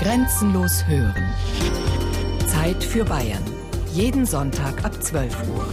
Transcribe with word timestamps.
Grenzenlos 0.00 0.86
hören. 0.86 1.28
Zeit 2.46 2.82
für 2.82 3.04
Bayern. 3.04 3.44
Jeden 3.92 4.24
Sonntag 4.24 4.82
ab 4.82 4.94
12 5.02 5.36
Uhr. 5.50 5.66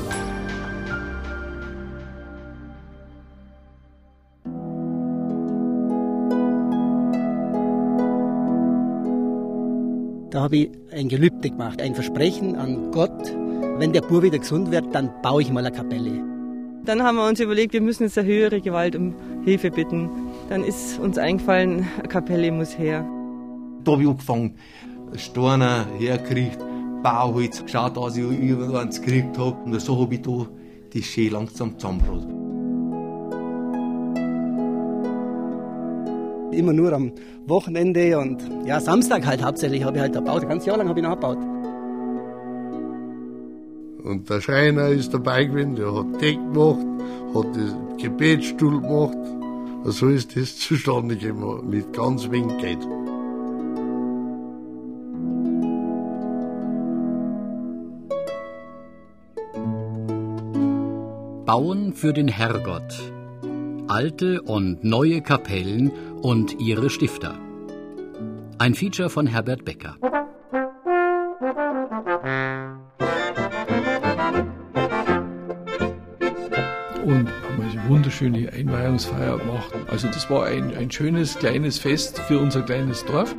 Da 10.30 10.42
habe 10.42 10.58
ich 10.58 10.72
ein 10.92 11.08
Gelübde 11.08 11.50
gemacht, 11.50 11.82
ein 11.82 11.96
Versprechen 11.96 12.58
an 12.58 12.92
Gott, 12.92 13.34
wenn 13.78 13.94
der 13.94 14.02
Bur 14.02 14.24
wieder 14.24 14.40
gesund 14.40 14.72
wird, 14.72 14.94
dann 14.94 15.10
baue 15.22 15.42
ich 15.42 15.54
mal 15.54 15.66
eine 15.66 15.74
Kapelle. 15.74 16.22
Dann 16.84 17.02
haben 17.02 17.16
wir 17.16 17.26
uns 17.26 17.40
überlegt, 17.40 17.72
wir 17.72 17.82
müssen 17.82 18.04
jetzt 18.04 18.18
eine 18.18 18.28
höhere 18.28 18.60
Gewalt 18.60 18.98
um 18.98 19.16
Hilfe 19.46 19.72
bitten. 19.72 20.10
Dann 20.50 20.66
ist 20.66 21.00
uns 21.00 21.18
eingefallen, 21.18 21.88
eine 22.00 22.08
Kapelle 22.10 22.52
muss 22.52 22.78
her. 22.78 23.08
Da 23.88 23.94
habe 23.94 24.04
ich 24.04 24.10
angefangen, 24.10 24.56
Steine 25.16 25.86
hergekriegt, 25.98 26.60
Bauholz, 27.04 27.64
geschaut, 27.64 27.96
dass 27.96 28.18
ich 28.18 28.24
irgendwann 28.24 28.90
gekriegt 28.90 29.38
habe. 29.38 29.56
Und 29.64 29.80
so 29.80 29.98
habe 30.02 30.14
ich 30.14 30.22
da 30.24 30.46
die 30.92 31.02
schön 31.02 31.32
langsam 31.32 31.80
zusammengebracht. 31.80 32.28
Immer 36.52 36.74
nur 36.74 36.92
am 36.92 37.14
Wochenende 37.46 38.20
und 38.20 38.44
ja, 38.66 38.82
Samstag 38.82 39.26
halt 39.26 39.42
hauptsächlich 39.42 39.86
habe 39.86 39.96
ich 39.96 40.02
halt 40.02 40.14
gebaut. 40.14 40.42
Ein 40.42 40.50
ganzes 40.50 40.66
Jahr 40.66 40.78
lang 40.78 40.90
habe 40.90 41.00
ich 41.00 41.06
noch 41.06 41.16
gebaut. 41.16 41.38
Und 44.04 44.30
der 44.30 44.42
Schreiner 44.42 44.90
ist 44.90 45.14
dabei 45.14 45.46
gewesen, 45.46 45.76
der 45.76 45.96
hat 45.96 46.22
Deck 46.22 46.36
gemacht, 46.36 46.86
hat 47.34 47.56
den 47.56 47.98
Gebetsstuhl 47.98 48.82
gemacht. 48.82 49.18
So 49.86 50.10
ist 50.10 50.36
das 50.36 50.58
zustande 50.60 51.16
gekommen, 51.16 51.70
mit 51.70 51.94
ganz 51.94 52.30
wenig 52.30 52.58
Geld. 52.58 52.86
Bauen 61.48 61.94
für 61.94 62.12
den 62.12 62.28
Herrgott. 62.28 63.14
Alte 63.88 64.42
und 64.42 64.84
neue 64.84 65.22
Kapellen 65.22 65.94
und 66.22 66.60
ihre 66.60 66.90
Stifter. 66.90 67.40
Ein 68.58 68.74
Feature 68.74 69.10
von 69.10 69.28
Herbert 69.28 69.64
Becker. 69.64 69.96
und 77.06 77.30
haben 77.30 77.62
eine 77.62 77.88
wunderschöne 77.88 78.52
Einweihungsfeier 78.52 79.38
gemacht. 79.38 79.74
Also 79.90 80.08
das 80.08 80.30
war 80.30 80.48
ein, 80.48 80.76
ein 80.76 80.92
schönes 80.92 81.40
kleines 81.40 81.80
Fest 81.80 82.20
für 82.20 82.40
unser 82.40 82.64
kleines 82.64 83.06
Dorf. 83.06 83.34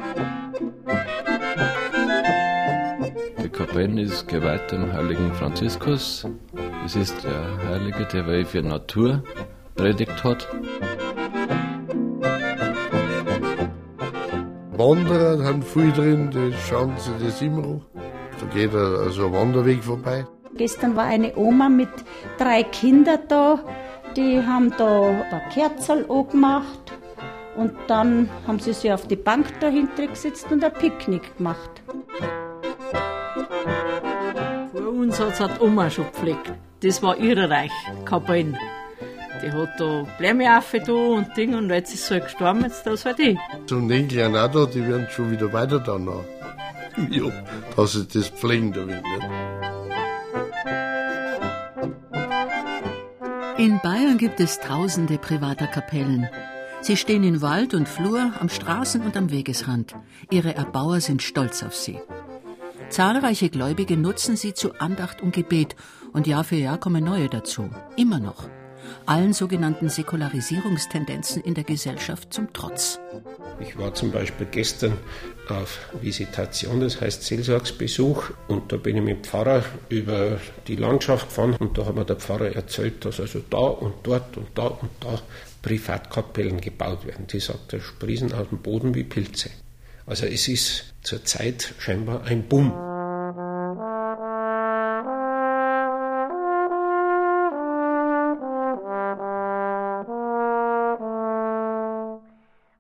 Kapelle 3.69 4.01
ist 4.01 4.27
geweiht 4.27 4.73
dem 4.73 4.91
heiligen 4.95 5.31
Franziskus. 5.35 6.27
Es 6.87 6.97
ist 6.97 7.23
der 7.23 7.69
Heilige, 7.69 8.07
der 8.07 8.27
weil 8.27 8.47
für 8.47 8.63
Natur 8.63 9.23
predigt 9.77 10.25
hat. 10.25 10.49
Wanderer 14.73 15.45
haben 15.45 15.63
viel 15.63 15.93
drin, 15.93 16.31
die 16.31 16.55
schauen 16.67 16.97
sich 16.97 17.13
das 17.23 17.43
immer 17.43 17.65
an. 17.65 17.83
Da 18.41 18.47
geht 18.55 18.75
also 18.75 19.27
ein 19.27 19.33
Wanderweg 19.35 19.85
vorbei. 19.85 20.25
Gestern 20.57 20.97
war 20.97 21.05
eine 21.05 21.37
Oma 21.37 21.69
mit 21.69 21.91
drei 22.39 22.63
Kindern 22.63 23.21
da. 23.29 23.63
Die 24.17 24.41
haben 24.41 24.73
da 24.79 25.11
ein 25.11 25.43
Kerzel 25.53 26.07
angemacht 26.09 26.93
und 27.55 27.75
dann 27.87 28.31
haben 28.47 28.61
sie 28.61 28.73
sich 28.73 28.91
auf 28.91 29.07
die 29.07 29.17
Bank 29.17 29.61
dahinter 29.61 30.07
gesetzt 30.07 30.47
und 30.51 30.65
ein 30.65 30.73
Picknick 30.73 31.37
gemacht. 31.37 31.83
Vor 34.79 34.93
uns 34.93 35.19
hat 35.19 35.41
es 35.41 35.61
Oma 35.61 35.91
schon 35.91 36.07
gepflegt. 36.07 36.53
Das 36.83 37.03
war 37.03 37.17
ihre 37.17 37.51
Reich, 37.51 37.73
Kapellen. 38.05 38.57
Die 39.43 39.51
hat 39.51 39.71
da 39.81 40.07
Blämeaffe 40.19 40.79
da 40.79 40.93
und 40.93 41.37
Ding 41.37 41.57
und 41.57 41.69
jetzt 41.71 41.93
ist 41.95 42.07
sie 42.07 42.15
halt 42.15 42.25
gestorben, 42.25 42.63
jetzt 42.63 42.87
das 42.87 43.05
halt 43.05 43.19
ich. 43.19 43.37
So 43.67 43.79
ein 43.79 43.91
Enkel 43.91 44.37
auch 44.37 44.49
da, 44.49 44.67
die 44.67 44.87
werden 44.87 45.09
schon 45.11 45.33
wieder 45.33 45.53
weiter 45.53 45.81
da 45.81 45.99
noch. 45.99 46.25
Ja, 47.11 47.25
dass 47.77 47.93
sie 47.93 48.07
das 48.07 48.29
pflegen 48.29 48.73
da 48.73 48.85
nicht. 48.85 49.03
In 53.57 53.81
Bayern 53.83 54.19
gibt 54.19 54.41
es 54.41 54.61
tausende 54.61 55.19
privater 55.19 55.67
Kapellen. 55.67 56.29
Sie 56.81 56.97
stehen 56.97 57.25
in 57.25 57.43
Wald 57.43 57.75
und 57.75 57.89
Flur, 57.89 58.33
am 58.41 58.49
Straßen- 58.49 59.05
und 59.05 59.17
am 59.17 59.31
Wegesrand. 59.31 59.95
Ihre 60.31 60.55
Erbauer 60.55 61.01
sind 61.01 61.23
stolz 61.23 61.63
auf 61.63 61.75
sie. 61.75 62.01
Zahlreiche 62.91 63.51
Gläubige 63.51 63.97
nutzen 63.97 64.37
sie 64.37 64.55
zu 64.55 64.75
Andacht 64.81 65.23
und 65.23 65.33
Gebet 65.33 65.77
und 66.13 66.27
Jahr 66.27 66.45
für 66.45 66.57
Jahr 66.57 66.79
kommen 66.79 67.05
neue 67.05 67.29
dazu. 67.29 67.71
Immer 67.97 68.19
noch 68.19 68.49
allen 69.07 69.33
sogenannten 69.33 69.89
Säkularisierungstendenzen 69.89 71.43
in 71.43 71.55
der 71.55 71.65
Gesellschaft 71.65 72.33
zum 72.33 72.53
Trotz. 72.53 72.99
Ich 73.61 73.77
war 73.79 73.95
zum 73.95 74.13
Beispiel 74.13 74.47
gestern 74.51 74.97
auf 75.49 75.79
Visitation, 76.01 76.81
das 76.81 77.01
heißt 77.01 77.23
Seelsorgsbesuch, 77.23 78.31
und 78.49 78.71
da 78.71 78.77
bin 78.77 78.97
ich 78.97 79.03
mit 79.03 79.17
dem 79.17 79.25
Pfarrer 79.25 79.65
über 79.89 80.39
die 80.67 80.77
Landschaft 80.77 81.29
gefahren 81.29 81.57
und 81.59 81.77
da 81.77 81.87
hat 81.87 81.95
mir 81.95 82.05
der 82.05 82.17
Pfarrer 82.17 82.55
erzählt, 82.55 83.05
dass 83.05 83.19
also 83.21 83.41
da 83.51 83.59
und 83.59 83.95
dort 84.03 84.37
und 84.37 84.47
da 84.55 84.67
und 84.67 84.91
da 85.01 85.21
Privatkapellen 85.63 86.61
gebaut 86.61 87.07
werden. 87.07 87.27
Die 87.27 87.41
sagt, 87.41 87.73
da 87.73 87.81
sprießen 87.81 88.33
aus 88.33 88.49
dem 88.51 88.59
Boden 88.59 88.95
wie 88.95 89.05
Pilze. 89.05 89.51
Also 90.07 90.27
es 90.27 90.49
ist 90.49 90.95
zurzeit 91.09 91.75
scheinbar 91.79 92.25
ein 92.27 92.47
Boom. 92.49 92.71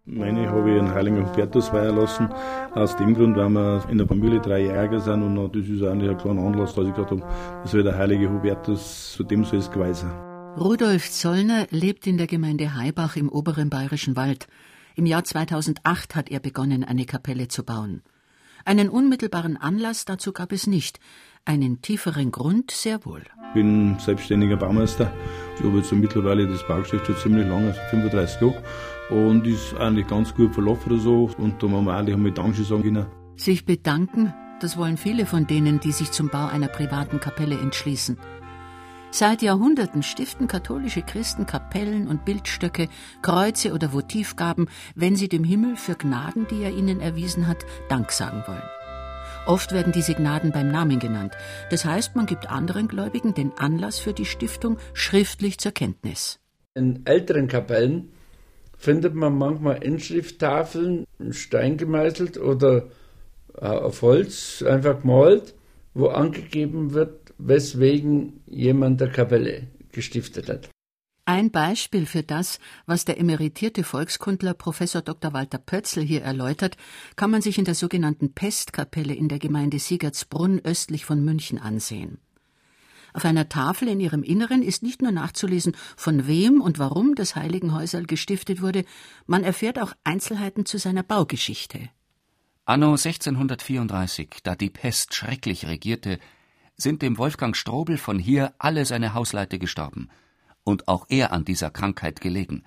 Meine 0.05 0.50
habe 0.50 0.71
ich 0.71 0.77
in 0.77 0.93
Heiligen 0.93 1.27
Hubertus 1.27 1.72
weihen 1.72 1.97
lassen. 1.97 2.28
Aus 2.75 2.97
dem 2.97 3.15
Grund, 3.15 3.37
weil 3.37 3.49
wir 3.49 3.89
in 3.89 3.97
der 3.97 4.06
Familie 4.06 4.41
drei 4.41 4.60
Jäger 4.60 5.00
sind 5.00 5.22
und 5.22 5.56
das 5.56 5.66
ist 5.66 5.83
eigentlich 5.83 6.10
ein 6.10 6.19
kleiner 6.19 6.43
Anlass, 6.43 6.75
dass 6.75 6.87
ich 6.87 6.95
gesagt 6.95 7.10
habe, 7.12 7.22
das 7.62 7.71
soll 7.71 7.83
der 7.83 7.97
heilige 7.97 8.28
Hubertus, 8.31 9.12
zu 9.15 9.25
dem 9.25 9.45
soll 9.45 9.60
es 9.60 9.71
gewesen 9.71 10.10
Rudolf 10.59 11.10
Zollner 11.10 11.66
lebt 11.71 12.06
in 12.06 12.19
der 12.19 12.27
Gemeinde 12.27 12.75
Haibach 12.75 13.16
im 13.16 13.31
oberen 13.31 13.71
Bayerischen 13.71 14.16
Wald. 14.16 14.49
Im 14.97 15.06
Jahr 15.06 15.25
2008 15.25 16.16
hat 16.16 16.31
er 16.31 16.41
begonnen, 16.41 16.84
eine 16.84 17.06
Kapelle 17.06 17.49
zu 17.49 17.62
bauen. 17.62 18.03
Einen 18.64 18.88
unmittelbaren 18.88 19.56
Anlass 19.56 20.04
dazu 20.04 20.32
gab 20.32 20.52
es 20.52 20.66
nicht, 20.66 20.98
einen 21.44 21.80
tieferen 21.80 22.30
Grund 22.30 22.70
sehr 22.70 23.04
wohl. 23.04 23.22
Ich 23.48 23.54
bin 23.54 23.98
selbstständiger 23.98 24.56
Baumeister. 24.56 25.12
Ich 25.58 25.64
habe 25.64 25.78
jetzt 25.78 25.91
mittlerweile 25.92 26.46
das 26.46 26.66
Baugeschäft 26.66 27.06
schon 27.06 27.16
ziemlich 27.16 27.48
lange, 27.48 27.74
35 27.91 28.41
Jahre 28.42 28.62
und 29.10 29.47
ist 29.47 29.74
eigentlich 29.74 30.06
ganz 30.06 30.34
gut 30.34 30.52
verlaufen 30.52 30.92
oder 30.92 31.00
so. 31.00 31.30
Und 31.38 31.62
da 31.62 31.66
muss 31.66 31.82
man 31.82 31.97
eigentlich 31.97 32.14
einmal 32.14 32.32
Danke 32.32 32.62
sagen 32.62 32.82
können. 32.82 33.06
Sich 33.36 33.64
bedanken, 33.64 34.34
das 34.60 34.76
wollen 34.76 34.97
viele 34.97 35.24
von 35.24 35.47
denen, 35.47 35.80
die 35.80 35.92
sich 35.92 36.10
zum 36.10 36.28
Bau 36.28 36.47
einer 36.47 36.68
privaten 36.68 37.20
Kapelle 37.20 37.58
entschließen. 37.58 38.18
Seit 39.10 39.41
Jahrhunderten 39.41 40.02
stiften 40.02 40.48
katholische 40.48 41.02
Christen 41.02 41.46
Kapellen 41.46 42.08
und 42.08 42.26
Bildstöcke, 42.26 42.88
Kreuze 43.22 43.72
oder 43.72 43.92
Votivgaben, 43.92 44.69
wenn 44.94 45.16
sie 45.16 45.28
dem 45.28 45.44
Himmel 45.44 45.76
für 45.76 45.94
Gnaden, 45.94 46.46
die 46.50 46.62
er 46.62 46.70
ihnen 46.70 47.00
erwiesen 47.00 47.48
hat, 47.48 47.64
Dank 47.88 48.12
sagen 48.12 48.44
wollen. 48.47 48.62
Oft 49.47 49.72
werden 49.72 49.94
diese 49.94 50.14
Gnaden 50.14 50.52
beim 50.52 50.70
Namen 50.70 50.98
genannt. 50.98 51.32
Das 51.70 51.86
heißt, 51.86 52.16
man 52.16 52.26
gibt 52.26 52.50
anderen 52.50 52.86
Gläubigen 52.86 53.32
den 53.32 53.52
Anlass 53.56 53.98
für 53.98 54.12
die 54.12 54.26
Stiftung 54.26 54.76
schriftlich 54.92 55.58
zur 55.58 55.72
Kenntnis. 55.72 56.38
In 56.74 57.06
älteren 57.06 57.48
Kapellen 57.48 58.12
findet 58.76 59.14
man 59.14 59.38
manchmal 59.38 59.82
Inschrifttafeln, 59.82 61.06
in 61.18 61.33
Stein 61.33 61.78
gemeißelt 61.78 62.36
oder 62.36 62.88
äh, 63.56 63.65
auf 63.66 64.03
Holz 64.03 64.62
einfach 64.62 65.00
gemalt, 65.00 65.54
wo 65.94 66.09
angegeben 66.09 66.92
wird, 66.92 67.17
weswegen 67.38 68.40
jemand 68.46 69.00
der 69.00 69.10
Kapelle 69.10 69.68
gestiftet 69.92 70.48
hat. 70.48 70.70
Ein 71.24 71.50
Beispiel 71.50 72.06
für 72.06 72.22
das, 72.22 72.58
was 72.86 73.04
der 73.04 73.20
emeritierte 73.20 73.84
Volkskundler 73.84 74.54
Professor 74.54 75.02
Dr. 75.02 75.34
Walter 75.34 75.58
Pötzl 75.58 76.00
hier 76.00 76.22
erläutert, 76.22 76.78
kann 77.16 77.30
man 77.30 77.42
sich 77.42 77.58
in 77.58 77.66
der 77.66 77.74
sogenannten 77.74 78.32
Pestkapelle 78.32 79.12
in 79.14 79.28
der 79.28 79.38
Gemeinde 79.38 79.78
Siegertsbrunn 79.78 80.60
östlich 80.60 81.04
von 81.04 81.22
München 81.22 81.58
ansehen. 81.58 82.16
Auf 83.12 83.26
einer 83.26 83.48
Tafel 83.48 83.88
in 83.88 84.00
ihrem 84.00 84.22
Inneren 84.22 84.62
ist 84.62 84.82
nicht 84.82 85.02
nur 85.02 85.12
nachzulesen, 85.12 85.76
von 85.96 86.26
wem 86.26 86.62
und 86.62 86.78
warum 86.78 87.14
das 87.14 87.36
Heiligenhäuserl 87.36 88.06
gestiftet 88.06 88.62
wurde, 88.62 88.86
man 89.26 89.44
erfährt 89.44 89.78
auch 89.78 89.92
Einzelheiten 90.04 90.64
zu 90.64 90.78
seiner 90.78 91.02
Baugeschichte. 91.02 91.90
Anno 92.64 92.92
1634, 92.92 94.36
da 94.42 94.54
die 94.54 94.70
Pest 94.70 95.14
schrecklich 95.14 95.66
regierte, 95.66 96.18
sind 96.78 97.03
dem 97.03 97.19
Wolfgang 97.19 97.57
Strobel 97.57 97.98
von 97.98 98.19
hier 98.19 98.54
alle 98.59 98.84
seine 98.86 99.13
Hausleute 99.13 99.59
gestorben 99.59 100.09
und 100.63 100.86
auch 100.86 101.07
er 101.09 101.33
an 101.33 101.45
dieser 101.45 101.71
Krankheit 101.71 102.21
gelegen. 102.21 102.63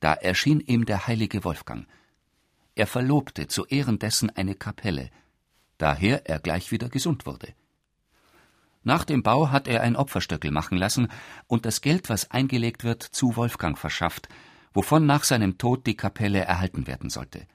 Da 0.00 0.14
erschien 0.14 0.60
ihm 0.60 0.86
der 0.86 1.06
heilige 1.06 1.44
Wolfgang. 1.44 1.86
Er 2.74 2.86
verlobte 2.86 3.46
zu 3.46 3.66
Ehren 3.66 3.98
dessen 3.98 4.30
eine 4.30 4.54
Kapelle, 4.54 5.10
daher 5.76 6.28
er 6.28 6.38
gleich 6.38 6.72
wieder 6.72 6.88
gesund 6.88 7.26
wurde. 7.26 7.52
Nach 8.82 9.04
dem 9.04 9.22
Bau 9.22 9.50
hat 9.50 9.68
er 9.68 9.82
ein 9.82 9.96
Opferstöckel 9.96 10.50
machen 10.50 10.78
lassen 10.78 11.08
und 11.46 11.66
das 11.66 11.82
Geld, 11.82 12.08
was 12.08 12.30
eingelegt 12.30 12.84
wird, 12.84 13.02
zu 13.02 13.36
Wolfgang 13.36 13.76
verschafft, 13.76 14.28
wovon 14.72 15.04
nach 15.04 15.24
seinem 15.24 15.58
Tod 15.58 15.86
die 15.86 15.96
Kapelle 15.96 16.40
erhalten 16.40 16.86
werden 16.86 17.10
sollte. 17.10 17.46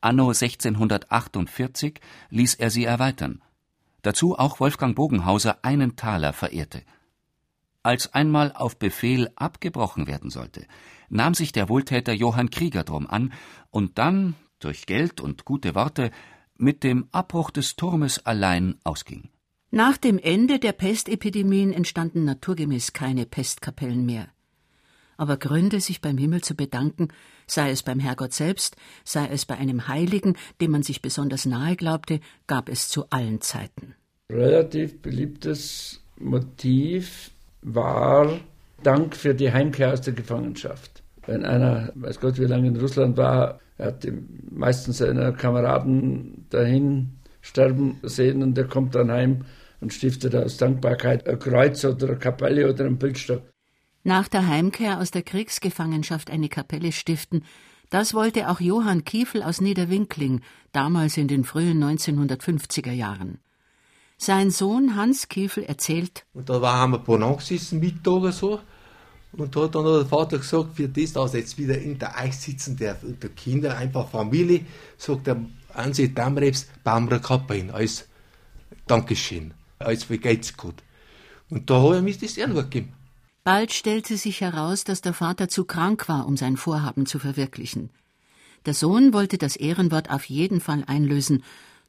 Anno 0.00 0.28
1648 0.28 2.00
ließ 2.30 2.56
er 2.56 2.70
sie 2.70 2.84
erweitern, 2.84 3.40
dazu 4.08 4.38
auch 4.38 4.58
Wolfgang 4.58 4.96
Bogenhauser 4.96 5.58
einen 5.66 5.94
Taler 5.94 6.32
verehrte. 6.32 6.80
Als 7.82 8.14
einmal 8.14 8.54
auf 8.54 8.78
Befehl 8.78 9.30
abgebrochen 9.36 10.06
werden 10.06 10.30
sollte, 10.30 10.66
nahm 11.10 11.34
sich 11.34 11.52
der 11.52 11.68
Wohltäter 11.68 12.14
Johann 12.14 12.48
Krieger 12.48 12.84
drum 12.84 13.06
an 13.06 13.34
und 13.70 13.98
dann, 13.98 14.34
durch 14.60 14.86
Geld 14.86 15.20
und 15.20 15.44
gute 15.44 15.74
Worte, 15.74 16.10
mit 16.56 16.84
dem 16.84 17.08
Abbruch 17.12 17.50
des 17.50 17.76
Turmes 17.76 18.24
allein 18.24 18.76
ausging. 18.82 19.28
Nach 19.70 19.98
dem 19.98 20.18
Ende 20.18 20.58
der 20.58 20.72
Pestepidemien 20.72 21.74
entstanden 21.74 22.24
naturgemäß 22.24 22.94
keine 22.94 23.26
Pestkapellen 23.26 24.06
mehr. 24.06 24.28
Aber 25.18 25.36
Gründe, 25.36 25.80
sich 25.80 26.00
beim 26.00 26.16
Himmel 26.16 26.42
zu 26.42 26.54
bedanken, 26.54 27.08
sei 27.46 27.70
es 27.70 27.82
beim 27.82 27.98
Herrgott 27.98 28.32
selbst, 28.32 28.76
sei 29.04 29.26
es 29.26 29.44
bei 29.44 29.56
einem 29.56 29.88
Heiligen, 29.88 30.36
dem 30.60 30.70
man 30.70 30.82
sich 30.82 31.02
besonders 31.02 31.44
nahe 31.44 31.76
glaubte, 31.76 32.20
gab 32.46 32.68
es 32.68 32.88
zu 32.88 33.10
allen 33.10 33.40
Zeiten. 33.40 33.94
Relativ 34.30 35.02
beliebtes 35.02 36.00
Motiv 36.18 37.32
war 37.62 38.40
Dank 38.82 39.16
für 39.16 39.34
die 39.34 39.52
Heimkehr 39.52 39.92
aus 39.92 40.02
der 40.02 40.14
Gefangenschaft. 40.14 41.02
Wenn 41.26 41.44
einer, 41.44 41.92
weiß 41.96 42.20
Gott, 42.20 42.38
wie 42.38 42.44
lange 42.44 42.68
in 42.68 42.76
Russland 42.76 43.16
war, 43.16 43.58
er 43.76 43.86
hat 43.86 44.04
die 44.04 44.12
meisten 44.50 44.92
seiner 44.92 45.32
Kameraden 45.32 46.46
dahin 46.50 47.10
sterben 47.40 47.98
sehen 48.02 48.42
und 48.42 48.56
er 48.56 48.68
kommt 48.68 48.94
dann 48.94 49.10
heim 49.10 49.44
und 49.80 49.92
stiftet 49.92 50.34
aus 50.36 50.56
Dankbarkeit 50.58 51.28
ein 51.28 51.38
Kreuz 51.38 51.84
oder 51.84 52.08
eine 52.08 52.18
Kapelle 52.18 52.68
oder 52.72 52.84
einen 52.84 52.98
Bildstock. 52.98 53.42
Nach 54.04 54.28
der 54.28 54.46
Heimkehr 54.46 55.00
aus 55.00 55.10
der 55.10 55.22
Kriegsgefangenschaft 55.22 56.30
eine 56.30 56.48
Kapelle 56.48 56.92
stiften, 56.92 57.44
das 57.90 58.14
wollte 58.14 58.50
auch 58.50 58.60
Johann 58.60 59.04
Kiefel 59.04 59.42
aus 59.42 59.60
Niederwinkling, 59.60 60.42
damals 60.72 61.16
in 61.16 61.26
den 61.26 61.44
frühen 61.44 61.82
1950er 61.82 62.92
Jahren. 62.92 63.38
Sein 64.18 64.50
Sohn 64.50 64.94
Hans 64.94 65.28
Kiefel 65.28 65.64
erzählt: 65.64 66.26
Und 66.34 66.50
da 66.50 66.60
haben 66.60 66.92
wir 66.92 67.22
angesessen, 67.22 67.80
Mittag 67.80 68.12
oder 68.12 68.32
so. 68.32 68.60
Und 69.32 69.54
da 69.54 69.62
hat 69.62 69.74
dann 69.74 69.84
der 69.84 70.06
Vater 70.06 70.38
gesagt, 70.38 70.74
für 70.74 70.88
das, 70.88 71.12
dass 71.12 71.34
jetzt 71.34 71.58
wieder 71.58 71.78
in 71.78 71.98
der 71.98 72.16
Eis 72.18 72.42
sitzen 72.42 72.76
der, 72.76 72.94
der 72.94 73.30
Kinder, 73.30 73.76
einfach 73.76 74.08
Familie, 74.08 74.64
sagt 74.96 75.28
er, 75.28 75.36
Ansi 75.74 76.12
Damrebs, 76.12 76.66
bauen 76.82 77.06
wir 77.06 77.12
eine 77.12 77.20
Kappe 77.20 77.54
hin, 77.54 77.70
als 77.70 78.08
Dankeschön, 78.86 79.52
als 79.78 80.08
wie 80.08 80.18
geht's 80.18 80.56
gut. 80.56 80.82
Und 81.50 81.68
da 81.70 81.80
habe 81.80 81.96
ich 81.98 82.02
mir 82.02 82.16
das 82.26 82.36
Ehrenwort 82.36 82.70
gegeben. 82.70 82.92
Bald 83.50 83.72
stellte 83.72 84.18
sich 84.18 84.42
heraus, 84.42 84.84
dass 84.84 85.00
der 85.00 85.14
Vater 85.14 85.48
zu 85.48 85.64
krank 85.64 86.06
war, 86.06 86.26
um 86.26 86.36
sein 86.36 86.58
Vorhaben 86.58 87.06
zu 87.06 87.18
verwirklichen. 87.18 87.88
Der 88.66 88.74
Sohn 88.74 89.14
wollte 89.14 89.38
das 89.38 89.56
Ehrenwort 89.56 90.10
auf 90.10 90.26
jeden 90.26 90.60
Fall 90.60 90.84
einlösen, 90.86 91.42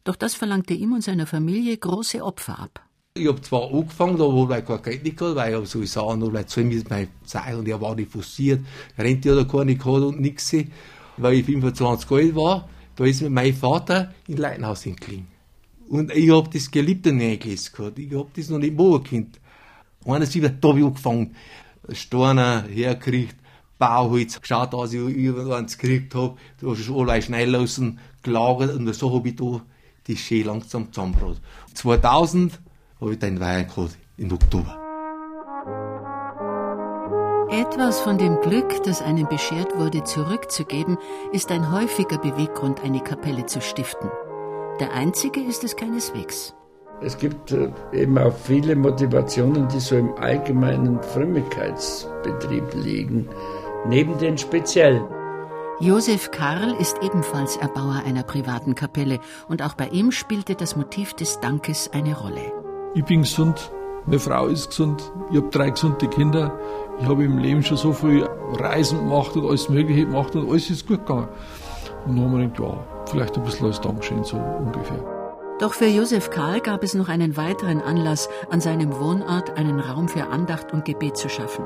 doch 0.06 0.16
das 0.16 0.36
verlangte 0.36 0.74
ihm 0.74 0.94
und 0.94 1.04
seiner 1.04 1.28
Familie 1.28 1.76
große 1.76 2.24
Opfer 2.24 2.60
ab. 2.60 2.88
Ich 3.16 3.28
habe 3.28 3.42
zwar 3.42 3.74
angefangen, 3.74 4.18
wo 4.20 4.50
ich 4.50 4.66
kein 4.66 4.82
Geld 4.84 5.04
nicht 5.04 5.18
gehabt, 5.18 5.36
weil 5.36 5.62
ich 5.62 5.70
so 5.70 5.84
sagen, 5.84 6.20
nur 6.20 6.32
weil 6.32 6.46
zu 6.46 6.62
mir 6.62 6.82
und 7.58 7.68
er 7.68 7.82
war 7.82 7.94
nicht 7.94 8.10
forciert, 8.10 8.62
Rente 8.98 9.38
er 9.38 9.44
gar 9.44 9.66
nicht 9.66 9.84
gehabt 9.84 10.04
und 10.04 10.22
nichts, 10.22 10.56
weil 11.18 11.34
ich 11.34 11.46
25 11.46 12.10
alt 12.10 12.36
war, 12.36 12.70
da 12.96 13.04
ist 13.04 13.22
mir 13.22 13.30
mein 13.30 13.54
Vater 13.54 14.14
in 14.30 14.38
Leitenhaus 14.38 14.84
hingelegen. 14.84 15.28
Und 15.90 16.16
ich 16.16 16.30
habe 16.30 16.50
das 16.54 16.72
Geliebte 16.72 17.12
gelesen 17.12 17.74
gehabt, 17.76 18.00
ich 18.00 18.14
habe 18.14 18.30
das 18.34 18.48
noch 18.48 18.60
nicht 18.60 18.78
machen 18.78 19.04
können. 19.04 19.32
71 20.06 20.60
da 20.62 20.69
habe 20.69 20.80
ich 20.80 20.86
angefangen, 20.86 21.36
Steine 21.92 22.66
hergekriegt, 22.69 23.36
Bauholz, 23.78 24.40
geschaut, 24.42 24.74
dass 24.74 24.94
ich 24.94 25.00
irgendwann 25.00 25.68
gekriegt 25.68 26.13
habe, 26.13 26.38
da 26.62 26.74
ist 26.74 26.90
alle 26.90 27.22
schnell 27.22 27.50
lassen, 27.50 28.00
gelagert 28.24 28.75
und 28.75 28.94
so 28.94 29.13
habe 29.13 29.30
ich 29.30 29.36
da 29.36 29.62
die 30.07 30.18
schön 30.18 30.46
langsam 30.46 30.92
zusammengebracht. 30.92 31.42
2000 31.74 32.60
habe 33.00 33.13
ich 33.13 33.19
den 33.19 33.40
Wein 33.40 33.68
gehabt, 33.68 33.98
im 34.18 34.31
Oktober. 34.31 34.75
Etwas 37.51 38.00
von 38.01 38.18
dem 38.18 38.40
Glück, 38.42 38.84
das 38.84 39.01
einem 39.01 39.28
beschert 39.28 39.75
wurde, 39.78 40.04
zurückzugeben, 40.04 40.98
ist 41.31 41.51
ein 41.51 41.72
häufiger 41.72 42.18
Beweggrund, 42.18 42.81
eine 42.84 43.01
Kapelle 43.01 43.46
zu 43.46 43.62
stiften. 43.62 44.10
Der 44.80 44.94
einzige 44.94 45.42
ist 45.42 45.63
es 45.63 45.75
keineswegs. 45.75 46.54
Es 47.01 47.18
gibt 47.18 47.51
äh, 47.51 47.72
eben 47.94 48.18
auch 48.18 48.34
viele 48.34 48.75
Motivationen, 48.75 49.68
die 49.69 49.80
so 49.80 49.96
im 49.96 50.13
allgemeinen 50.18 51.01
Frömmigkeitsbetrieb 51.01 52.74
liegen, 52.75 53.30
neben 53.88 54.18
den 54.18 54.38
speziellen. 54.38 55.04
Josef 55.80 56.31
Karl 56.31 56.75
ist 56.78 56.98
ebenfalls 57.01 57.56
Erbauer 57.56 58.04
einer 58.06 58.24
privaten 58.24 58.75
Kapelle 58.75 59.19
und 59.48 59.62
auch 59.62 59.75
bei 59.75 59.88
ihm 59.88 60.12
spielte 60.12 60.56
das 60.56 60.75
Motiv 60.75 61.13
des 61.13 61.40
Dankes 61.40 61.90
eine 61.94 62.18
Rolle. 62.18 62.51
Ich 62.96 63.06
bin 63.06 63.22
gesund, 63.22 63.72
meine 64.06 64.19
Frau 64.19 64.48
ist 64.48 64.69
gesund, 64.69 65.13
ich 65.31 65.38
habe 65.38 65.48
drei 65.51 65.69
gesunde 65.69 66.10
Kinder, 66.10 66.60
ich 67.00 67.07
habe 67.07 67.24
im 67.24 67.38
Leben 67.38 67.63
schon 67.63 67.78
so 67.78 67.94
viel 67.94 68.28
Reisen 68.57 69.00
gemacht 69.00 69.38
und 69.38 69.48
alles 69.48 69.69
Mögliche 69.69 70.06
gemacht 70.06 70.36
und 70.36 70.50
alles 70.50 70.69
ist 70.69 70.86
gut 70.86 71.06
gegangen. 71.06 71.30
Und 72.06 72.18
dann 72.18 72.25
haben 72.25 72.40
wir 72.40 72.48
gedacht, 72.48 72.60
ja, 72.60 73.06
vielleicht 73.06 73.38
ein 73.38 73.44
bisschen 73.44 73.68
als 73.68 73.80
Dankeschön, 73.80 74.24
so 74.25 74.36
ungefähr. 74.36 75.19
Doch 75.60 75.74
für 75.74 75.88
Josef 75.88 76.30
Karl 76.30 76.62
gab 76.62 76.86
es 76.86 76.94
noch 76.94 77.10
einen 77.10 77.36
weiteren 77.36 77.82
Anlass, 77.82 78.30
an 78.50 78.62
seinem 78.62 78.98
Wohnort 78.98 79.58
einen 79.58 79.82
Raum 79.82 80.08
für 80.08 80.28
Andacht 80.28 80.72
und 80.72 80.86
Gebet 80.86 81.18
zu 81.18 81.28
schaffen. 81.28 81.66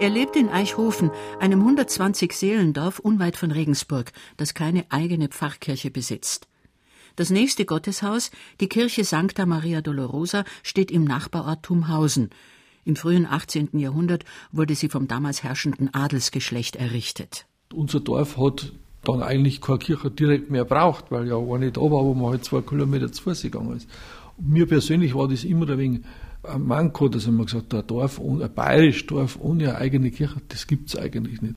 Er 0.00 0.08
lebt 0.08 0.36
in 0.36 0.48
Eichhofen, 0.48 1.10
einem 1.38 1.60
120 1.60 2.32
Seelendorf 2.32 2.98
unweit 2.98 3.36
von 3.36 3.50
Regensburg, 3.50 4.12
das 4.38 4.54
keine 4.54 4.86
eigene 4.88 5.28
Pfarrkirche 5.28 5.90
besitzt. 5.90 6.48
Das 7.16 7.28
nächste 7.28 7.66
Gotteshaus, 7.66 8.30
die 8.58 8.70
Kirche 8.70 9.04
Sancta 9.04 9.44
Maria 9.44 9.82
Dolorosa, 9.82 10.44
steht 10.62 10.90
im 10.90 11.04
Nachbarort 11.04 11.62
Thumhausen. 11.62 12.30
Im 12.86 12.96
frühen 12.96 13.26
18. 13.26 13.78
Jahrhundert 13.78 14.24
wurde 14.50 14.74
sie 14.74 14.88
vom 14.88 15.08
damals 15.08 15.42
herrschenden 15.42 15.92
Adelsgeschlecht 15.92 16.76
errichtet. 16.76 17.44
Unser 17.74 18.00
Dorf 18.00 18.38
hat 18.38 18.72
dann 19.04 19.22
eigentlich 19.22 19.60
keine 19.60 19.78
Kirche 19.78 20.10
direkt 20.10 20.50
mehr 20.50 20.64
braucht, 20.64 21.10
weil 21.10 21.26
ja 21.26 21.36
eine 21.36 21.72
da 21.72 21.80
war, 21.80 22.04
wo 22.04 22.14
man 22.14 22.30
halt 22.30 22.44
zwei 22.44 22.60
Kilometer 22.60 23.10
zu 23.10 23.22
Fuß 23.22 23.42
gegangen 23.42 23.76
ist. 23.76 23.88
Und 24.36 24.48
mir 24.50 24.66
persönlich 24.66 25.14
war 25.14 25.28
das 25.28 25.44
immer 25.44 25.68
ein 25.68 25.78
wenig 25.78 26.00
ein 26.42 26.62
Manko, 26.62 27.08
dass 27.08 27.26
mir 27.26 27.44
gesagt 27.44 27.74
ein 27.74 27.86
Dorf, 27.86 28.20
ein 28.20 28.54
bayerisches 28.54 29.06
Dorf 29.06 29.38
ohne 29.40 29.68
eine 29.68 29.78
eigene 29.78 30.10
Kirche, 30.10 30.40
das 30.48 30.66
gibt's 30.66 30.96
eigentlich 30.96 31.42
nicht. 31.42 31.54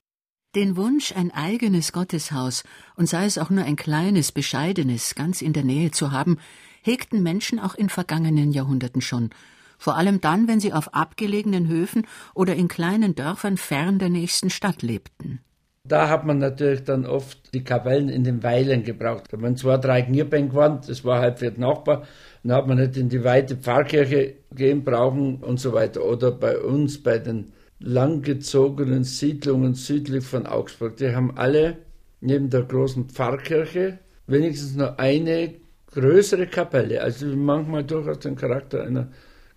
Den 0.54 0.76
Wunsch, 0.76 1.12
ein 1.16 1.32
eigenes 1.32 1.92
Gotteshaus, 1.92 2.62
und 2.96 3.08
sei 3.08 3.24
es 3.24 3.38
auch 3.38 3.50
nur 3.50 3.64
ein 3.64 3.76
kleines, 3.76 4.30
bescheidenes, 4.30 5.14
ganz 5.14 5.42
in 5.42 5.52
der 5.52 5.64
Nähe 5.64 5.90
zu 5.90 6.12
haben, 6.12 6.38
hegten 6.82 7.22
Menschen 7.22 7.58
auch 7.58 7.74
in 7.74 7.88
vergangenen 7.88 8.52
Jahrhunderten 8.52 9.00
schon, 9.00 9.30
vor 9.78 9.96
allem 9.96 10.20
dann, 10.20 10.46
wenn 10.46 10.60
sie 10.60 10.72
auf 10.72 10.94
abgelegenen 10.94 11.66
Höfen 11.66 12.06
oder 12.34 12.54
in 12.54 12.68
kleinen 12.68 13.14
Dörfern 13.14 13.56
fern 13.56 13.98
der 13.98 14.10
nächsten 14.10 14.50
Stadt 14.50 14.82
lebten. 14.82 15.40
Da 15.86 16.08
hat 16.08 16.24
man 16.24 16.38
natürlich 16.38 16.84
dann 16.84 17.04
oft 17.04 17.52
die 17.52 17.62
Kapellen 17.62 18.08
in 18.08 18.24
den 18.24 18.42
Weilen 18.42 18.84
gebraucht. 18.84 19.24
Da 19.30 19.42
waren 19.42 19.56
zwei, 19.56 19.76
drei 19.76 20.00
Knierbänke 20.00 20.54
waren, 20.54 20.80
das 20.86 21.04
war 21.04 21.20
halt 21.20 21.40
für 21.40 21.50
den 21.50 21.60
Nachbar. 21.60 22.06
Dann 22.42 22.56
hat 22.56 22.66
man 22.66 22.78
nicht 22.78 22.96
in 22.96 23.10
die 23.10 23.22
weite 23.22 23.56
Pfarrkirche 23.56 24.34
gehen 24.54 24.82
brauchen 24.82 25.36
und 25.42 25.60
so 25.60 25.74
weiter. 25.74 26.02
Oder 26.02 26.30
bei 26.32 26.58
uns, 26.58 27.02
bei 27.02 27.18
den 27.18 27.52
langgezogenen 27.80 29.04
Siedlungen 29.04 29.74
südlich 29.74 30.24
von 30.24 30.46
Augsburg, 30.46 30.96
die 30.96 31.14
haben 31.14 31.36
alle 31.36 31.76
neben 32.22 32.48
der 32.48 32.62
großen 32.62 33.10
Pfarrkirche 33.10 33.98
wenigstens 34.26 34.76
noch 34.76 34.96
eine 34.96 35.54
größere 35.92 36.46
Kapelle, 36.46 37.02
also 37.02 37.26
manchmal 37.26 37.84
durchaus 37.84 38.20
den 38.20 38.36
Charakter 38.36 38.84
einer 38.84 39.08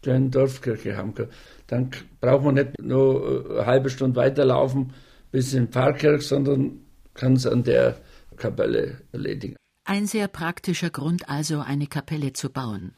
kleinen 0.02 0.30
Dorfkirche 0.30 0.98
haben 0.98 1.14
können. 1.14 1.32
Dann 1.68 1.90
braucht 2.20 2.44
man 2.44 2.56
nicht 2.56 2.82
nur 2.82 3.50
eine 3.50 3.66
halbe 3.66 3.90
Stunde 3.90 4.18
weiterlaufen, 4.18 4.94
bis 5.32 5.54
in 5.54 5.68
Pfarrkirch, 5.68 6.24
sondern 6.24 6.80
kann 7.14 7.34
es 7.34 7.46
an 7.46 7.64
der 7.64 8.00
Kapelle 8.38 9.02
erledigen. 9.12 9.56
Ein 9.86 10.06
sehr 10.06 10.28
praktischer 10.28 10.90
Grund 10.90 11.30
also, 11.30 11.60
eine 11.60 11.88
Kapelle 11.88 12.34
zu 12.34 12.50
bauen. 12.50 12.94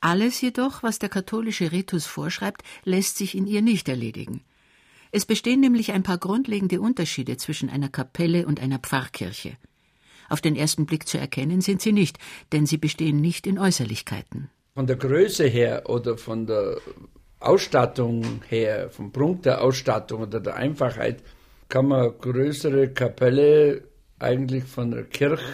Alles 0.00 0.40
jedoch, 0.40 0.82
was 0.82 1.00
der 1.00 1.08
katholische 1.08 1.72
Ritus 1.72 2.06
vorschreibt, 2.06 2.62
lässt 2.84 3.16
sich 3.16 3.36
in 3.36 3.46
ihr 3.46 3.62
nicht 3.62 3.88
erledigen. 3.88 4.42
Es 5.10 5.26
bestehen 5.26 5.60
nämlich 5.60 5.92
ein 5.92 6.02
paar 6.02 6.18
grundlegende 6.18 6.80
Unterschiede 6.80 7.36
zwischen 7.36 7.68
einer 7.68 7.88
Kapelle 7.88 8.46
und 8.46 8.60
einer 8.60 8.78
Pfarrkirche. 8.78 9.56
Auf 10.28 10.40
den 10.40 10.54
ersten 10.54 10.86
Blick 10.86 11.08
zu 11.08 11.18
erkennen 11.18 11.62
sind 11.62 11.80
sie 11.80 11.92
nicht, 11.92 12.18
denn 12.52 12.66
sie 12.66 12.76
bestehen 12.76 13.20
nicht 13.20 13.46
in 13.46 13.58
Äußerlichkeiten. 13.58 14.50
Von 14.74 14.86
der 14.86 14.96
Größe 14.96 15.46
her 15.46 15.84
oder 15.88 16.18
von 16.18 16.46
der 16.46 16.78
Ausstattung 17.40 18.42
her, 18.48 18.90
vom 18.90 19.12
Prunk 19.12 19.42
der 19.44 19.62
Ausstattung 19.62 20.22
oder 20.22 20.40
der 20.40 20.56
Einfachheit, 20.56 21.22
kann 21.68 21.86
man 21.86 22.12
größere 22.18 22.88
Kapelle 22.88 23.82
eigentlich 24.18 24.64
von 24.64 24.90
der 24.90 25.04
Kirche 25.04 25.44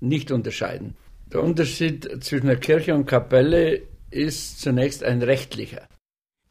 nicht 0.00 0.30
unterscheiden. 0.30 0.96
Der 1.32 1.42
Unterschied 1.42 2.24
zwischen 2.24 2.46
der 2.46 2.58
Kirche 2.58 2.94
und 2.94 3.06
Kapelle 3.06 3.82
ist 4.10 4.60
zunächst 4.60 5.02
ein 5.02 5.22
rechtlicher. 5.22 5.88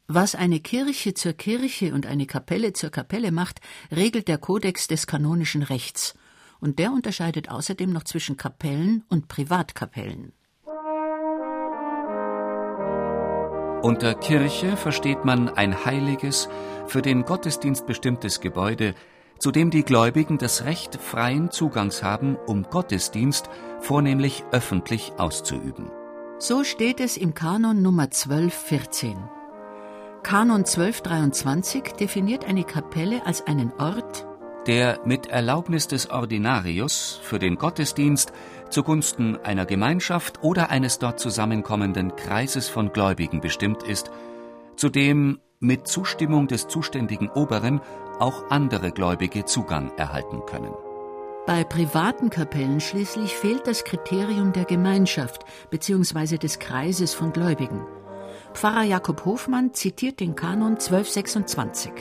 Was 0.08 0.36
eine 0.36 0.60
Kirche 0.60 1.14
zur 1.14 1.32
Kirche 1.32 1.92
und 1.92 2.06
eine 2.06 2.26
Kapelle 2.26 2.72
zur 2.72 2.90
Kapelle 2.90 3.32
macht, 3.32 3.60
regelt 3.90 4.28
der 4.28 4.38
Kodex 4.38 4.86
des 4.86 5.08
kanonischen 5.08 5.62
Rechts. 5.62 6.14
Und 6.60 6.78
der 6.78 6.92
unterscheidet 6.92 7.50
außerdem 7.50 7.92
noch 7.92 8.04
zwischen 8.04 8.36
Kapellen 8.36 9.04
und 9.08 9.26
Privatkapellen. 9.28 10.32
Unter 13.86 14.14
Kirche 14.14 14.76
versteht 14.76 15.24
man 15.24 15.48
ein 15.48 15.84
heiliges, 15.84 16.48
für 16.88 17.02
den 17.02 17.24
Gottesdienst 17.24 17.86
bestimmtes 17.86 18.40
Gebäude, 18.40 18.96
zu 19.38 19.52
dem 19.52 19.70
die 19.70 19.84
Gläubigen 19.84 20.38
das 20.38 20.64
Recht 20.64 20.96
freien 20.96 21.52
Zugangs 21.52 22.02
haben, 22.02 22.34
um 22.48 22.64
Gottesdienst 22.64 23.48
vornehmlich 23.78 24.42
öffentlich 24.50 25.12
auszuüben. 25.18 25.88
So 26.40 26.64
steht 26.64 26.98
es 26.98 27.16
im 27.16 27.34
Kanon 27.34 27.80
Nummer 27.80 28.02
1214. 28.10 29.16
Kanon 30.24 30.64
1223 30.64 31.92
definiert 31.92 32.44
eine 32.44 32.64
Kapelle 32.64 33.24
als 33.24 33.46
einen 33.46 33.72
Ort, 33.78 34.26
der 34.66 34.98
mit 35.04 35.28
Erlaubnis 35.28 35.86
des 35.86 36.10
Ordinarius 36.10 37.20
für 37.22 37.38
den 37.38 37.54
Gottesdienst 37.54 38.32
zugunsten 38.70 39.36
einer 39.44 39.66
Gemeinschaft 39.66 40.42
oder 40.42 40.70
eines 40.70 40.98
dort 40.98 41.20
zusammenkommenden 41.20 42.16
Kreises 42.16 42.68
von 42.68 42.92
Gläubigen 42.92 43.40
bestimmt 43.40 43.82
ist, 43.82 44.10
zu 44.76 44.88
dem 44.88 45.40
mit 45.60 45.86
Zustimmung 45.86 46.48
des 46.48 46.68
zuständigen 46.68 47.28
Oberen 47.30 47.80
auch 48.18 48.50
andere 48.50 48.92
Gläubige 48.92 49.44
Zugang 49.44 49.92
erhalten 49.96 50.42
können. 50.46 50.72
Bei 51.46 51.62
privaten 51.62 52.28
Kapellen 52.28 52.80
schließlich 52.80 53.34
fehlt 53.34 53.66
das 53.66 53.84
Kriterium 53.84 54.52
der 54.52 54.64
Gemeinschaft 54.64 55.44
bzw. 55.70 56.38
des 56.38 56.58
Kreises 56.58 57.14
von 57.14 57.32
Gläubigen. 57.32 57.86
Pfarrer 58.52 58.82
Jakob 58.82 59.24
Hofmann 59.24 59.72
zitiert 59.72 60.18
den 60.20 60.34
Kanon 60.34 60.72
1226. 60.72 61.92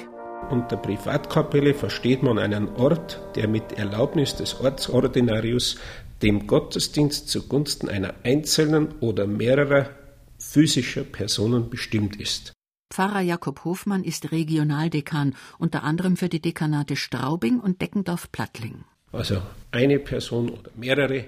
Unter 0.49 0.77
Privatkapelle 0.77 1.73
versteht 1.73 2.23
man 2.23 2.37
einen 2.37 2.75
Ort, 2.75 3.21
der 3.35 3.47
mit 3.47 3.73
Erlaubnis 3.73 4.35
des 4.35 4.59
Ortsordinarius 4.59 5.77
dem 6.25 6.47
Gottesdienst 6.47 7.29
zugunsten 7.29 7.87
einer 7.87 8.15
einzelnen 8.23 8.95
oder 8.99 9.27
mehrerer 9.27 9.91
physischer 10.39 11.03
Personen 11.03 11.69
bestimmt 11.69 12.19
ist. 12.19 12.51
Pfarrer 12.91 13.21
Jakob 13.21 13.63
Hofmann 13.63 14.03
ist 14.03 14.31
Regionaldekan, 14.31 15.35
unter 15.59 15.83
anderem 15.83 16.17
für 16.17 16.27
die 16.27 16.41
Dekanate 16.41 16.95
Straubing 16.95 17.59
und 17.59 17.79
Deckendorf-Plattling. 17.79 18.85
Also 19.11 19.43
eine 19.69 19.99
Person 19.99 20.49
oder 20.49 20.71
mehrere 20.75 21.25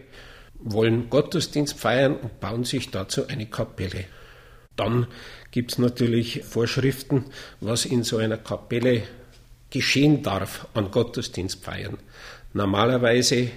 wollen 0.56 1.12
Gottesdienst 1.12 1.78
feiern 1.78 2.16
und 2.16 2.40
bauen 2.40 2.64
sich 2.64 2.90
dazu 2.90 3.28
eine 3.28 3.46
Kapelle. 3.46 4.06
Dann 4.76 5.06
gibt 5.52 5.74
es 5.74 5.78
natürlich 5.78 6.44
Vorschriften, 6.44 7.26
was 7.62 7.86
in 7.86 8.02
so 8.02 8.18
einer 8.18 8.38
Kapelle 8.38 9.04
geschehen 9.70 10.24
darf 10.24 10.68
an 10.74 10.90
Gottesdienstfeiern. 10.90 12.00
Normalerweise 12.54 13.52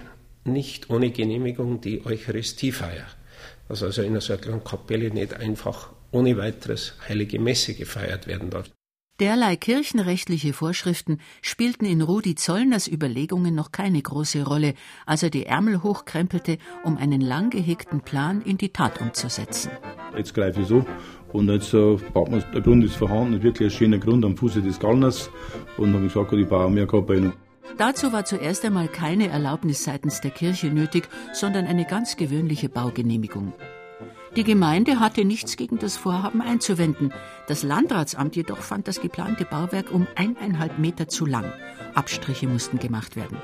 nicht 0.44 0.90
ohne 0.90 1.10
Genehmigung 1.10 1.80
die 1.80 2.04
Eucharistiefeier. 2.04 3.06
Dass 3.68 3.82
also 3.82 4.02
in 4.02 4.18
so 4.20 4.32
einer 4.32 4.60
Kapelle 4.60 5.10
nicht 5.10 5.34
einfach 5.34 5.92
ohne 6.10 6.36
weiteres 6.36 6.94
heilige 7.08 7.38
Messe 7.38 7.74
gefeiert 7.74 8.26
werden 8.26 8.50
darf. 8.50 8.70
Derlei 9.20 9.54
kirchenrechtliche 9.56 10.54
Vorschriften 10.54 11.18
spielten 11.42 11.84
in 11.84 12.00
Rudi 12.00 12.36
Zollners 12.36 12.88
Überlegungen 12.88 13.54
noch 13.54 13.70
keine 13.70 14.00
große 14.00 14.44
Rolle, 14.44 14.72
als 15.04 15.22
er 15.22 15.28
die 15.28 15.44
Ärmel 15.44 15.82
hochkrempelte, 15.82 16.56
um 16.84 16.96
einen 16.96 17.20
lang 17.20 17.50
gehegten 17.50 18.00
Plan 18.00 18.40
in 18.40 18.56
die 18.56 18.70
Tat 18.70 18.98
umzusetzen. 18.98 19.70
Jetzt 20.16 20.32
greife 20.32 20.62
ich 20.62 20.68
so 20.68 20.86
und 21.34 21.50
jetzt 21.50 21.74
äh, 21.74 21.96
baut 22.14 22.30
man, 22.30 22.42
der 22.54 22.62
Grund 22.62 22.82
ist 22.82 22.96
vorhanden, 22.96 23.42
wirklich 23.42 23.68
ein 23.68 23.76
schöner 23.76 23.98
Grund 23.98 24.24
am 24.24 24.38
Fuße 24.38 24.62
des 24.62 24.80
Gallners 24.80 25.30
und 25.76 25.92
habe 25.92 26.04
gesagt, 26.04 26.32
ich 26.32 26.48
baue 26.48 26.70
mehr 26.70 26.86
Kapellen. 26.86 27.34
Dazu 27.78 28.12
war 28.12 28.24
zuerst 28.24 28.64
einmal 28.64 28.88
keine 28.88 29.28
Erlaubnis 29.28 29.84
seitens 29.84 30.20
der 30.20 30.30
Kirche 30.30 30.68
nötig, 30.68 31.08
sondern 31.32 31.66
eine 31.66 31.84
ganz 31.84 32.16
gewöhnliche 32.16 32.68
Baugenehmigung. 32.68 33.52
Die 34.36 34.44
Gemeinde 34.44 35.00
hatte 35.00 35.24
nichts 35.24 35.56
gegen 35.56 35.78
das 35.78 35.96
Vorhaben 35.96 36.40
einzuwenden. 36.40 37.12
Das 37.48 37.64
Landratsamt 37.64 38.36
jedoch 38.36 38.58
fand 38.58 38.86
das 38.86 39.00
geplante 39.00 39.44
Bauwerk 39.44 39.90
um 39.90 40.06
eineinhalb 40.14 40.78
Meter 40.78 41.08
zu 41.08 41.26
lang. 41.26 41.52
Abstriche 41.94 42.46
mussten 42.46 42.78
gemacht 42.78 43.16
werden. 43.16 43.38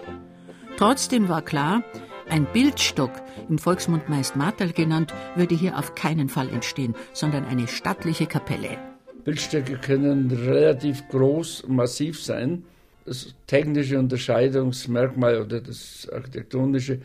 Trotzdem 0.77 1.29
war 1.29 1.43
klar, 1.43 1.83
ein 2.29 2.47
Bildstock, 2.53 3.11
im 3.49 3.59
Volksmund 3.59 4.09
meist 4.09 4.37
Martal 4.37 4.73
genannt, 4.73 5.13
würde 5.35 5.55
hier 5.55 5.79
auf 5.79 5.95
keinen 5.95 6.29
Fall 6.29 6.49
entstehen, 6.51 6.95
sondern 7.13 7.45
eine 7.47 7.67
stattliche 7.67 8.27
Kapelle. 8.27 8.79
Bildstöcke 9.25 9.79
können 9.79 10.31
relativ 10.31 11.09
groß, 11.09 11.65
massiv 11.67 12.23
sein. 12.23 12.65
Das 13.07 13.33
technische 13.47 14.01
Unterscheidungsmerkmal 14.01 15.41
oder 15.41 15.61
das 15.61 16.09
architektonische 16.13 16.99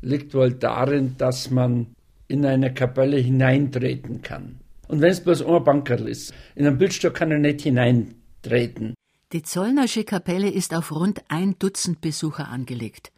liegt 0.00 0.32
wohl 0.32 0.52
darin, 0.52 1.16
dass 1.18 1.50
man 1.50 1.88
in 2.28 2.46
eine 2.46 2.72
Kapelle 2.72 3.16
hineintreten 3.16 4.22
kann. 4.22 4.60
Und 4.86 5.00
wenn 5.00 5.10
es 5.10 5.20
bloß 5.20 5.42
ein 5.42 5.64
Bankerl 5.64 6.06
ist, 6.08 6.32
in 6.54 6.64
einen 6.64 6.78
Bildstock 6.78 7.14
kann 7.14 7.32
er 7.32 7.38
nicht 7.40 7.62
hineintreten. 7.62 8.94
Die 9.32 9.42
Zollnersche 9.42 10.04
Kapelle 10.04 10.48
ist 10.48 10.74
auf 10.74 10.92
rund 10.92 11.22
ein 11.28 11.56
Dutzend 11.58 12.00
Besucher 12.00 12.48
angelegt. 12.48 13.10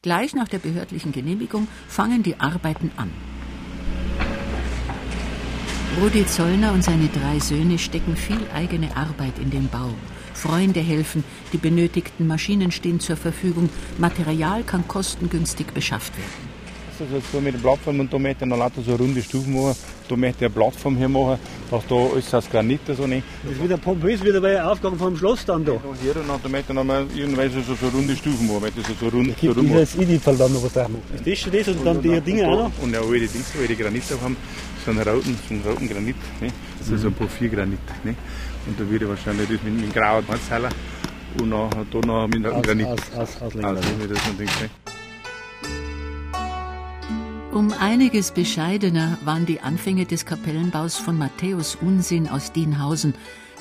Gleich 0.00 0.34
nach 0.34 0.48
der 0.48 0.58
behördlichen 0.58 1.12
Genehmigung 1.12 1.68
fangen 1.88 2.22
die 2.22 2.40
Arbeiten 2.40 2.90
an. 2.96 3.10
Rudi 6.00 6.26
Zollner 6.26 6.72
und 6.72 6.82
seine 6.82 7.08
drei 7.08 7.38
Söhne 7.38 7.78
stecken 7.78 8.16
viel 8.16 8.40
eigene 8.54 8.96
Arbeit 8.96 9.38
in 9.38 9.50
den 9.50 9.68
Bau. 9.68 9.92
Freunde 10.36 10.80
helfen, 10.80 11.24
die 11.52 11.58
benötigten 11.58 12.26
Maschinen 12.26 12.70
stehen 12.70 13.00
zur 13.00 13.16
Verfügung, 13.16 13.68
Material 13.98 14.62
kann 14.62 14.86
kostengünstig 14.86 15.72
beschafft 15.72 16.16
werden 16.16 16.56
also 17.00 17.20
so 17.32 17.40
mit 17.40 17.54
der 17.54 17.58
Plattform 17.58 18.00
und 18.00 18.12
da 18.12 18.18
möchte 18.18 18.44
ich 18.44 18.50
noch 18.50 18.58
lauter 18.58 18.82
so 18.82 18.94
runde 18.94 19.22
Stufen 19.22 19.54
machen. 19.54 19.76
Da 20.08 20.16
möchte 20.16 20.44
ich 20.44 20.50
eine 20.50 20.54
Plattform 20.54 20.96
hier 20.96 21.08
machen, 21.08 21.38
dass 21.70 21.86
da 21.86 21.94
alles 21.94 22.34
aus 22.34 22.48
Granit 22.48 22.80
so 22.96 23.06
nicht. 23.06 23.24
Das 23.42 23.52
ist 23.52 23.62
wieder 23.62 23.76
pompös, 23.76 24.22
wieder 24.22 24.40
bei 24.40 24.52
der 24.52 24.70
Aufgang 24.70 24.96
vom 24.96 25.16
Schloss 25.16 25.44
dann 25.44 25.64
da. 25.64 25.72
Ja, 25.72 25.80
hier 26.02 26.16
und 26.16 26.28
da 26.28 26.48
möchte 26.48 26.72
ich 26.72 26.74
noch 26.74 26.84
mal 26.84 27.06
irgendwann 27.14 27.50
so, 27.50 27.74
so 27.74 27.88
runde 27.88 28.16
Stufen 28.16 28.46
machen, 28.46 28.62
weil 28.62 28.70
das 28.70 28.86
so 28.98 29.08
rund 29.08 29.30
da 29.30 29.34
gibt 29.40 29.54
so 29.54 29.62
dieses 29.62 29.96
Idifall 29.96 30.36
dann 30.36 30.52
noch 30.52 30.62
was 30.62 30.72
drauf 30.72 30.88
Ist 31.14 31.26
das 31.26 31.38
schon 31.38 31.52
das 31.52 31.68
und, 31.68 31.78
und 31.78 31.84
dann 31.84 32.02
die 32.02 32.20
Dinge 32.20 32.48
auch 32.48 32.58
noch? 32.64 32.82
Und 32.82 32.92
ja, 32.92 33.00
alle 33.00 33.18
Dinge, 33.26 33.44
alle 33.58 33.76
Granit 33.76 34.02
haben, 34.22 34.36
so 34.84 34.90
einen 34.90 35.00
roten, 35.00 35.38
so 35.48 35.54
einen 35.54 35.62
roten 35.62 35.88
Granit, 35.88 36.16
ne? 36.40 36.48
Das 36.78 36.88
ist 36.88 37.02
so 37.02 37.08
ein 37.08 37.14
Profilgranit, 37.14 37.78
ne? 38.04 38.14
Und 38.66 38.80
da 38.80 38.88
würde 38.88 39.04
ich 39.04 39.10
wahrscheinlich 39.10 39.48
das 39.48 39.62
mit, 39.62 39.80
mit 39.80 39.94
grauer 39.94 40.22
Holzheiler 40.28 40.68
und 41.40 41.48
nachher 41.48 41.86
da 41.90 41.98
noch 42.00 42.28
mit 42.28 42.46
einem 42.46 42.62
Granit. 42.62 42.86
Aus, 42.86 42.98
aus, 43.14 43.42
aus, 43.42 43.56
aus, 43.56 43.64
aus, 43.64 43.78
aus, 43.78 44.70
Um 47.52 47.72
einiges 47.72 48.32
bescheidener 48.32 49.18
waren 49.24 49.46
die 49.46 49.60
Anfänge 49.60 50.04
des 50.04 50.26
Kapellenbaus 50.26 50.96
von 50.96 51.16
Matthäus 51.16 51.76
Unsinn 51.80 52.28
aus 52.28 52.52
Dienhausen, 52.52 53.14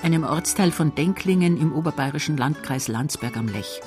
einem 0.03 0.23
Ortsteil 0.23 0.71
von 0.71 0.93
Denklingen 0.95 1.59
im 1.59 1.71
oberbayerischen 1.71 2.35
Landkreis 2.35 2.87
Landsberg 2.87 3.37
am 3.37 3.47
Lech. 3.47 3.81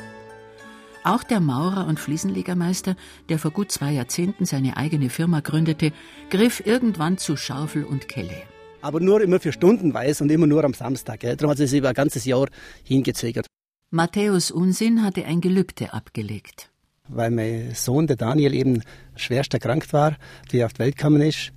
Auch 1.04 1.22
der 1.22 1.40
Maurer 1.40 1.86
und 1.86 2.00
Fliesenlegermeister, 2.00 2.96
der 3.28 3.38
vor 3.38 3.50
gut 3.50 3.70
zwei 3.70 3.92
Jahrzehnten 3.92 4.44
seine 4.44 4.76
eigene 4.76 5.10
Firma 5.10 5.40
gründete, 5.40 5.92
griff 6.30 6.62
irgendwann 6.64 7.18
zu 7.18 7.36
Schaufel 7.36 7.84
und 7.84 8.08
Kelle. 8.08 8.42
Aber 8.88 9.00
nur 9.00 9.20
immer 9.20 9.38
für 9.38 9.52
stundenweise 9.52 10.24
und 10.24 10.30
immer 10.30 10.46
nur 10.46 10.64
am 10.64 10.72
Samstag. 10.72 11.20
Gell? 11.20 11.36
Darum 11.36 11.50
hat 11.50 11.60
es 11.60 11.74
über 11.74 11.90
ein 11.90 11.94
ganzes 11.94 12.24
Jahr 12.24 12.48
hingezögert. 12.84 13.46
Matthäus 13.90 14.50
Unsinn 14.50 15.02
hatte 15.02 15.26
ein 15.26 15.42
Gelübde 15.42 15.92
abgelegt 15.92 16.70
weil 17.10 17.30
mein 17.30 17.74
Sohn, 17.74 18.06
der 18.06 18.16
Daniel, 18.16 18.52
eben 18.52 18.82
schwerst 19.16 19.54
erkrankt 19.54 19.94
war, 19.94 20.16
der 20.52 20.66
auf 20.66 20.74
die 20.74 20.80
Welt 20.80 20.96
gekommen 20.96 21.22
ist 21.22 21.52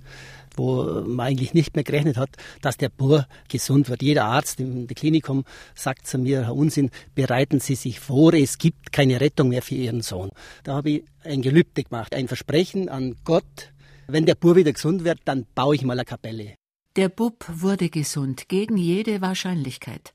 wo 0.54 0.84
man 1.06 1.28
eigentlich 1.28 1.54
nicht 1.54 1.74
mehr 1.74 1.82
gerechnet 1.82 2.18
hat, 2.18 2.28
dass 2.60 2.76
der 2.76 2.90
Bur 2.90 3.26
gesund 3.48 3.88
wird. 3.88 4.02
Jeder 4.02 4.26
Arzt 4.26 4.60
im 4.60 4.86
Klinikum 4.86 5.44
sagt 5.74 6.06
zu 6.06 6.18
mir, 6.18 6.44
Herr 6.44 6.54
Unsinn, 6.54 6.90
bereiten 7.14 7.58
Sie 7.58 7.74
sich 7.74 8.00
vor, 8.00 8.34
es 8.34 8.58
gibt 8.58 8.92
keine 8.92 9.18
Rettung 9.22 9.48
mehr 9.48 9.62
für 9.62 9.76
Ihren 9.76 10.02
Sohn. 10.02 10.28
Da 10.62 10.74
habe 10.74 10.90
ich 10.90 11.04
ein 11.24 11.40
Gelübde 11.40 11.84
gemacht, 11.84 12.14
ein 12.14 12.28
Versprechen 12.28 12.90
an 12.90 13.16
Gott, 13.24 13.72
wenn 14.08 14.26
der 14.26 14.34
Bur 14.34 14.54
wieder 14.54 14.74
gesund 14.74 15.04
wird, 15.04 15.20
dann 15.24 15.46
baue 15.54 15.74
ich 15.74 15.84
mal 15.84 15.94
eine 15.94 16.04
Kapelle. 16.04 16.54
Der 16.96 17.08
Bub 17.08 17.46
wurde 17.48 17.88
gesund, 17.88 18.48
gegen 18.48 18.76
jede 18.76 19.20
Wahrscheinlichkeit. 19.20 20.14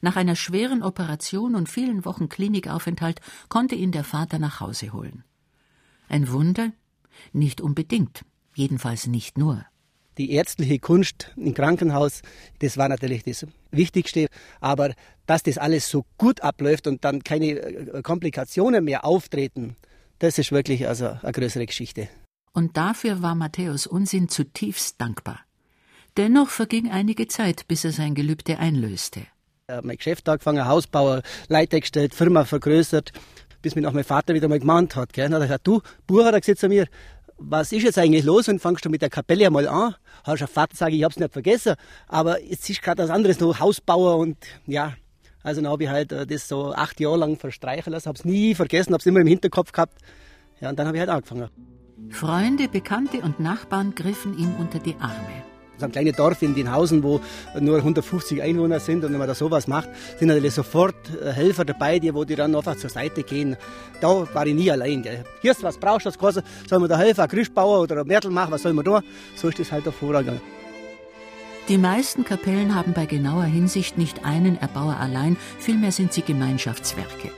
Nach 0.00 0.16
einer 0.16 0.36
schweren 0.36 0.82
Operation 0.82 1.54
und 1.54 1.68
vielen 1.68 2.04
Wochen 2.04 2.28
Klinikaufenthalt 2.28 3.20
konnte 3.48 3.74
ihn 3.74 3.92
der 3.92 4.04
Vater 4.04 4.38
nach 4.38 4.60
Hause 4.60 4.92
holen. 4.92 5.24
Ein 6.08 6.30
Wunder? 6.30 6.72
Nicht 7.32 7.60
unbedingt, 7.60 8.24
jedenfalls 8.54 9.06
nicht 9.06 9.38
nur. 9.38 9.64
Die 10.18 10.32
ärztliche 10.32 10.78
Kunst 10.78 11.32
im 11.36 11.54
Krankenhaus, 11.54 12.22
das 12.58 12.76
war 12.76 12.88
natürlich 12.88 13.22
das 13.24 13.46
Wichtigste. 13.70 14.26
Aber 14.60 14.94
dass 15.26 15.42
das 15.42 15.58
alles 15.58 15.88
so 15.88 16.04
gut 16.18 16.42
abläuft 16.42 16.86
und 16.86 17.04
dann 17.04 17.24
keine 17.24 17.46
äh, 17.58 18.02
Komplikationen 18.02 18.84
mehr 18.84 19.04
auftreten, 19.04 19.76
Das 20.22 20.38
ist 20.38 20.52
wirklich 20.52 20.86
also 20.86 21.18
eine 21.20 21.32
größere 21.32 21.66
Geschichte. 21.66 22.08
Und 22.52 22.76
dafür 22.76 23.22
war 23.22 23.34
Matthäus 23.34 23.88
Unsinn 23.88 24.28
zutiefst 24.28 25.00
dankbar. 25.00 25.40
Dennoch 26.16 26.48
verging 26.48 26.90
einige 26.90 27.26
Zeit, 27.26 27.66
bis 27.68 27.84
er 27.84 27.92
sein 27.92 28.14
Gelübde 28.14 28.58
einlöste. 28.58 29.22
Er 29.66 29.78
hat 29.78 29.84
mein 29.84 29.96
Geschäft 29.96 30.28
angefangen, 30.28 30.66
Hausbauer, 30.66 31.22
Leiter 31.48 31.80
gestellt, 31.80 32.14
Firma 32.14 32.44
vergrößert, 32.44 33.12
bis 33.62 33.74
mich 33.74 33.86
auch 33.86 33.92
mein 33.92 34.04
Vater 34.04 34.34
wieder 34.34 34.48
mal 34.48 34.58
gemahnt 34.58 34.94
hat. 34.96 35.12
Gell. 35.12 35.24
Dann 35.24 35.34
hat 35.34 35.42
er 35.42 35.46
gesagt, 35.46 35.66
du, 35.66 35.80
Buch 36.06 36.24
hat 36.24 36.34
er 36.34 36.40
gesagt 36.40 36.58
zu 36.58 36.68
mir, 36.68 36.86
was 37.38 37.72
ist 37.72 37.82
jetzt 37.82 37.98
eigentlich 37.98 38.24
los 38.24 38.48
und 38.48 38.60
fangst 38.60 38.84
du 38.84 38.90
mit 38.90 39.02
der 39.02 39.10
Kapelle 39.10 39.46
einmal 39.46 39.66
an? 39.68 39.94
Hast 40.24 40.42
du 40.42 40.46
Vater 40.46 40.76
sage 40.76 40.94
ich 40.94 41.02
hab's 41.02 41.18
nicht 41.18 41.32
vergessen, 41.32 41.74
aber 42.08 42.42
jetzt 42.42 42.68
ist 42.68 42.82
gerade 42.82 43.02
was 43.02 43.10
anderes 43.10 43.40
noch, 43.40 43.58
Hausbauer 43.58 44.18
und 44.18 44.36
ja, 44.66 44.94
also 45.42 45.60
dann 45.60 45.70
habe 45.70 45.84
ich 45.84 45.90
halt 45.90 46.12
äh, 46.12 46.26
das 46.26 46.46
so 46.46 46.72
acht 46.72 47.00
Jahre 47.00 47.16
lang 47.16 47.36
verstreichen 47.38 47.92
lassen, 47.92 48.08
hab's 48.08 48.24
nie 48.24 48.54
vergessen, 48.54 48.92
hab's 48.94 49.06
immer 49.06 49.20
im 49.20 49.26
Hinterkopf 49.26 49.72
gehabt. 49.72 49.98
Ja, 50.60 50.68
und 50.70 50.78
dann 50.78 50.86
habe 50.86 50.96
ich 50.96 51.00
halt 51.00 51.10
angefangen. 51.10 51.48
Freunde, 52.10 52.68
Bekannte 52.68 53.18
und 53.18 53.40
Nachbarn 53.40 53.94
griffen 53.94 54.38
ihm 54.38 54.54
unter 54.58 54.78
die 54.78 54.94
Arme. 55.00 55.51
So 55.82 55.86
ein 55.86 55.92
kleines 55.92 56.14
Dorf 56.14 56.40
in 56.42 56.54
Dinhausen, 56.54 57.02
wo 57.02 57.20
nur 57.58 57.78
150 57.78 58.40
Einwohner 58.40 58.78
sind 58.78 59.04
und 59.04 59.10
wenn 59.10 59.18
man 59.18 59.26
da 59.26 59.34
sowas 59.34 59.66
macht, 59.66 59.88
sind 60.16 60.28
natürlich 60.28 60.54
sofort 60.54 60.94
äh, 61.20 61.32
Helfer 61.32 61.64
dabei, 61.64 61.98
die, 61.98 62.14
wo 62.14 62.22
die 62.22 62.36
dann 62.36 62.54
einfach 62.54 62.76
zur 62.76 62.88
Seite 62.88 63.24
gehen. 63.24 63.56
Da 64.00 64.28
war 64.32 64.46
ich 64.46 64.54
nie 64.54 64.70
allein. 64.70 65.02
Gell. 65.02 65.24
Hier 65.40 65.50
ist 65.50 65.64
was 65.64 65.76
brauchst 65.78 66.06
du, 66.06 66.10
das 66.10 66.18
Ganze, 66.20 66.44
soll 66.68 66.78
man 66.78 66.88
da 66.88 66.96
helfen, 66.96 67.26
Grischbauer 67.26 67.80
oder 67.80 68.02
ein 68.02 68.06
Mörtel 68.06 68.30
machen, 68.30 68.52
was 68.52 68.62
soll 68.62 68.74
man 68.74 68.84
da? 68.84 69.02
So 69.34 69.48
ist 69.48 69.58
das 69.58 69.72
halt 69.72 69.84
der 69.84 69.92
Vorgang. 69.92 70.40
Die 71.68 71.78
meisten 71.78 72.24
Kapellen 72.24 72.76
haben 72.76 72.92
bei 72.92 73.06
genauer 73.06 73.44
Hinsicht 73.44 73.98
nicht 73.98 74.24
einen 74.24 74.56
Erbauer 74.58 74.98
allein, 74.98 75.36
vielmehr 75.58 75.90
sind 75.90 76.12
sie 76.12 76.22
Gemeinschaftswerke. 76.22 77.32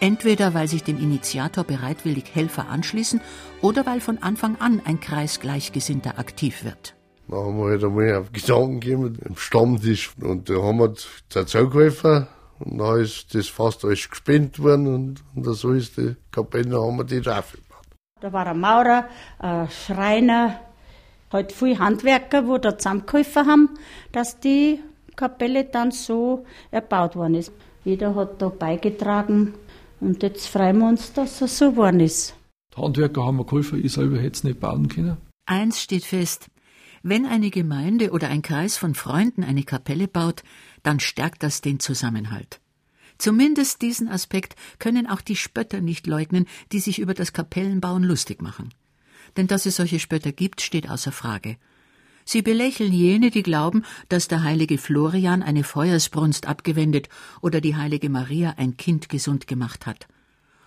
Entweder 0.00 0.54
weil 0.54 0.68
sich 0.68 0.84
dem 0.84 0.98
Initiator 0.98 1.64
bereitwillig 1.64 2.24
Helfer 2.32 2.70
anschließen 2.70 3.20
oder 3.60 3.84
weil 3.84 4.00
von 4.00 4.22
Anfang 4.22 4.56
an 4.58 4.80
ein 4.86 5.00
Kreis 5.00 5.40
Gleichgesinnter 5.40 6.18
aktiv 6.18 6.64
wird. 6.64 6.94
Da 7.28 7.36
haben 7.36 7.58
wir 7.58 7.70
halt 7.70 7.84
einmal 7.84 8.14
auf 8.16 8.32
Gedanken 8.32 8.80
gegeben, 8.80 9.18
im 9.22 9.36
Stammtisch. 9.36 10.12
Und 10.20 10.48
da 10.48 10.54
haben 10.54 10.78
wir 10.78 10.94
dazu 11.28 11.68
geholfen. 11.68 12.26
Und 12.58 12.78
dann 12.78 13.00
ist 13.00 13.34
das 13.34 13.48
fast 13.48 13.84
alles 13.84 14.08
gespendet 14.08 14.58
worden. 14.62 14.86
Und, 14.94 15.24
und 15.34 15.44
so 15.54 15.72
ist 15.72 15.96
die 15.98 16.16
Kapelle, 16.30 16.80
haben 16.80 16.96
wir 16.96 17.04
die 17.04 17.20
drauf 17.20 17.56
Da 18.20 18.32
war 18.32 18.46
ein 18.46 18.58
Maurer, 18.58 19.08
ein 19.38 19.68
Schreiner, 19.70 20.58
halt 21.30 21.52
viele 21.52 21.78
Handwerker, 21.78 22.46
wo 22.46 22.56
da 22.56 22.78
zusammengeholfen 22.78 23.46
haben, 23.46 23.70
dass 24.12 24.40
die 24.40 24.80
Kapelle 25.14 25.64
dann 25.64 25.90
so 25.90 26.46
erbaut 26.70 27.14
worden 27.14 27.34
ist. 27.34 27.52
Jeder 27.84 28.14
hat 28.14 28.40
da 28.40 28.48
beigetragen. 28.48 29.54
Und 30.00 30.22
jetzt 30.22 30.46
freuen 30.46 30.78
wir 30.78 30.88
uns, 30.88 31.12
dass 31.12 31.42
es 31.42 31.58
so 31.58 31.72
geworden 31.72 32.00
ist. 32.00 32.34
Die 32.74 32.80
Handwerker 32.80 33.26
haben 33.26 33.36
mir 33.36 33.44
geholfen, 33.44 33.84
ich 33.84 33.92
selber 33.92 34.16
hätte 34.16 34.32
es 34.32 34.44
nicht 34.44 34.60
bauen 34.60 34.88
können. 34.88 35.18
Eins 35.46 35.82
steht 35.82 36.04
fest, 36.04 36.48
wenn 37.08 37.26
eine 37.26 37.50
Gemeinde 37.50 38.10
oder 38.10 38.28
ein 38.28 38.42
Kreis 38.42 38.76
von 38.76 38.94
Freunden 38.94 39.44
eine 39.44 39.64
Kapelle 39.64 40.08
baut, 40.08 40.42
dann 40.82 41.00
stärkt 41.00 41.42
das 41.42 41.60
den 41.60 41.80
Zusammenhalt. 41.80 42.60
Zumindest 43.18 43.82
diesen 43.82 44.08
Aspekt 44.08 44.54
können 44.78 45.06
auch 45.06 45.20
die 45.20 45.36
Spötter 45.36 45.80
nicht 45.80 46.06
leugnen, 46.06 46.46
die 46.72 46.78
sich 46.78 47.00
über 47.00 47.14
das 47.14 47.32
Kapellenbauen 47.32 48.04
lustig 48.04 48.40
machen. 48.42 48.72
Denn 49.36 49.48
dass 49.48 49.66
es 49.66 49.76
solche 49.76 49.98
Spötter 49.98 50.32
gibt, 50.32 50.60
steht 50.60 50.88
außer 50.88 51.12
Frage. 51.12 51.56
Sie 52.24 52.42
belächeln 52.42 52.92
jene, 52.92 53.30
die 53.30 53.42
glauben, 53.42 53.84
dass 54.08 54.28
der 54.28 54.42
heilige 54.42 54.78
Florian 54.78 55.42
eine 55.42 55.64
Feuersbrunst 55.64 56.46
abgewendet 56.46 57.08
oder 57.40 57.60
die 57.60 57.74
heilige 57.74 58.10
Maria 58.10 58.54
ein 58.56 58.76
Kind 58.76 59.08
gesund 59.08 59.46
gemacht 59.46 59.86
hat. 59.86 60.06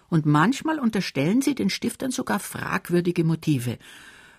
Und 0.09 0.25
manchmal 0.25 0.79
unterstellen 0.79 1.41
sie 1.41 1.55
den 1.55 1.69
Stiftern 1.69 2.11
sogar 2.11 2.39
fragwürdige 2.39 3.23
Motive. 3.23 3.77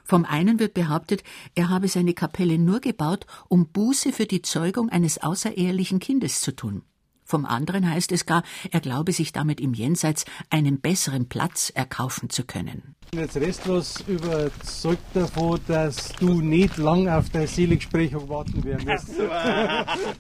Vom 0.05 0.25
einen 0.25 0.59
wird 0.59 0.75
behauptet, 0.75 1.23
er 1.55 1.69
habe 1.69 1.89
seine 1.89 2.15
Kapelle 2.15 2.59
nur 2.59 2.81
gebaut, 2.81 3.27
um 3.49 3.69
Buße 3.69 4.13
für 4.13 4.27
die 4.27 4.43
Zeugung 4.43 4.89
eines 4.89 5.23
außerehelichen 5.23 5.99
Kindes 5.99 6.41
zu 6.41 6.55
tun. 6.55 6.83
Vom 7.25 7.47
anderen 7.47 7.89
heißt 7.89 8.13
es 8.13 8.27
gar, 8.27 8.43
er 8.71 8.81
glaube 8.81 9.13
sich 9.13 9.33
damit 9.33 9.61
im 9.61 9.73
Jenseits 9.73 10.27
einen 10.51 10.81
besseren 10.81 11.29
Platz 11.29 11.71
erkaufen 11.75 12.29
zu 12.29 12.45
können. 12.45 12.95
Ich 13.05 13.11
bin 13.13 13.21
jetzt 13.21 13.37
restlos 13.37 14.05
überzeugt 14.07 15.05
davon, 15.15 15.59
dass 15.67 16.13
du 16.13 16.41
nicht 16.41 16.77
lang 16.77 17.09
auf 17.09 17.31
dein 17.31 17.47
Seelengespräch 17.47 18.13
warten 18.15 18.65
werden 18.65 18.87
wirst. 18.87 19.09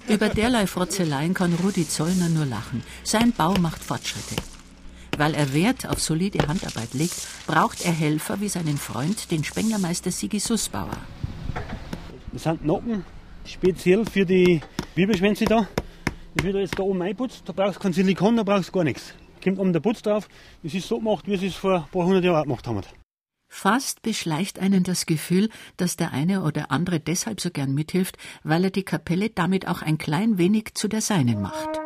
Über 0.09 0.29
derlei 0.29 0.67
Frotzeleien 0.67 1.35
kann 1.35 1.53
Rudi 1.55 1.87
Zollner 1.89 2.29
nur 2.29 2.47
lachen. 2.47 2.83
Sein 3.03 3.33
Bau 3.33 3.55
macht 3.59 3.83
Fortschritte. 3.83 4.37
Weil 5.17 5.35
er 5.35 5.53
Wert 5.53 5.87
auf 5.87 6.01
solide 6.01 6.47
Handarbeit 6.49 6.95
legt, 6.95 7.15
braucht 7.47 7.85
er 7.85 7.93
Helfer 7.93 8.41
wie 8.41 8.49
seinen 8.49 8.79
Freund, 8.79 9.31
den 9.31 9.45
Spenglermeister 9.45 10.11
Sigi 10.11 10.39
Sussbauer. 10.39 10.97
Das 12.33 12.45
sind 12.45 12.65
Nocken, 12.65 13.05
speziell 13.45 14.05
für 14.07 14.25
die 14.25 14.61
Bibelschwänze 14.95 15.45
da. 15.45 15.69
Das 16.35 16.45
wird 16.47 16.57
jetzt 16.57 16.79
da 16.79 16.83
oben 16.83 17.03
einputzt, 17.03 17.43
da 17.45 17.53
brauchst 17.53 17.77
du 17.77 17.81
kein 17.81 17.93
Silikon, 17.93 18.37
da 18.37 18.43
brauchst 18.43 18.71
du 18.71 18.73
gar 18.73 18.85
nichts. 18.85 19.15
Kommt 19.45 19.59
oben 19.59 19.73
der 19.73 19.81
Putz 19.81 20.01
drauf, 20.01 20.29
es 20.63 20.73
ist 20.73 20.89
so 20.89 20.99
gemacht, 20.99 21.27
wie 21.27 21.37
sie 21.37 21.49
es 21.49 21.57
vor 21.57 21.75
ein 21.75 21.85
paar 21.91 22.07
hundert 22.07 22.25
Jahren 22.25 22.45
gemacht 22.45 22.67
haben. 22.67 22.81
Fast 23.51 24.01
beschleicht 24.01 24.59
einen 24.59 24.83
das 24.83 25.05
Gefühl, 25.05 25.51
dass 25.77 25.97
der 25.97 26.13
eine 26.13 26.43
oder 26.43 26.71
andere 26.71 27.01
deshalb 27.01 27.39
so 27.39 27.51
gern 27.51 27.75
mithilft, 27.75 28.17
weil 28.45 28.65
er 28.65 28.71
die 28.71 28.83
Kapelle 28.83 29.29
damit 29.29 29.69
auch 29.69 29.83
ein 29.83 29.99
klein 29.99 30.39
wenig 30.39 30.75
zu 30.75 30.89
der 30.89 31.03
seinen 31.03 31.43
macht. 31.43 31.82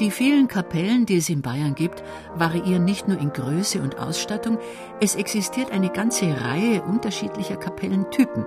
Die 0.00 0.10
vielen 0.10 0.48
Kapellen, 0.48 1.04
die 1.04 1.18
es 1.18 1.28
in 1.28 1.42
Bayern 1.42 1.74
gibt, 1.74 2.02
variieren 2.34 2.86
nicht 2.86 3.06
nur 3.06 3.18
in 3.18 3.34
Größe 3.34 3.82
und 3.82 3.98
Ausstattung, 3.98 4.58
es 4.98 5.14
existiert 5.14 5.70
eine 5.72 5.90
ganze 5.90 6.24
Reihe 6.40 6.82
unterschiedlicher 6.82 7.56
Kapellentypen. 7.56 8.46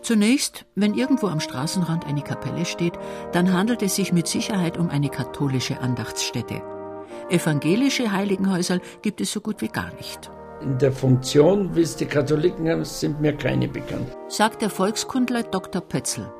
Zunächst, 0.00 0.64
wenn 0.74 0.94
irgendwo 0.94 1.26
am 1.26 1.40
Straßenrand 1.40 2.06
eine 2.06 2.22
Kapelle 2.22 2.64
steht, 2.64 2.94
dann 3.32 3.52
handelt 3.52 3.82
es 3.82 3.96
sich 3.96 4.14
mit 4.14 4.28
Sicherheit 4.28 4.78
um 4.78 4.88
eine 4.88 5.10
katholische 5.10 5.78
Andachtsstätte. 5.80 6.62
Evangelische 7.28 8.12
Heiligenhäuser 8.12 8.78
gibt 9.02 9.20
es 9.20 9.32
so 9.32 9.42
gut 9.42 9.60
wie 9.60 9.68
gar 9.68 9.92
nicht. 9.96 10.30
In 10.62 10.78
der 10.78 10.92
Funktion, 10.92 11.76
wie 11.76 11.82
es 11.82 11.96
die 11.96 12.06
Katholiken 12.06 12.66
haben, 12.70 12.84
sind 12.84 13.20
mir 13.20 13.34
keine 13.34 13.68
bekannt. 13.68 14.08
Sagt 14.28 14.62
der 14.62 14.70
Volkskundler 14.70 15.42
Dr. 15.42 15.82
Pötzl. 15.82 16.32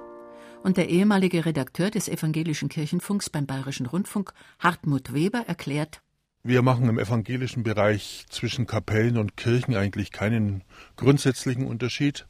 Und 0.62 0.76
der 0.76 0.88
ehemalige 0.88 1.44
Redakteur 1.44 1.90
des 1.90 2.08
evangelischen 2.08 2.68
Kirchenfunks 2.68 3.30
beim 3.30 3.46
Bayerischen 3.46 3.86
Rundfunk, 3.86 4.32
Hartmut 4.58 5.14
Weber, 5.14 5.44
erklärt, 5.46 6.00
wir 6.48 6.62
machen 6.62 6.88
im 6.88 7.00
evangelischen 7.00 7.64
Bereich 7.64 8.24
zwischen 8.30 8.68
Kapellen 8.68 9.16
und 9.16 9.36
Kirchen 9.36 9.74
eigentlich 9.74 10.12
keinen 10.12 10.62
grundsätzlichen 10.94 11.66
Unterschied, 11.66 12.26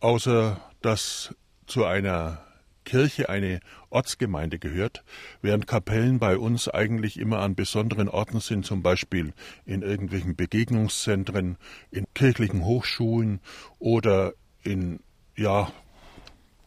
außer 0.00 0.60
dass 0.80 1.32
zu 1.66 1.84
einer 1.84 2.44
Kirche 2.84 3.28
eine 3.28 3.60
Ortsgemeinde 3.90 4.58
gehört, 4.58 5.04
während 5.42 5.66
Kapellen 5.66 6.18
bei 6.18 6.38
uns 6.38 6.68
eigentlich 6.68 7.20
immer 7.20 7.38
an 7.38 7.54
besonderen 7.54 8.08
Orten 8.08 8.40
sind, 8.40 8.66
zum 8.66 8.82
Beispiel 8.82 9.32
in 9.64 9.82
irgendwelchen 9.82 10.34
Begegnungszentren, 10.34 11.56
in 11.90 12.06
kirchlichen 12.14 12.64
Hochschulen 12.64 13.40
oder 13.78 14.32
in, 14.62 15.00
ja, 15.36 15.70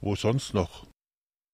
wo 0.02 0.16
sonst 0.16 0.54
noch? 0.54 0.88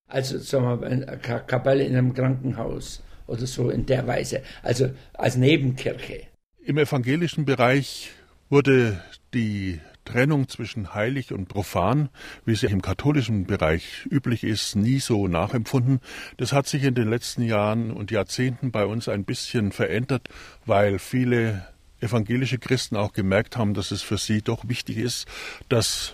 Also 0.07 0.37
sagen 0.37 0.81
wir 0.81 0.87
eine 0.87 1.17
Kapelle 1.17 1.83
in 1.83 1.95
einem 1.95 2.13
Krankenhaus 2.13 3.01
oder 3.27 3.47
so 3.47 3.69
in 3.69 3.85
der 3.85 4.05
Weise, 4.05 4.43
also 4.61 4.91
als 5.13 5.35
Nebenkirche. 5.35 6.27
Im 6.63 6.77
evangelischen 6.77 7.45
Bereich 7.45 8.11
wurde 8.49 9.01
die 9.33 9.79
Trennung 10.05 10.47
zwischen 10.47 10.93
heilig 10.93 11.33
und 11.33 11.47
profan, 11.47 12.09
wie 12.45 12.55
sie 12.55 12.67
im 12.67 12.81
katholischen 12.81 13.45
Bereich 13.45 14.05
üblich 14.09 14.43
ist, 14.43 14.75
nie 14.75 14.99
so 14.99 15.27
nachempfunden. 15.27 15.99
Das 16.37 16.53
hat 16.53 16.67
sich 16.67 16.83
in 16.83 16.93
den 16.93 17.09
letzten 17.09 17.41
Jahren 17.41 17.91
und 17.91 18.11
Jahrzehnten 18.11 18.71
bei 18.71 18.85
uns 18.85 19.09
ein 19.09 19.25
bisschen 19.25 19.71
verändert, 19.71 20.29
weil 20.65 20.99
viele 20.99 21.65
evangelische 22.01 22.59
Christen 22.59 22.95
auch 22.95 23.13
gemerkt 23.13 23.57
haben, 23.57 23.73
dass 23.73 23.91
es 23.91 24.03
für 24.03 24.17
sie 24.17 24.41
doch 24.41 24.67
wichtig 24.67 24.97
ist, 24.97 25.27
dass 25.69 26.13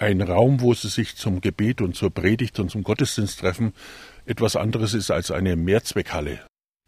ein 0.00 0.20
Raum, 0.20 0.60
wo 0.60 0.74
sie 0.74 0.88
sich 0.88 1.16
zum 1.16 1.40
Gebet 1.40 1.80
und 1.80 1.94
zur 1.94 2.10
Predigt 2.10 2.58
und 2.58 2.70
zum 2.70 2.82
Gottesdienst 2.82 3.40
treffen, 3.40 3.72
etwas 4.26 4.56
anderes 4.56 4.94
ist 4.94 5.10
als 5.10 5.30
eine 5.30 5.56
Mehrzweckhalle. 5.56 6.40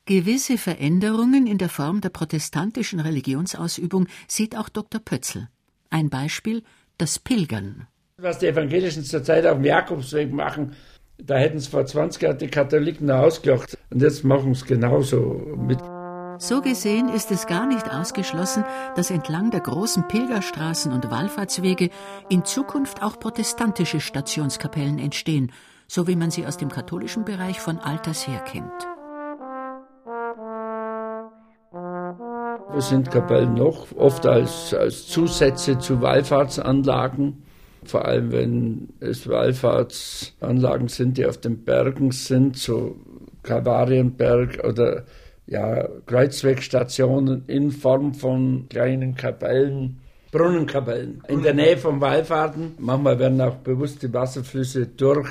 Gewisse 0.07 0.59
Veränderungen 0.59 1.47
in 1.47 1.59
der 1.59 1.69
Form 1.69 2.01
der 2.01 2.09
protestantischen 2.09 3.01
Religionsausübung 3.01 4.09
sieht 4.27 4.57
auch 4.57 4.69
Dr. 4.69 5.01
Pötzl. 5.01 5.49
Ein 5.91 6.11
Beispiel 6.11 6.63
das 6.99 7.19
Pilgern. 7.19 7.87
Was 8.19 8.39
die 8.39 8.47
Evangelischen 8.47 9.05
zurzeit 9.05 9.47
auf 9.47 9.57
dem 9.57 9.65
Jakobsweg 9.65 10.33
machen, 10.33 10.75
da 11.19 11.37
hätten 11.37 11.59
es 11.59 11.69
vor 11.69 11.87
20 11.87 12.23
Jahren 12.23 12.39
die 12.39 12.49
Katholiken 12.49 13.07
noch 13.07 13.21
ausgelacht. 13.21 13.79
Und 13.91 14.03
jetzt 14.03 14.25
machen 14.25 14.55
sie 14.55 14.61
es 14.61 14.67
genauso 14.67 15.57
mit. 15.57 15.79
So 16.41 16.63
gesehen 16.63 17.11
ist 17.11 17.31
es 17.31 17.47
gar 17.47 17.67
nicht 17.67 17.93
ausgeschlossen, 17.93 18.65
dass 18.97 19.11
entlang 19.11 19.51
der 19.51 19.61
großen 19.61 20.09
Pilgerstraßen 20.09 20.91
und 20.91 21.11
Wallfahrtswege 21.11 21.91
in 22.31 22.47
Zukunft 22.47 23.03
auch 23.03 23.21
protestantische 23.21 24.01
Stationskapellen 24.01 24.99
entstehen, 24.99 25.53
so 25.87 26.07
wie 26.07 26.17
man 26.17 26.31
sie 26.31 26.47
aus 26.47 26.57
dem 26.57 26.71
katholischen 26.71 27.27
Bereich 27.27 27.61
von 27.61 27.79
alters 27.79 28.27
her 28.27 28.41
kennt. 28.41 28.73
Wo 32.73 32.81
sind 32.81 33.11
Kapellen 33.11 33.53
noch? 33.53 33.95
Oft 33.95 34.25
als, 34.25 34.73
als 34.73 35.09
Zusätze 35.09 35.79
zu 35.79 36.01
Wallfahrtsanlagen. 36.01 37.43
Vor 37.85 38.07
allem, 38.07 38.33
wenn 38.33 38.89
es 39.01 39.29
Wallfahrtsanlagen 39.29 40.89
sind, 40.89 41.19
die 41.19 41.27
auf 41.27 41.37
den 41.37 41.65
Bergen 41.65 42.13
sind, 42.13 42.57
so 42.57 42.97
Kalvarienberg 43.43 44.65
oder 44.65 45.05
ja, 45.51 45.89
Kreuzwegstationen 46.07 47.45
in 47.49 47.73
Form 47.73 48.15
von 48.15 48.69
kleinen 48.69 49.17
Kapellen, 49.17 50.01
Brunnenkapellen 50.31 51.23
in 51.29 51.43
der 51.43 51.55
Nähe 51.55 51.77
von 51.77 52.01
Wallfahrten. 52.01 52.75
Manchmal 52.79 53.19
werden 53.19 53.41
auch 53.41 53.57
bewusst 53.57 54.03
die 54.03 54.13
Wasserflüsse 54.15 54.87
durch 54.87 55.29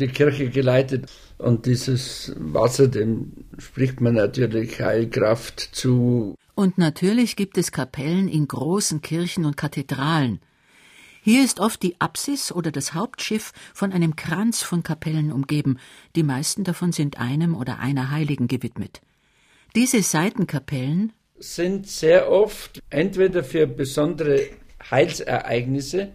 die 0.00 0.08
Kirche 0.08 0.48
geleitet 0.48 1.10
und 1.36 1.66
dieses 1.66 2.34
Wasser, 2.38 2.88
dem 2.88 3.32
spricht 3.58 4.00
man 4.00 4.14
natürlich 4.14 4.80
Heilkraft 4.80 5.60
zu. 5.60 6.34
Und 6.54 6.78
natürlich 6.78 7.36
gibt 7.36 7.58
es 7.58 7.70
Kapellen 7.70 8.26
in 8.26 8.48
großen 8.48 9.02
Kirchen 9.02 9.44
und 9.44 9.56
Kathedralen. 9.56 10.40
Hier 11.20 11.44
ist 11.44 11.60
oft 11.60 11.82
die 11.82 12.00
Apsis 12.00 12.52
oder 12.52 12.70
das 12.70 12.94
Hauptschiff 12.94 13.52
von 13.74 13.92
einem 13.92 14.16
Kranz 14.16 14.62
von 14.62 14.82
Kapellen 14.82 15.30
umgeben, 15.30 15.78
die 16.16 16.22
meisten 16.22 16.64
davon 16.64 16.92
sind 16.92 17.20
einem 17.20 17.54
oder 17.54 17.80
einer 17.80 18.10
Heiligen 18.10 18.48
gewidmet. 18.48 19.02
Diese 19.80 20.02
Seitenkapellen 20.02 21.12
sind 21.38 21.86
sehr 21.86 22.32
oft 22.32 22.82
entweder 22.90 23.44
für 23.44 23.68
besondere 23.68 24.40
Heilsereignisse, 24.90 26.08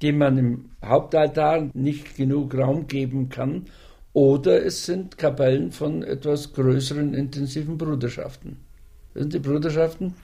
die 0.00 0.12
man 0.12 0.38
im 0.38 0.70
Hauptaltar 0.82 1.68
nicht 1.74 2.16
genug 2.16 2.54
Raum 2.54 2.86
geben 2.86 3.28
kann, 3.28 3.66
oder 4.14 4.64
es 4.64 4.86
sind 4.86 5.18
Kapellen 5.18 5.72
von 5.72 6.02
etwas 6.02 6.54
größeren 6.54 7.12
intensiven 7.12 7.76
Bruderschaften. 7.76 8.64
Die 9.14 9.40
Bruderschaften 9.40 10.14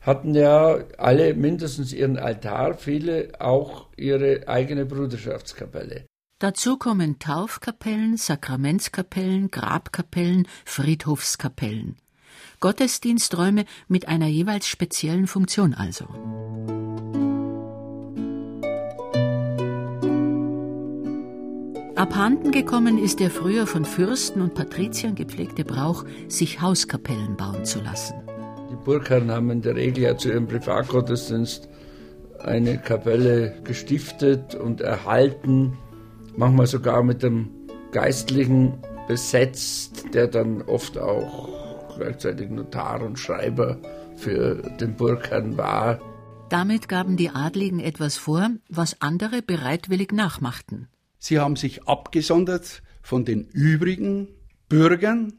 hatten 0.00 0.34
ja 0.34 0.78
alle 0.96 1.34
mindestens 1.34 1.92
ihren 1.92 2.16
Altar, 2.16 2.78
viele 2.78 3.38
auch 3.38 3.88
ihre 3.98 4.48
eigene 4.48 4.86
Bruderschaftskapelle. 4.86 6.06
Dazu 6.38 6.78
kommen 6.78 7.18
Taufkapellen, 7.18 8.16
Sakramentskapellen, 8.16 9.50
Grabkapellen, 9.50 10.48
Friedhofskapellen. 10.64 11.98
Gottesdiensträume 12.64 13.66
mit 13.88 14.08
einer 14.08 14.26
jeweils 14.26 14.66
speziellen 14.66 15.26
Funktion 15.26 15.74
also. 15.74 16.06
Abhanden 21.94 22.52
gekommen 22.52 22.96
ist 22.96 23.20
der 23.20 23.28
früher 23.28 23.66
von 23.66 23.84
Fürsten 23.84 24.40
und 24.40 24.54
Patriziern 24.54 25.14
gepflegte 25.14 25.62
Brauch, 25.62 26.06
sich 26.28 26.62
Hauskapellen 26.62 27.36
bauen 27.36 27.66
zu 27.66 27.82
lassen. 27.82 28.14
Die 28.70 28.82
Burgherren 28.82 29.30
haben 29.30 29.50
in 29.50 29.60
der 29.60 29.76
Regel 29.76 30.04
ja 30.04 30.16
zu 30.16 30.30
ihrem 30.30 30.48
Privatgottesdienst 30.48 31.68
eine 32.38 32.78
Kapelle 32.78 33.60
gestiftet 33.64 34.54
und 34.54 34.80
erhalten, 34.80 35.76
manchmal 36.34 36.66
sogar 36.66 37.02
mit 37.02 37.22
dem 37.22 37.50
Geistlichen 37.92 38.78
besetzt, 39.06 40.06
der 40.14 40.28
dann 40.28 40.62
oft 40.62 40.96
auch 40.96 41.63
gleichzeitig 41.96 42.50
Notar 42.50 43.02
und 43.02 43.18
Schreiber 43.18 43.78
für 44.16 44.56
den 44.80 44.96
Burgherrn 44.96 45.56
war. 45.56 46.00
Damit 46.50 46.88
gaben 46.88 47.16
die 47.16 47.30
Adligen 47.30 47.80
etwas 47.80 48.16
vor, 48.16 48.50
was 48.68 49.00
andere 49.00 49.42
bereitwillig 49.42 50.12
nachmachten. 50.12 50.88
Sie 51.18 51.38
haben 51.38 51.56
sich 51.56 51.88
abgesondert 51.88 52.82
von 53.02 53.24
den 53.24 53.46
übrigen 53.48 54.28
Bürgern, 54.68 55.32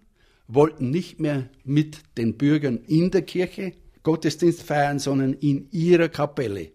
wollten 0.47 0.89
nicht 0.89 1.19
mehr 1.19 1.49
mit 1.63 1.99
den 2.17 2.37
Bürgern 2.37 2.77
in 2.87 3.11
der 3.11 3.21
Kirche 3.21 3.73
Gottesdienst 4.03 4.63
feiern, 4.63 4.99
sondern 4.99 5.33
in 5.33 5.67
ihrer 5.71 6.09
Kapelle. 6.09 6.71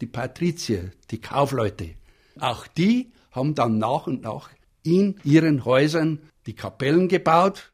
Die 0.00 0.06
Patrizier, 0.06 0.90
die 1.10 1.20
Kaufleute, 1.20 1.90
auch 2.38 2.66
die 2.66 3.12
haben 3.30 3.54
dann 3.54 3.78
nach 3.78 4.06
und 4.06 4.22
nach 4.22 4.50
in 4.82 5.16
ihren 5.24 5.64
Häusern 5.64 6.20
die 6.46 6.54
Kapellen 6.54 7.08
gebaut. 7.08 7.72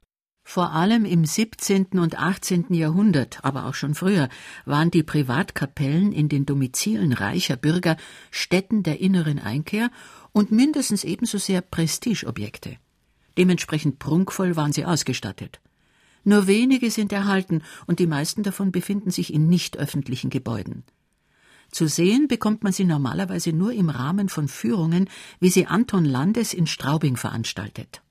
Vor 0.54 0.72
allem 0.72 1.06
im 1.06 1.24
17. 1.24 1.98
und 1.98 2.18
18. 2.18 2.74
Jahrhundert, 2.74 3.42
aber 3.42 3.64
auch 3.64 3.72
schon 3.72 3.94
früher, 3.94 4.28
waren 4.66 4.90
die 4.90 5.02
Privatkapellen 5.02 6.12
in 6.12 6.28
den 6.28 6.44
Domizilen 6.44 7.14
reicher 7.14 7.56
Bürger 7.56 7.96
Stätten 8.30 8.82
der 8.82 9.00
inneren 9.00 9.38
Einkehr 9.38 9.90
und 10.32 10.52
mindestens 10.52 11.04
ebenso 11.04 11.38
sehr 11.38 11.62
Prestigeobjekte. 11.62 12.76
Dementsprechend 13.38 13.98
prunkvoll 13.98 14.54
waren 14.54 14.74
sie 14.74 14.84
ausgestattet. 14.84 15.62
Nur 16.22 16.46
wenige 16.46 16.90
sind 16.90 17.14
erhalten 17.14 17.62
und 17.86 17.98
die 17.98 18.06
meisten 18.06 18.42
davon 18.42 18.72
befinden 18.72 19.10
sich 19.10 19.32
in 19.32 19.48
nicht 19.48 19.78
öffentlichen 19.78 20.28
Gebäuden. 20.28 20.84
Zu 21.70 21.88
sehen 21.88 22.28
bekommt 22.28 22.62
man 22.62 22.74
sie 22.74 22.84
normalerweise 22.84 23.54
nur 23.54 23.72
im 23.72 23.88
Rahmen 23.88 24.28
von 24.28 24.48
Führungen, 24.48 25.08
wie 25.40 25.48
sie 25.48 25.64
Anton 25.66 26.04
Landes 26.04 26.52
in 26.52 26.66
Straubing 26.66 27.16
veranstaltet. 27.16 28.02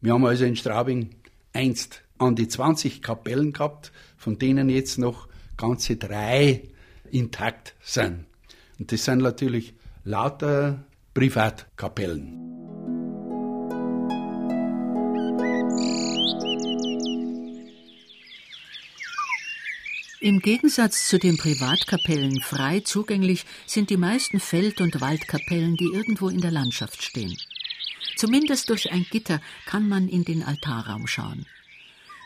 Wir 0.00 0.14
haben 0.14 0.24
also 0.24 0.46
in 0.46 0.56
Straubing 0.56 1.10
einst 1.52 2.02
an 2.18 2.36
die 2.36 2.48
20 2.48 3.02
Kapellen 3.02 3.52
gehabt, 3.52 3.92
von 4.16 4.38
denen 4.38 4.68
jetzt 4.68 4.98
noch 4.98 5.28
ganze 5.56 5.96
drei 5.96 6.62
intakt 7.10 7.74
sind. 7.82 8.26
Und 8.78 8.92
das 8.92 9.04
sind 9.04 9.18
natürlich 9.18 9.74
lauter 10.04 10.84
Privatkapellen. 11.14 12.50
Im 20.22 20.40
Gegensatz 20.40 21.08
zu 21.08 21.18
den 21.18 21.38
Privatkapellen 21.38 22.42
frei 22.42 22.80
zugänglich 22.80 23.46
sind 23.66 23.88
die 23.88 23.96
meisten 23.96 24.38
Feld- 24.38 24.82
und 24.82 25.00
Waldkapellen, 25.00 25.76
die 25.76 25.90
irgendwo 25.94 26.28
in 26.28 26.42
der 26.42 26.50
Landschaft 26.50 27.02
stehen. 27.02 27.34
Zumindest 28.20 28.68
durch 28.68 28.92
ein 28.92 29.06
Gitter 29.10 29.40
kann 29.64 29.88
man 29.88 30.06
in 30.06 30.24
den 30.24 30.42
Altarraum 30.42 31.06
schauen. 31.06 31.46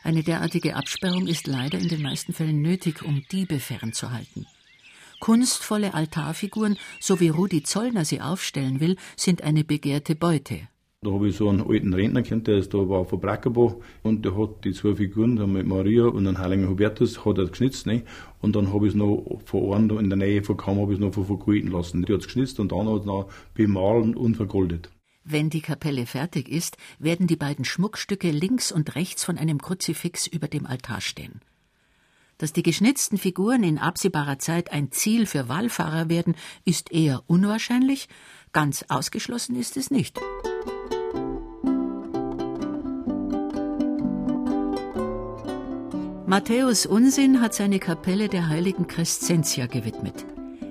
Eine 0.02 0.24
derartige 0.24 0.74
Absperrung 0.74 1.28
ist 1.28 1.46
leider 1.46 1.78
in 1.78 1.86
den 1.86 2.02
meisten 2.02 2.32
Fällen 2.32 2.62
nötig, 2.62 3.04
um 3.04 3.22
Diebe 3.30 3.60
fernzuhalten. 3.60 4.44
Kunstvolle 5.20 5.94
Altarfiguren, 5.94 6.78
so 6.98 7.20
wie 7.20 7.28
Rudi 7.28 7.62
Zollner 7.62 8.04
sie 8.04 8.20
aufstellen 8.20 8.80
will, 8.80 8.96
sind 9.16 9.44
eine 9.44 9.62
begehrte 9.62 10.16
Beute. 10.16 10.62
Da 11.02 11.12
habe 11.12 11.28
ich 11.28 11.36
so 11.36 11.48
einen 11.48 11.60
alten 11.60 11.94
Rentner 11.94 12.22
kennt, 12.22 12.48
der 12.48 12.56
ist 12.56 12.74
da 12.74 12.78
war 12.88 13.04
von 13.04 13.20
Brackerbach 13.20 13.76
und 14.02 14.24
der 14.24 14.36
hat 14.36 14.64
die 14.64 14.72
zwei 14.72 14.96
Figuren, 14.96 15.36
da 15.36 15.46
mit 15.46 15.64
Maria 15.64 16.06
und 16.06 16.24
den 16.24 16.38
Heiligen 16.38 16.68
Hubertus, 16.68 17.24
hat 17.24 17.38
er 17.38 17.46
geschnitzt, 17.46 17.86
ne? 17.86 18.02
Und 18.40 18.56
dann 18.56 18.72
habe 18.72 18.88
ich 18.88 18.94
es 18.94 18.96
noch 18.96 19.40
von 19.44 19.72
einem 19.72 19.98
in 20.00 20.10
der 20.10 20.18
Nähe 20.18 20.42
von 20.42 20.56
Kamm, 20.56 20.80
habe 20.80 20.92
ich 20.92 20.98
es 20.98 21.04
noch 21.04 21.14
vergolden 21.14 21.70
lassen. 21.70 22.02
Die 22.02 22.12
hat 22.12 22.22
es 22.22 22.26
geschnitzt 22.26 22.58
und 22.58 22.72
dann 22.72 22.88
hat 22.88 23.02
es 23.02 23.06
noch 23.06 23.30
bemalen 23.54 24.16
und 24.16 24.34
vergoldet. 24.34 24.90
Wenn 25.24 25.48
die 25.48 25.62
Kapelle 25.62 26.04
fertig 26.04 26.50
ist, 26.50 26.76
werden 26.98 27.26
die 27.26 27.36
beiden 27.36 27.64
Schmuckstücke 27.64 28.30
links 28.30 28.70
und 28.70 28.94
rechts 28.94 29.24
von 29.24 29.38
einem 29.38 29.60
Kruzifix 29.60 30.26
über 30.26 30.48
dem 30.48 30.66
Altar 30.66 31.00
stehen. 31.00 31.40
Dass 32.36 32.52
die 32.52 32.62
geschnitzten 32.62 33.16
Figuren 33.16 33.62
in 33.62 33.78
absehbarer 33.78 34.38
Zeit 34.38 34.70
ein 34.70 34.92
Ziel 34.92 35.24
für 35.24 35.48
Wallfahrer 35.48 36.10
werden, 36.10 36.34
ist 36.66 36.92
eher 36.92 37.22
unwahrscheinlich, 37.26 38.08
ganz 38.52 38.84
ausgeschlossen 38.88 39.56
ist 39.56 39.78
es 39.78 39.90
nicht. 39.90 40.20
Matthäus 46.26 46.84
Unsinn 46.84 47.40
hat 47.40 47.54
seine 47.54 47.78
Kapelle 47.78 48.28
der 48.28 48.48
heiligen 48.48 48.88
Crescentia 48.88 49.66
gewidmet. 49.66 50.26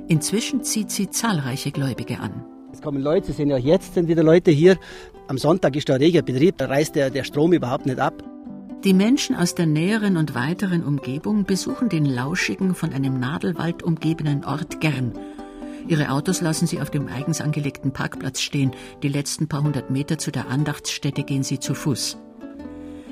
Inzwischen 0.08 0.64
zieht 0.64 0.92
sie 0.92 1.10
zahlreiche 1.10 1.72
Gläubige 1.72 2.20
an. 2.20 2.53
Es 2.74 2.82
kommen 2.82 3.04
Leute, 3.04 3.30
es 3.30 3.38
sind 3.38 3.50
ja 3.50 3.58
jetzt 3.58 3.94
sind 3.94 4.08
wieder 4.08 4.24
Leute 4.24 4.50
hier. 4.50 4.78
Am 5.28 5.38
Sonntag 5.38 5.76
ist 5.76 5.90
da 5.90 5.94
reger 5.94 6.24
Betrieb, 6.24 6.58
da 6.58 6.66
reißt 6.66 6.96
der, 6.96 7.12
der 7.12 7.24
Strom 7.24 7.54
überhaupt 7.54 7.86
nicht 7.86 8.00
ab. 8.00 8.24
Die 8.84 8.96
Menschen 8.96 9.36
aus 9.36 9.54
der 9.54 9.68
näheren 9.68 10.18
und 10.18 10.34
weiteren 10.34 10.84
Umgebung 10.84 11.46
besuchen 11.46 11.88
den 11.88 12.04
lauschigen, 12.04 12.74
von 12.74 12.92
einem 12.92 13.20
Nadelwald 13.20 13.84
umgebenen 13.84 14.44
Ort 14.44 14.82
gern. 14.82 15.14
Ihre 15.88 16.10
Autos 16.10 16.42
lassen 16.42 16.66
sie 16.66 16.82
auf 16.82 16.90
dem 16.90 17.08
eigens 17.08 17.42
angelegten 17.42 17.94
Parkplatz 17.94 18.42
stehen. 18.42 18.72
Die 19.04 19.08
letzten 19.08 19.48
paar 19.48 19.62
hundert 19.62 19.92
Meter 19.92 20.18
zu 20.18 20.32
der 20.32 20.50
Andachtsstätte 20.50 21.22
gehen 21.24 21.44
sie 21.44 21.60
zu 21.60 21.76
Fuß. 21.76 22.18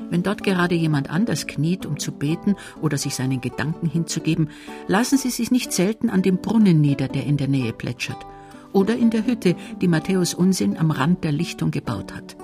Wenn 0.09 0.23
dort 0.23 0.43
gerade 0.43 0.73
jemand 0.73 1.11
anders 1.11 1.45
kniet, 1.45 1.85
um 1.85 1.99
zu 1.99 2.11
beten 2.11 2.55
oder 2.81 2.97
sich 2.97 3.13
seinen 3.13 3.41
Gedanken 3.41 3.87
hinzugeben, 3.87 4.49
lassen 4.87 5.19
sie 5.19 5.29
sich 5.29 5.51
nicht 5.51 5.71
selten 5.71 6.09
an 6.09 6.23
dem 6.23 6.37
Brunnen 6.37 6.81
nieder, 6.81 7.07
der 7.07 7.27
in 7.27 7.37
der 7.37 7.47
Nähe 7.47 7.73
plätschert. 7.73 8.25
Oder 8.73 8.95
in 8.95 9.09
der 9.09 9.25
Hütte, 9.25 9.55
die 9.81 9.87
Matthäus 9.87 10.33
Unsinn 10.33 10.77
am 10.77 10.91
Rand 10.91 11.23
der 11.23 11.31
Lichtung 11.31 11.71
gebaut 11.71 12.13
hat. 12.13 12.35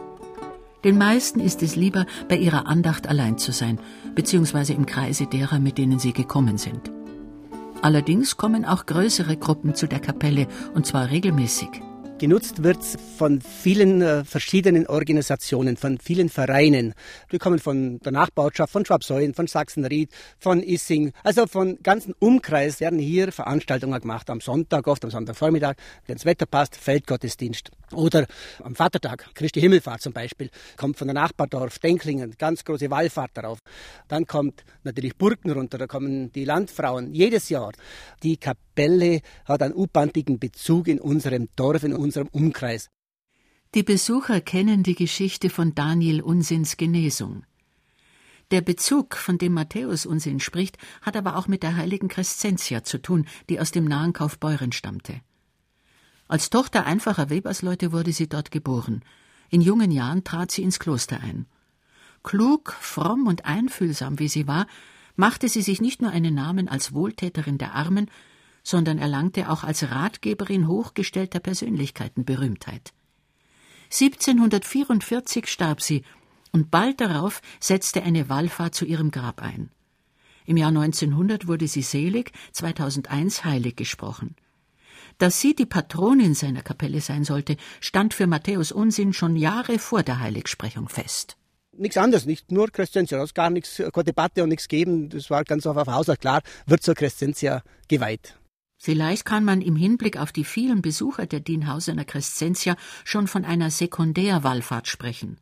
Den 0.84 0.98
meisten 0.98 1.40
ist 1.40 1.64
es 1.64 1.76
lieber, 1.76 2.06
bei 2.30 2.38
ihrer 2.38 2.68
Andacht 2.68 3.08
allein 3.08 3.38
zu 3.38 3.52
sein, 3.52 3.80
beziehungsweise 4.16 4.74
im 4.74 4.86
Kreise 4.86 5.26
derer, 5.26 5.60
mit 5.60 5.78
denen 5.78 6.00
sie 6.00 6.14
gekommen 6.14 6.58
sind. 6.58 6.92
Allerdings 7.82 8.38
kommen 8.38 8.66
auch 8.66 8.86
größere 8.86 9.38
Gruppen 9.38 9.76
zu 9.76 9.88
der 9.88 10.00
Kapelle, 10.00 10.48
und 10.74 10.86
zwar 10.86 11.10
regelmäßig. 11.10 11.70
Genutzt 12.20 12.64
wird 12.64 12.84
von 13.16 13.42
vielen 13.42 14.02
äh, 14.02 14.26
verschiedenen 14.26 14.88
Organisationen, 14.88 15.78
von 15.78 16.00
vielen 16.00 16.30
Vereinen. 16.30 16.96
Wir 17.30 17.38
kommen 17.38 17.60
von 17.60 18.00
der 18.00 18.12
Nachbarschaft, 18.12 18.74
von 18.74 18.84
Schwabsäulen, 18.84 19.36
von 19.36 19.46
Sachsenried, 19.46 20.10
von 20.40 20.64
Issing. 20.64 21.14
Also 21.24 21.46
von 21.46 21.78
ganzen 21.84 22.16
Umkreis 22.18 22.80
werden 22.80 22.98
hier 22.98 23.32
Veranstaltungen 23.32 24.02
gemacht. 24.02 24.32
Am 24.32 24.42
Sonntag, 24.42 24.88
oft 24.88 25.06
am 25.06 25.12
Sonntagvormittag, 25.12 25.76
wenn 26.08 26.16
das 26.16 26.26
Wetter 26.26 26.48
passt, 26.48 26.76
Feldgottesdienst. 26.76 27.70
Oder 27.94 28.26
am 28.64 28.76
Vatertag, 28.76 29.30
Christi 29.36 29.62
Himmelfahrt 29.62 30.02
zum 30.02 30.12
Beispiel, 30.12 30.50
kommt 30.76 30.98
von 30.98 31.08
der 31.08 31.14
Nachbardorf 31.14 31.78
Denklingen, 31.78 32.34
ganz 32.40 32.66
große 32.66 32.90
Wallfahrt 32.90 33.32
darauf. 33.36 33.60
Dann 34.08 34.26
kommt 34.26 34.64
natürlich 34.84 35.16
Burgen 35.16 35.52
runter, 35.52 35.78
da 35.78 35.86
kommen 35.86 36.32
die 36.34 36.46
Landfrauen 36.46 37.14
jedes 37.14 37.50
Jahr. 37.50 37.74
Die 38.24 38.38
Kapelle 38.38 39.22
hat 39.46 39.62
einen 39.62 39.76
ubantigen 39.76 40.40
Bezug 40.40 40.88
in 40.88 41.00
unserem 41.00 41.48
Dorf, 41.56 41.84
in 41.84 41.94
unserem 41.94 42.07
Umkreis. 42.32 42.90
Die 43.76 43.84
Besucher 43.84 44.40
kennen 44.40 44.84
die 44.84 44.96
Geschichte 44.96 45.50
von 45.50 45.76
Daniel 45.76 46.22
Unsinns 46.22 46.78
Genesung. 46.78 47.44
Der 48.52 48.62
Bezug, 48.62 49.18
von 49.18 49.38
dem 49.38 49.54
Matthäus 49.54 50.06
Unsinn 50.06 50.40
spricht, 50.40 50.78
hat 51.02 51.18
aber 51.18 51.36
auch 51.36 51.48
mit 51.48 51.64
der 51.64 51.76
heiligen 51.76 52.08
Crescentia 52.08 52.84
zu 52.84 53.02
tun, 53.02 53.28
die 53.50 53.60
aus 53.60 53.72
dem 53.72 53.84
nahen 53.84 54.14
Kaufbeuren 54.14 54.72
stammte. 54.72 55.20
Als 56.30 56.50
Tochter 56.50 56.86
einfacher 56.86 57.30
Webersleute 57.30 57.92
wurde 57.92 58.14
sie 58.14 58.30
dort 58.30 58.52
geboren. 58.52 59.04
In 59.50 59.62
jungen 59.62 59.92
Jahren 59.92 60.24
trat 60.24 60.52
sie 60.52 60.64
ins 60.64 60.80
Kloster 60.80 61.20
ein. 61.20 61.46
Klug, 62.24 62.74
fromm 62.80 63.28
und 63.28 63.46
einfühlsam 63.46 64.18
wie 64.20 64.30
sie 64.30 64.48
war, 64.48 64.68
machte 65.18 65.50
sie 65.50 65.62
sich 65.62 65.82
nicht 65.82 66.02
nur 66.02 66.12
einen 66.12 66.34
Namen 66.34 66.70
als 66.70 66.94
Wohltäterin 66.94 67.58
der 67.58 67.74
Armen, 67.74 68.10
sondern 68.68 68.98
erlangte 68.98 69.50
auch 69.50 69.64
als 69.64 69.92
Ratgeberin 69.92 70.68
hochgestellter 70.68 71.40
Persönlichkeiten 71.40 72.26
Berühmtheit. 72.26 72.92
1744 73.86 75.48
starb 75.48 75.82
sie, 75.82 76.04
und 76.52 76.70
bald 76.70 77.00
darauf 77.00 77.42
setzte 77.62 78.04
eine 78.04 78.28
Wallfahrt 78.28 78.76
zu 78.76 78.84
ihrem 78.84 79.12
Grab 79.12 79.42
ein. 79.42 79.70
Im 80.46 80.58
Jahr 80.58 80.70
1900 80.70 81.48
wurde 81.48 81.68
sie 81.68 81.82
selig, 81.82 82.32
2001 82.52 83.46
heilig 83.46 83.78
gesprochen. 83.78 84.36
Dass 85.18 85.40
sie 85.40 85.56
die 85.56 85.66
Patronin 85.66 86.34
seiner 86.34 86.62
Kapelle 86.62 87.00
sein 87.00 87.24
sollte, 87.24 87.56
stand 87.80 88.14
für 88.14 88.28
Matthäus 88.28 88.74
Unsinn 88.74 89.14
schon 89.14 89.38
Jahre 89.38 89.80
vor 89.80 90.04
der 90.04 90.20
Heiligsprechung 90.20 90.90
fest 90.90 91.38
nichts 91.80 91.98
anderes, 91.98 92.26
nicht 92.26 92.52
nur 92.52 92.70
Crescentia, 92.70 93.22
es 93.22 93.36
gar 93.36 93.52
nichts, 93.52 93.78
keine 93.78 94.04
Debatte 94.04 94.42
und 94.44 94.50
nichts 94.50 94.68
geben. 94.68 95.10
Das 95.10 95.30
war 95.30 95.44
ganz 95.44 95.66
auf 95.66 95.88
Haus 95.88 96.08
klar, 96.20 96.42
wird 96.66 96.82
zur 96.82 96.96
Crescentia 96.96 97.62
geweiht. 97.88 98.36
Vielleicht 98.78 99.26
kann 99.26 99.44
man 99.44 99.62
im 99.62 99.76
Hinblick 99.76 100.18
auf 100.18 100.32
die 100.32 100.44
vielen 100.44 100.82
Besucher 100.82 101.26
der 101.26 101.40
Dienhausener 101.40 102.06
Crescentia 102.06 102.76
schon 103.04 103.28
von 103.28 103.44
einer 103.44 103.72
Sekundärwallfahrt 103.72 104.88
sprechen. 104.88 105.38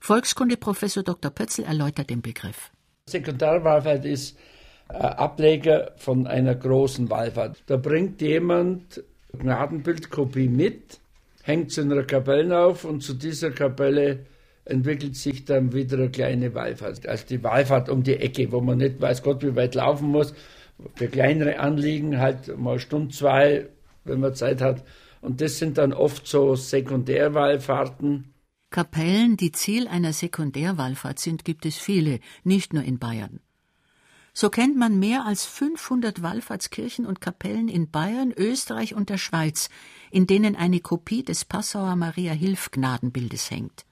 Volkskundeprofessor 0.00 1.02
Dr. 1.02 1.30
Pötzl 1.30 1.62
erläutert 1.62 2.10
den 2.10 2.22
Begriff. 2.22 2.70
Sekundärwallfahrt 3.08 4.04
ist 4.04 4.38
Ableger 4.88 5.92
von 5.96 6.26
einer 6.26 6.54
großen 6.54 7.10
Wallfahrt. 7.10 7.62
Da 7.66 7.76
bringt 7.76 8.20
jemand 8.20 9.02
Gnadenbildkopie 9.36 10.48
mit, 10.48 11.00
hängt 11.42 11.72
sie 11.72 11.80
in 11.80 11.92
einer 11.92 12.04
Kapelle 12.04 12.58
auf 12.58 12.84
und 12.84 13.02
zu 13.02 13.14
dieser 13.14 13.50
Kapelle 13.50 14.26
entwickelt 14.64 15.16
sich 15.16 15.46
dann 15.46 15.72
wieder 15.72 15.96
eine 15.96 16.10
kleine 16.10 16.54
Wallfahrt. 16.54 17.06
Also 17.06 17.24
die 17.26 17.42
Wallfahrt 17.42 17.88
um 17.88 18.02
die 18.02 18.16
Ecke, 18.16 18.52
wo 18.52 18.60
man 18.60 18.78
nicht 18.78 19.00
weiß 19.00 19.22
Gott, 19.22 19.42
wie 19.42 19.56
weit 19.56 19.74
laufen 19.74 20.08
muss 20.08 20.34
für 20.94 21.08
kleinere 21.08 21.58
Anliegen 21.58 22.18
halt 22.18 22.56
mal 22.58 22.72
eine 22.72 22.80
Stunde, 22.80 23.14
zwei, 23.14 23.68
wenn 24.04 24.20
man 24.20 24.34
Zeit 24.34 24.60
hat. 24.60 24.84
Und 25.20 25.40
das 25.40 25.58
sind 25.58 25.78
dann 25.78 25.92
oft 25.92 26.26
so 26.26 26.54
Sekundärwallfahrten. 26.54 28.32
Kapellen, 28.70 29.36
die 29.36 29.52
Ziel 29.52 29.88
einer 29.88 30.12
Sekundärwallfahrt 30.12 31.18
sind, 31.18 31.44
gibt 31.44 31.64
es 31.66 31.76
viele, 31.76 32.20
nicht 32.44 32.72
nur 32.72 32.82
in 32.82 32.98
Bayern. 32.98 33.40
So 34.34 34.50
kennt 34.50 34.76
man 34.76 35.00
mehr 35.00 35.24
als 35.26 35.46
500 35.46 36.22
Wallfahrtskirchen 36.22 37.06
und 37.06 37.20
Kapellen 37.20 37.66
in 37.68 37.90
Bayern, 37.90 38.30
Österreich 38.30 38.94
und 38.94 39.08
der 39.08 39.18
Schweiz, 39.18 39.68
in 40.12 40.28
denen 40.28 40.54
eine 40.54 40.80
Kopie 40.80 41.24
des 41.24 41.44
Passauer 41.44 41.96
Maria 41.96 42.32
Hilf 42.32 42.70
Gnadenbildes 42.70 43.50
hängt. 43.50 43.84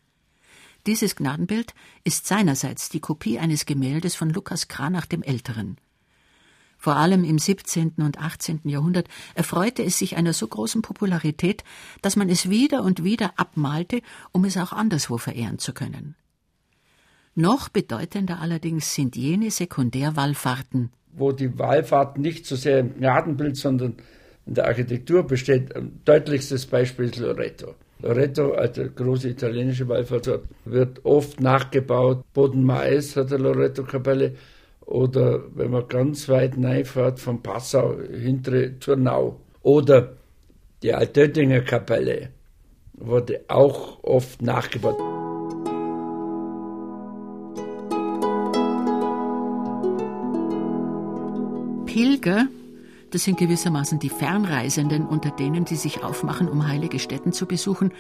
Dieses 0.87 1.17
Gnadenbild 1.17 1.75
ist 2.05 2.29
seinerseits 2.29 2.91
die 2.91 3.01
Kopie 3.01 3.41
eines 3.41 3.67
Gemäldes 3.67 4.15
von 4.15 4.31
Lukas 4.31 4.69
Kranach 4.69 5.07
dem 5.07 5.25
Älteren. 5.25 5.79
Vor 6.79 6.97
allem 6.97 7.25
im 7.25 7.39
17. 7.39 7.95
und 7.99 8.19
18. 8.21 8.61
Jahrhundert 8.65 9.09
erfreute 9.35 9.83
es 9.83 9.99
sich 9.99 10.17
einer 10.17 10.33
so 10.33 10.47
großen 10.47 10.83
Popularität, 10.83 11.65
dass 12.03 12.17
man 12.17 12.29
es 12.29 12.51
wieder 12.51 12.83
und 12.83 13.03
wieder 13.03 13.33
abmalte, 13.37 14.03
um 14.33 14.45
es 14.45 14.57
auch 14.57 14.73
anderswo 14.73 15.19
verehren 15.19 15.59
zu 15.59 15.73
können. 15.73 16.15
Noch 17.35 17.69
bedeutender 17.69 18.41
allerdings 18.41 18.95
sind 18.95 19.15
jene 19.15 19.51
Sekundärwallfahrten, 19.51 20.91
wo 21.13 21.33
die 21.33 21.59
Wallfahrt 21.59 22.19
nicht 22.19 22.47
so 22.47 22.57
sehr 22.57 22.81
im 22.81 22.95
Gnadenbild, 22.97 23.57
sondern 23.57 23.97
in 24.47 24.55
der 24.55 24.67
Architektur 24.67 25.25
besteht. 25.25 25.75
Deutlichstes 26.05 26.67
Beispiel 26.67 27.07
ist 27.07 27.19
Loreto. 27.19 27.75
Loreto, 28.01 28.53
also 28.53 28.85
große 28.95 29.31
italienische 29.31 29.89
Wallfahrtsort, 29.89 30.45
wird 30.65 31.05
oft 31.05 31.41
nachgebaut. 31.41 32.25
Boden-Mais 32.33 33.17
hat 33.17 33.33
eine 33.33 33.43
Loreto-Kapelle 33.43 34.37
oder 34.87 35.43
wenn 35.55 35.73
man 35.73 35.89
ganz 35.89 36.29
weit 36.29 36.57
reinfährt 36.57 37.19
von 37.21 37.43
Passau 37.43 37.97
hintere 38.01 38.79
Turnau 38.79 39.41
oder 39.63 40.17
die 40.83 40.95
Altöttinger 40.95 41.61
Kapelle 41.61 42.31
wurde 42.95 43.45
auch 43.49 44.03
oft 44.05 44.41
nachgebaut. 44.41 44.97
Pilger, 51.87 52.47
das 53.11 53.25
sind 53.25 53.39
gewissermaßen 53.39 53.99
die 53.99 54.09
Fernreisenden, 54.09 55.07
unter 55.07 55.31
denen 55.31 55.65
die 55.65 55.77
sich 55.77 56.05
aufmachen, 56.05 56.49
um 56.49 56.69
heilige 56.69 56.99
Stätten 56.99 57.33
zu 57.33 57.47
besuchen, 57.47 57.93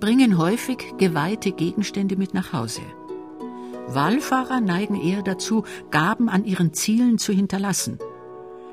bringen 0.00 0.36
häufig 0.36 0.78
geweihte 0.98 1.52
Gegenstände 1.52 2.16
mit 2.16 2.34
nach 2.34 2.52
Hause. 2.52 2.82
Wallfahrer 3.88 4.60
neigen 4.60 5.00
eher 5.00 5.22
dazu, 5.22 5.64
Gaben 5.90 6.28
an 6.28 6.44
ihren 6.44 6.72
Zielen 6.72 7.18
zu 7.18 7.32
hinterlassen. 7.32 7.98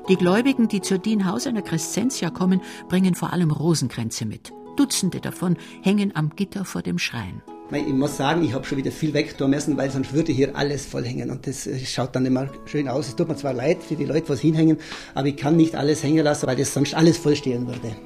Die 0.08 0.16
Gläubigen, 0.16 0.68
die 0.68 0.82
zur 0.82 0.98
Dienhausener 0.98 1.62
Crescentia 1.62 2.30
kommen, 2.30 2.60
bringen 2.88 3.14
vor 3.14 3.32
allem 3.32 3.50
Rosenkränze 3.50 4.26
mit. 4.26 4.52
Dutzende 4.76 5.20
davon 5.20 5.56
hängen 5.82 6.14
am 6.14 6.30
Gitter 6.34 6.64
vor 6.64 6.82
dem 6.82 6.98
Schrein. 6.98 7.42
Ich 7.70 7.86
muss 7.86 8.16
sagen, 8.16 8.44
ich 8.44 8.52
habe 8.52 8.64
schon 8.64 8.76
wieder 8.76 8.90
viel 8.90 9.14
wegtun 9.14 9.50
müssen, 9.50 9.76
weil 9.76 9.90
sonst 9.90 10.12
würde 10.12 10.32
hier 10.32 10.54
alles 10.56 10.84
voll 10.84 11.04
hängen. 11.04 11.30
Und 11.30 11.46
das 11.46 11.66
äh, 11.66 11.78
schaut 11.78 12.14
dann 12.14 12.26
immer 12.26 12.48
schön 12.66 12.88
aus. 12.88 13.08
Es 13.08 13.16
tut 13.16 13.28
mir 13.28 13.36
zwar 13.36 13.54
leid 13.54 13.82
für 13.82 13.96
die 13.96 14.04
Leute, 14.04 14.28
was 14.28 14.40
hinhängen, 14.40 14.76
aber 15.14 15.28
ich 15.28 15.36
kann 15.36 15.56
nicht 15.56 15.74
alles 15.74 16.02
hängen 16.02 16.22
lassen, 16.22 16.46
weil 16.46 16.56
das 16.56 16.74
sonst 16.74 16.94
alles 16.94 17.16
vollstehen 17.16 17.66
würde. 17.66 17.96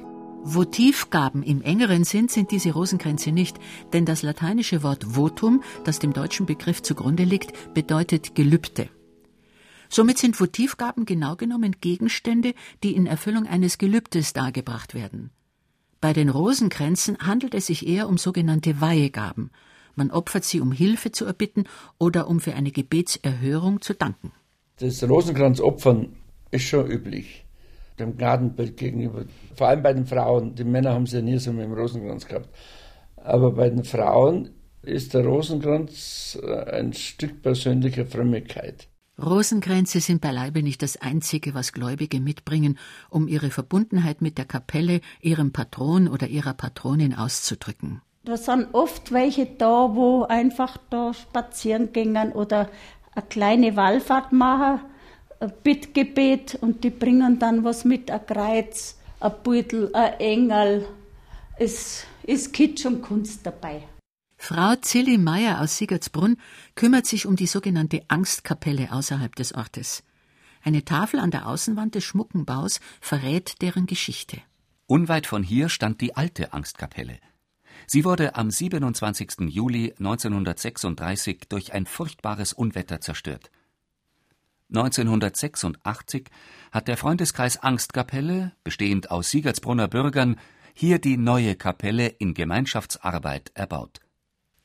Votivgaben 0.43 1.43
im 1.43 1.61
engeren 1.61 2.05
Sinn 2.05 2.29
sind 2.29 2.51
diese 2.51 2.71
Rosenkränze 2.71 3.31
nicht, 3.31 3.57
denn 3.93 4.05
das 4.05 4.23
lateinische 4.23 4.83
Wort 4.83 5.03
votum, 5.03 5.61
das 5.83 5.99
dem 5.99 6.13
deutschen 6.13 6.45
Begriff 6.45 6.81
zugrunde 6.81 7.23
liegt, 7.23 7.73
bedeutet 7.73 8.35
Gelübde. 8.35 8.89
Somit 9.89 10.17
sind 10.17 10.39
Votivgaben 10.39 11.05
genau 11.05 11.35
genommen 11.35 11.75
Gegenstände, 11.81 12.53
die 12.83 12.95
in 12.95 13.05
Erfüllung 13.05 13.47
eines 13.47 13.77
Gelübdes 13.77 14.33
dargebracht 14.33 14.93
werden. 14.93 15.31
Bei 15.99 16.13
den 16.13 16.29
Rosenkränzen 16.29 17.17
handelt 17.19 17.53
es 17.53 17.67
sich 17.67 17.85
eher 17.85 18.07
um 18.07 18.17
sogenannte 18.17 18.79
Weihegaben. 18.79 19.51
Man 19.95 20.09
opfert 20.09 20.45
sie, 20.45 20.61
um 20.61 20.71
Hilfe 20.71 21.11
zu 21.11 21.25
erbitten 21.25 21.65
oder 21.97 22.27
um 22.27 22.39
für 22.39 22.53
eine 22.53 22.71
Gebetserhörung 22.71 23.81
zu 23.81 23.93
danken. 23.93 24.31
Das 24.77 25.03
Rosenkranzopfern 25.03 26.15
ist 26.51 26.63
schon 26.63 26.89
üblich 26.89 27.45
dem 27.99 28.17
Gnadenbild 28.17 28.77
gegenüber. 28.77 29.25
Vor 29.55 29.67
allem 29.67 29.83
bei 29.83 29.93
den 29.93 30.05
Frauen. 30.05 30.55
Die 30.55 30.63
Männer 30.63 30.93
haben 30.93 31.03
es 31.03 31.13
ja 31.13 31.21
nie 31.21 31.37
so 31.37 31.51
mit 31.51 31.65
dem 31.65 31.73
Rosenkranz 31.73 32.25
gehabt. 32.25 32.49
Aber 33.17 33.51
bei 33.51 33.69
den 33.69 33.83
Frauen 33.83 34.49
ist 34.81 35.13
der 35.13 35.25
Rosenkranz 35.25 36.39
äh, 36.41 36.71
ein 36.71 36.93
Stück 36.93 37.41
persönlicher 37.41 38.05
Frömmigkeit. 38.05 38.87
Rosenkränze 39.21 39.99
sind 39.99 40.21
beileibe 40.21 40.63
nicht 40.63 40.81
das 40.81 40.95
Einzige, 40.95 41.53
was 41.53 41.73
Gläubige 41.73 42.21
mitbringen, 42.21 42.77
um 43.09 43.27
ihre 43.27 43.49
Verbundenheit 43.49 44.21
mit 44.21 44.37
der 44.37 44.45
Kapelle, 44.45 45.01
ihrem 45.21 45.51
Patron 45.51 46.07
oder 46.07 46.27
ihrer 46.27 46.53
Patronin 46.53 47.13
auszudrücken. 47.13 48.01
Da 48.23 48.37
sind 48.37 48.67
oft 48.73 49.11
welche 49.11 49.45
da, 49.45 49.95
wo 49.95 50.23
einfach 50.23 50.77
da 50.89 51.13
spazieren 51.13 51.91
gingen 51.91 52.31
oder 52.31 52.69
eine 53.13 53.25
kleine 53.27 53.75
Wallfahrt 53.75 54.31
machen 54.31 54.79
Bittgebet 55.47 56.55
und 56.61 56.83
die 56.83 56.89
bringen 56.89 57.39
dann 57.39 57.63
was 57.63 57.85
mit, 57.85 58.11
ein 58.11 58.25
Kreuz, 58.25 58.97
ein 59.19 59.31
Beutel, 59.43 59.89
ein 59.95 60.19
Engel. 60.19 60.87
Es 61.57 62.05
ist 62.23 62.53
Kitsch 62.53 62.85
und 62.85 63.01
Kunst 63.01 63.45
dabei. 63.45 63.83
Frau 64.37 64.75
Zilli 64.75 65.17
Meyer 65.17 65.61
aus 65.61 65.77
Siegertsbrunn 65.77 66.37
kümmert 66.75 67.05
sich 67.05 67.25
um 67.25 67.35
die 67.35 67.47
sogenannte 67.47 68.01
Angstkapelle 68.07 68.91
außerhalb 68.91 69.35
des 69.35 69.53
Ortes. 69.53 70.03
Eine 70.63 70.83
Tafel 70.83 71.19
an 71.19 71.31
der 71.31 71.47
Außenwand 71.47 71.95
des 71.95 72.03
Schmuckenbaus 72.03 72.79
verrät 72.99 73.61
deren 73.61 73.85
Geschichte. 73.85 74.41
Unweit 74.87 75.27
von 75.27 75.43
hier 75.43 75.69
stand 75.69 76.01
die 76.01 76.15
alte 76.15 76.53
Angstkapelle. 76.53 77.19
Sie 77.85 78.03
wurde 78.05 78.35
am 78.35 78.51
27. 78.51 79.49
Juli 79.49 79.93
1936 79.99 81.41
durch 81.47 81.73
ein 81.73 81.85
furchtbares 81.85 82.53
Unwetter 82.53 83.01
zerstört. 83.01 83.51
1986 84.69 86.29
hat 86.71 86.87
der 86.87 86.97
Freundeskreis 86.97 87.57
Angstkapelle, 87.61 88.51
bestehend 88.63 89.11
aus 89.11 89.31
Siegertsbrunner 89.31 89.87
Bürgern, 89.87 90.35
hier 90.73 90.99
die 90.99 91.17
neue 91.17 91.55
Kapelle 91.55 92.07
in 92.07 92.33
Gemeinschaftsarbeit 92.33 93.51
erbaut. 93.55 93.99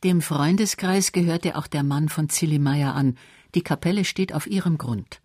Dem 0.05 0.21
Freundeskreis 0.21 1.12
gehörte 1.12 1.57
auch 1.57 1.67
der 1.67 1.83
Mann 1.83 2.11
von 2.11 2.29
Zillimeyer 2.29 2.95
an. 2.95 3.17
Die 3.55 3.62
Kapelle 3.62 4.05
steht 4.05 4.35
auf 4.35 4.47
ihrem 4.47 4.77
Grund. 4.77 5.21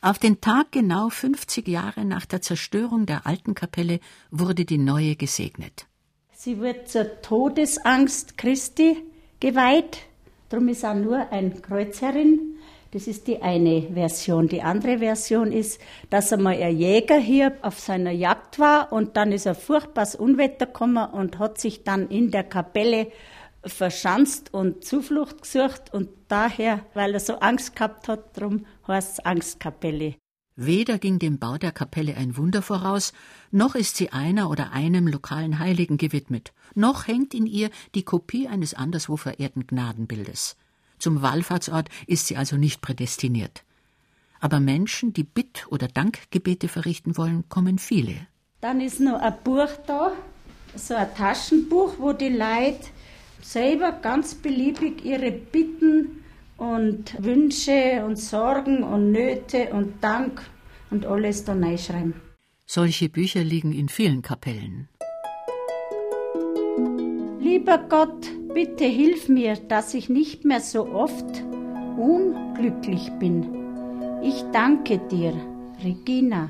Auf 0.00 0.18
den 0.18 0.40
Tag 0.40 0.72
genau 0.72 1.10
50 1.10 1.68
Jahre 1.68 2.04
nach 2.04 2.24
der 2.24 2.40
Zerstörung 2.40 3.06
der 3.06 3.26
alten 3.26 3.54
Kapelle 3.54 4.00
wurde 4.30 4.64
die 4.64 4.78
neue 4.78 5.14
gesegnet. 5.14 5.86
Sie 6.32 6.58
wird 6.58 6.88
zur 6.88 7.20
Todesangst 7.20 8.36
Christi 8.36 8.96
geweiht. 9.38 9.98
Darum 10.48 10.68
ist 10.68 10.84
auch 10.84 10.94
nur 10.94 11.30
ein 11.30 11.62
Kreuz 11.62 12.00
herin. 12.00 12.51
Das 12.92 13.06
ist 13.06 13.26
die 13.26 13.40
eine 13.40 13.88
Version. 13.94 14.48
Die 14.48 14.60
andere 14.60 14.98
Version 14.98 15.50
ist, 15.50 15.80
dass 16.10 16.30
einmal 16.30 16.62
ein 16.62 16.76
Jäger 16.76 17.16
hier 17.16 17.56
auf 17.62 17.80
seiner 17.80 18.10
Jagd 18.10 18.58
war 18.58 18.92
und 18.92 19.16
dann 19.16 19.32
ist 19.32 19.46
ein 19.46 19.54
furchtbares 19.54 20.14
Unwetter 20.14 20.66
gekommen 20.66 21.10
und 21.10 21.38
hat 21.38 21.58
sich 21.58 21.84
dann 21.84 22.08
in 22.08 22.30
der 22.30 22.44
Kapelle 22.44 23.10
verschanzt 23.64 24.52
und 24.52 24.84
Zuflucht 24.84 25.40
gesucht 25.40 25.94
und 25.94 26.10
daher, 26.28 26.84
weil 26.92 27.14
er 27.14 27.20
so 27.20 27.36
Angst 27.36 27.74
gehabt 27.76 28.08
hat, 28.08 28.36
darum 28.36 28.66
heißt 28.86 29.12
es 29.12 29.24
Angstkapelle. 29.24 30.16
Weder 30.54 30.98
ging 30.98 31.18
dem 31.18 31.38
Bau 31.38 31.56
der 31.56 31.72
Kapelle 31.72 32.14
ein 32.18 32.36
Wunder 32.36 32.60
voraus, 32.60 33.14
noch 33.50 33.74
ist 33.74 33.96
sie 33.96 34.12
einer 34.12 34.50
oder 34.50 34.72
einem 34.72 35.06
lokalen 35.08 35.58
Heiligen 35.58 35.96
gewidmet, 35.96 36.52
noch 36.74 37.06
hängt 37.06 37.32
in 37.32 37.46
ihr 37.46 37.70
die 37.94 38.02
Kopie 38.02 38.48
eines 38.48 38.74
anderswo 38.74 39.16
verehrten 39.16 39.66
Gnadenbildes. 39.66 40.56
Zum 41.02 41.20
Wallfahrtsort 41.20 41.88
ist 42.06 42.28
sie 42.28 42.36
also 42.36 42.56
nicht 42.56 42.80
prädestiniert. 42.80 43.64
Aber 44.38 44.60
Menschen, 44.60 45.12
die 45.12 45.24
Bitt- 45.24 45.66
oder 45.68 45.88
Dankgebete 45.88 46.68
verrichten 46.68 47.16
wollen, 47.16 47.42
kommen 47.48 47.78
viele. 47.80 48.14
Dann 48.60 48.80
ist 48.80 49.00
noch 49.00 49.20
ein 49.20 49.34
Buch 49.42 49.70
da, 49.88 50.12
so 50.76 50.94
ein 50.94 51.12
Taschenbuch, 51.16 51.94
wo 51.98 52.12
die 52.12 52.28
Leute 52.28 52.86
selber 53.40 53.90
ganz 53.90 54.36
beliebig 54.36 55.04
ihre 55.04 55.32
Bitten 55.32 56.22
und 56.56 57.20
Wünsche 57.20 58.04
und 58.06 58.16
Sorgen 58.16 58.84
und 58.84 59.10
Nöte 59.10 59.70
und 59.72 60.04
Dank 60.04 60.40
und 60.90 61.04
alles 61.04 61.42
da 61.42 61.54
reinschreiben. 61.54 62.14
Solche 62.64 63.08
Bücher 63.08 63.42
liegen 63.42 63.72
in 63.72 63.88
vielen 63.88 64.22
Kapellen. 64.22 64.88
Lieber 67.52 67.76
Gott, 67.76 68.30
bitte 68.54 68.84
hilf 68.84 69.28
mir, 69.28 69.56
dass 69.68 69.92
ich 69.92 70.08
nicht 70.08 70.46
mehr 70.46 70.60
so 70.60 70.86
oft 70.86 71.26
unglücklich 71.98 73.10
bin. 73.18 73.46
Ich 74.22 74.42
danke 74.54 74.96
dir, 74.96 75.34
Regina. 75.84 76.48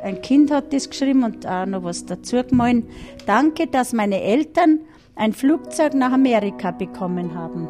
Ein 0.00 0.22
Kind 0.22 0.52
hat 0.52 0.72
das 0.72 0.88
geschrieben 0.88 1.24
und 1.24 1.44
auch 1.44 1.66
noch 1.66 1.82
was 1.82 2.06
dazu 2.06 2.36
gemahlen. 2.48 2.86
Danke, 3.26 3.66
dass 3.66 3.92
meine 3.92 4.22
Eltern 4.22 4.78
ein 5.16 5.32
Flugzeug 5.32 5.94
nach 5.94 6.12
Amerika 6.12 6.70
bekommen 6.70 7.34
haben. 7.34 7.66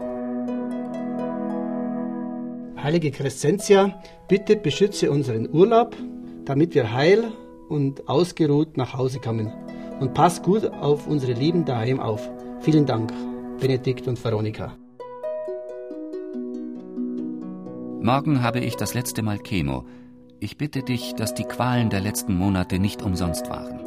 Heilige 2.82 3.10
Crescentia, 3.12 3.98
bitte 4.28 4.56
beschütze 4.56 5.10
unseren 5.10 5.48
Urlaub, 5.50 5.96
damit 6.44 6.74
wir 6.74 6.92
heil 6.92 7.32
und 7.70 8.10
ausgeruht 8.10 8.76
nach 8.76 8.92
Hause 8.92 9.20
kommen. 9.20 9.50
Und 10.00 10.12
pass 10.12 10.42
gut 10.42 10.66
auf 10.66 11.06
unsere 11.06 11.32
Lieben 11.32 11.64
daheim 11.64 11.98
auf. 11.98 12.28
Vielen 12.60 12.86
Dank, 12.86 13.12
Benedikt 13.60 14.08
und 14.08 14.22
Veronika. 14.22 14.76
Morgen 18.00 18.42
habe 18.42 18.60
ich 18.60 18.76
das 18.76 18.94
letzte 18.94 19.22
Mal 19.22 19.38
Chemo. 19.38 19.84
Ich 20.40 20.56
bitte 20.56 20.82
dich, 20.82 21.14
dass 21.14 21.34
die 21.34 21.44
Qualen 21.44 21.88
der 21.88 22.00
letzten 22.00 22.36
Monate 22.36 22.78
nicht 22.78 23.02
umsonst 23.02 23.48
waren. 23.48 23.80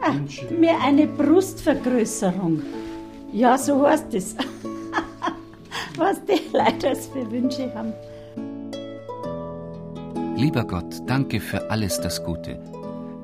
Ah, 0.00 0.14
mir 0.58 0.78
eine 0.82 1.06
Brustvergrößerung. 1.06 2.62
Ja, 3.32 3.56
so 3.56 3.86
heißt 3.86 4.12
es. 4.14 4.36
Was 5.96 6.22
die 6.24 6.40
Leute 6.52 6.94
für 6.96 7.30
Wünsche 7.30 7.72
haben. 7.74 7.92
Lieber 10.36 10.64
Gott, 10.64 11.02
danke 11.06 11.40
für 11.40 11.70
alles 11.70 12.00
das 12.00 12.22
Gute. 12.24 12.58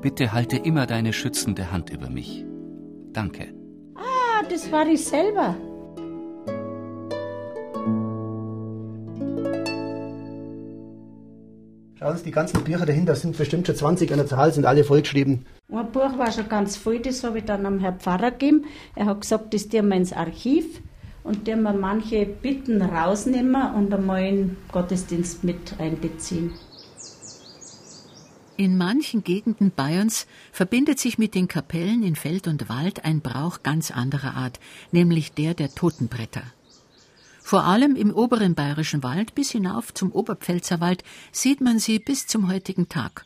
Bitte 0.01 0.31
halte 0.31 0.57
immer 0.57 0.87
deine 0.87 1.13
schützende 1.13 1.71
Hand 1.71 1.91
über 1.91 2.09
mich. 2.09 2.45
Danke. 3.13 3.53
Ah, 3.95 4.43
das 4.49 4.71
war 4.71 4.87
ich 4.87 5.03
selber. 5.05 5.55
Schauen 12.01 12.17
Sie, 12.17 12.23
die 12.23 12.31
ganzen 12.31 12.63
Bücher 12.63 12.85
dahinter 12.85 13.13
sind 13.13 13.37
bestimmt 13.37 13.67
schon 13.67 13.75
20 13.75 14.11
an 14.11 14.17
der 14.17 14.25
Zahl, 14.25 14.51
sind 14.51 14.65
alle 14.65 14.83
vollgeschrieben. 14.83 15.45
Ein 15.71 15.91
Buch 15.91 16.17
war 16.17 16.31
schon 16.31 16.49
ganz 16.49 16.75
voll, 16.75 16.99
das 16.99 17.23
habe 17.23 17.37
ich 17.37 17.45
dann 17.45 17.63
am 17.67 17.79
Herrn 17.79 17.99
Pfarrer 17.99 18.31
gegeben. 18.31 18.65
Er 18.95 19.05
hat 19.05 19.21
gesagt, 19.21 19.53
das 19.53 19.67
tun 19.67 19.89
wir 19.89 19.97
ins 19.97 20.11
Archiv 20.11 20.81
und 21.23 21.45
tun 21.45 21.61
wir 21.61 21.73
manche 21.73 22.25
Bitten 22.25 22.81
rausnehmen 22.81 23.75
und 23.75 23.93
einmal 23.93 24.23
in 24.25 24.35
den 24.35 24.57
Gottesdienst 24.71 25.43
mit 25.43 25.75
einbeziehen. 25.77 26.51
In 28.61 28.77
manchen 28.77 29.23
Gegenden 29.23 29.71
Bayerns 29.71 30.27
verbindet 30.51 30.99
sich 30.99 31.17
mit 31.17 31.33
den 31.33 31.47
Kapellen 31.47 32.03
in 32.03 32.15
Feld 32.15 32.45
und 32.45 32.69
Wald 32.69 33.03
ein 33.03 33.19
Brauch 33.19 33.63
ganz 33.63 33.89
anderer 33.89 34.35
Art, 34.35 34.59
nämlich 34.91 35.31
der 35.31 35.55
der 35.55 35.73
Totenbretter. 35.73 36.43
Vor 37.41 37.63
allem 37.63 37.95
im 37.95 38.13
oberen 38.13 38.53
bayerischen 38.53 39.01
Wald 39.01 39.33
bis 39.33 39.49
hinauf 39.49 39.95
zum 39.95 40.11
Oberpfälzerwald 40.11 41.03
sieht 41.31 41.59
man 41.59 41.79
sie 41.79 41.97
bis 41.97 42.27
zum 42.27 42.51
heutigen 42.51 42.87
Tag. 42.87 43.25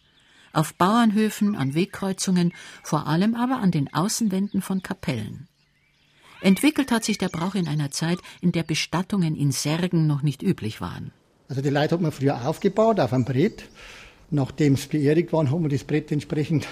Auf 0.54 0.74
Bauernhöfen, 0.76 1.58
an 1.58 1.76
Wegkreuzungen, 1.76 2.54
vor 2.82 3.06
allem 3.06 3.36
aber 3.36 3.58
an 3.58 3.72
den 3.72 3.94
Außenwänden 3.94 4.62
von 4.62 4.84
Kapellen. 4.84 5.50
Entwickelt 6.40 6.94
hat 6.94 7.04
sich 7.04 7.18
der 7.18 7.28
Brauch 7.28 7.56
in 7.56 7.68
einer 7.68 7.92
Zeit, 7.92 8.20
in 8.40 8.54
der 8.54 8.64
Bestattungen 8.64 9.36
in 9.36 9.52
Särgen 9.52 10.08
noch 10.08 10.22
nicht 10.22 10.44
üblich 10.44 10.80
waren. 10.80 11.12
Also 11.50 11.62
die 11.62 11.70
Leute 11.70 11.96
hat 11.96 12.02
man 12.02 12.14
früher 12.14 12.48
aufgebaut 12.48 13.02
auf 13.02 13.12
einem 13.12 13.26
Brett. 13.26 13.66
Nachdem 14.36 14.74
es 14.74 14.88
beerdigt 14.88 15.32
waren, 15.32 15.50
haben 15.50 15.64
wir 15.64 15.70
das 15.70 15.86
Brett 15.86 16.12
entsprechend 16.12 16.68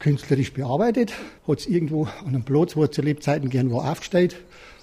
künstlerisch 0.00 0.52
bearbeitet, 0.52 1.12
hat 1.46 1.60
es 1.60 1.66
irgendwo 1.66 2.06
an 2.06 2.26
einem 2.26 2.42
Platz, 2.42 2.74
wo 2.74 2.82
er 2.82 2.90
zu 2.90 3.00
Lebzeiten 3.00 3.48
gern 3.48 3.70
war, 3.70 3.92
aufgestellt. 3.92 4.34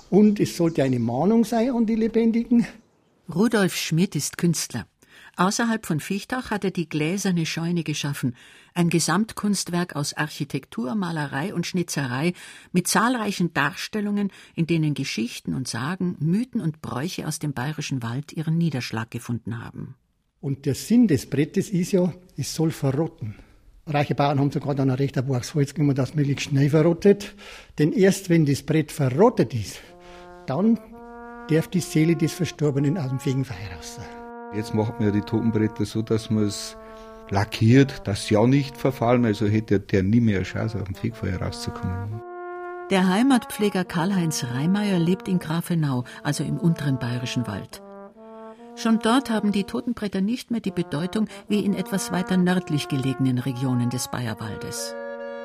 Und 0.10 0.40
es 0.40 0.56
sollte 0.56 0.84
eine 0.84 1.00
Mahnung 1.00 1.44
sein 1.44 1.70
an 1.70 1.86
die 1.86 1.96
Lebendigen. 1.96 2.66
Rudolf 3.36 3.76
Schmidt 3.76 4.16
ist 4.16 4.38
Künstler. 4.38 4.88
Außerhalb 5.36 5.86
von 5.86 6.00
Fichtach 6.00 6.50
hat 6.50 6.64
er 6.64 6.72
die 6.72 6.88
gläserne 6.88 7.46
Scheune 7.46 7.84
geschaffen, 7.84 8.38
ein 8.74 8.90
Gesamtkunstwerk 8.90 9.98
aus 9.98 10.14
Architektur, 10.14 10.96
Malerei 10.96 11.54
und 11.54 11.68
Schnitzerei 11.68 12.32
mit 12.72 12.88
zahlreichen 12.88 13.54
Darstellungen, 13.54 14.32
in 14.56 14.66
denen 14.66 14.94
Geschichten 14.94 15.54
und 15.54 15.68
Sagen, 15.68 16.16
Mythen 16.20 16.62
und 16.62 16.82
Bräuche 16.82 17.28
aus 17.28 17.40
dem 17.40 17.52
bayerischen 17.52 18.02
Wald 18.02 18.32
ihren 18.32 18.58
Niederschlag 18.58 19.12
gefunden 19.12 19.62
haben. 19.62 19.96
Und 20.40 20.66
der 20.66 20.76
Sinn 20.76 21.08
des 21.08 21.30
Brettes 21.30 21.70
ist 21.70 21.92
ja, 21.92 22.14
es 22.38 22.54
soll 22.54 22.72
verrotten. 22.72 23.36
Reiche 23.88 24.16
Bauern 24.16 24.40
haben 24.40 24.52
sogar 24.52 24.76
dann 24.76 24.90
ein 24.90 24.98
recht 24.98 25.18
ein 25.18 25.28
Holz 25.28 25.74
genommen, 25.74 25.96
das 25.96 26.14
möglichst 26.14 26.50
schnell 26.50 26.70
verrottet. 26.70 27.34
Denn 27.80 27.94
erst 27.94 28.30
wenn 28.30 28.46
das 28.46 28.62
Brett 28.62 28.92
verrottet 28.92 29.54
ist, 29.54 29.80
dann 30.46 30.80
darf 31.50 31.68
die 31.68 31.80
Seele 31.80 32.16
des 32.16 32.34
Verstorbenen 32.34 32.98
aus 32.98 33.10
dem 33.10 33.20
Fegenfeuer 33.20 33.56
raus. 33.76 34.00
Jetzt 34.56 34.74
macht 34.74 35.00
man 35.00 35.10
ja 35.10 35.12
die 35.12 35.22
Totenbretter 35.22 35.86
so, 35.86 36.02
dass 36.02 36.30
man 36.30 36.46
es 36.46 36.78
lackiert, 37.30 38.08
dass 38.08 38.28
sie 38.28 38.36
ja 38.36 38.46
nicht 38.46 38.78
verfallen, 38.78 39.26
also 39.26 39.48
hätte 39.48 39.80
der 39.80 40.04
nie 40.04 40.22
mehr 40.22 40.38
eine 40.38 40.46
Chance, 40.46 40.80
aus 40.80 40.86
dem 40.86 40.96
Fegefeuer 40.96 41.42
rauszukommen. 41.42 42.22
Der 42.90 43.08
Heimatpfleger 43.10 43.84
Karl-Heinz 43.84 44.46
Reimeyer 44.46 45.00
lebt 45.00 45.28
in 45.28 45.40
Grafenau, 45.40 46.06
also 46.24 46.44
im 46.44 46.58
unteren 46.58 47.00
bayerischen 47.00 47.46
Wald. 47.48 47.82
Schon 48.78 49.00
dort 49.00 49.32
haben 49.32 49.52
die 49.52 49.64
Totenbretter 49.64 50.22
nicht 50.22 50.52
mehr 50.52 50.60
die 50.60 50.70
Bedeutung 50.70 51.28
wie 51.48 51.66
in 51.66 51.74
etwas 51.74 52.12
weiter 52.12 52.38
nördlich 52.38 52.88
gelegenen 52.88 53.40
Regionen 53.40 53.90
des 53.90 54.08
Bayerwaldes. 54.10 54.94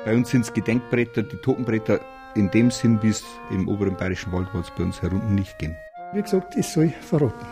Bei 0.05 0.13
uns 0.15 0.29
sind 0.29 0.41
es 0.41 0.53
Gedenkbretter, 0.53 1.23
die 1.23 1.37
Totenbretter 1.37 1.99
in 2.35 2.51
dem 2.51 2.69
Sinn, 2.69 3.01
wie 3.01 3.09
es 3.09 3.23
im 3.49 3.67
oberen 3.67 3.97
bayerischen 3.97 4.31
Wald 4.31 4.49
bei 4.53 4.83
uns 4.83 5.01
herunten 5.01 5.33
nicht 5.33 5.57
gehen. 5.57 5.75
Wie 6.13 6.21
gesagt, 6.21 6.55
es 6.55 6.73
soll 6.73 6.89
verrotten. 6.89 7.47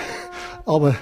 Aber 0.66 0.94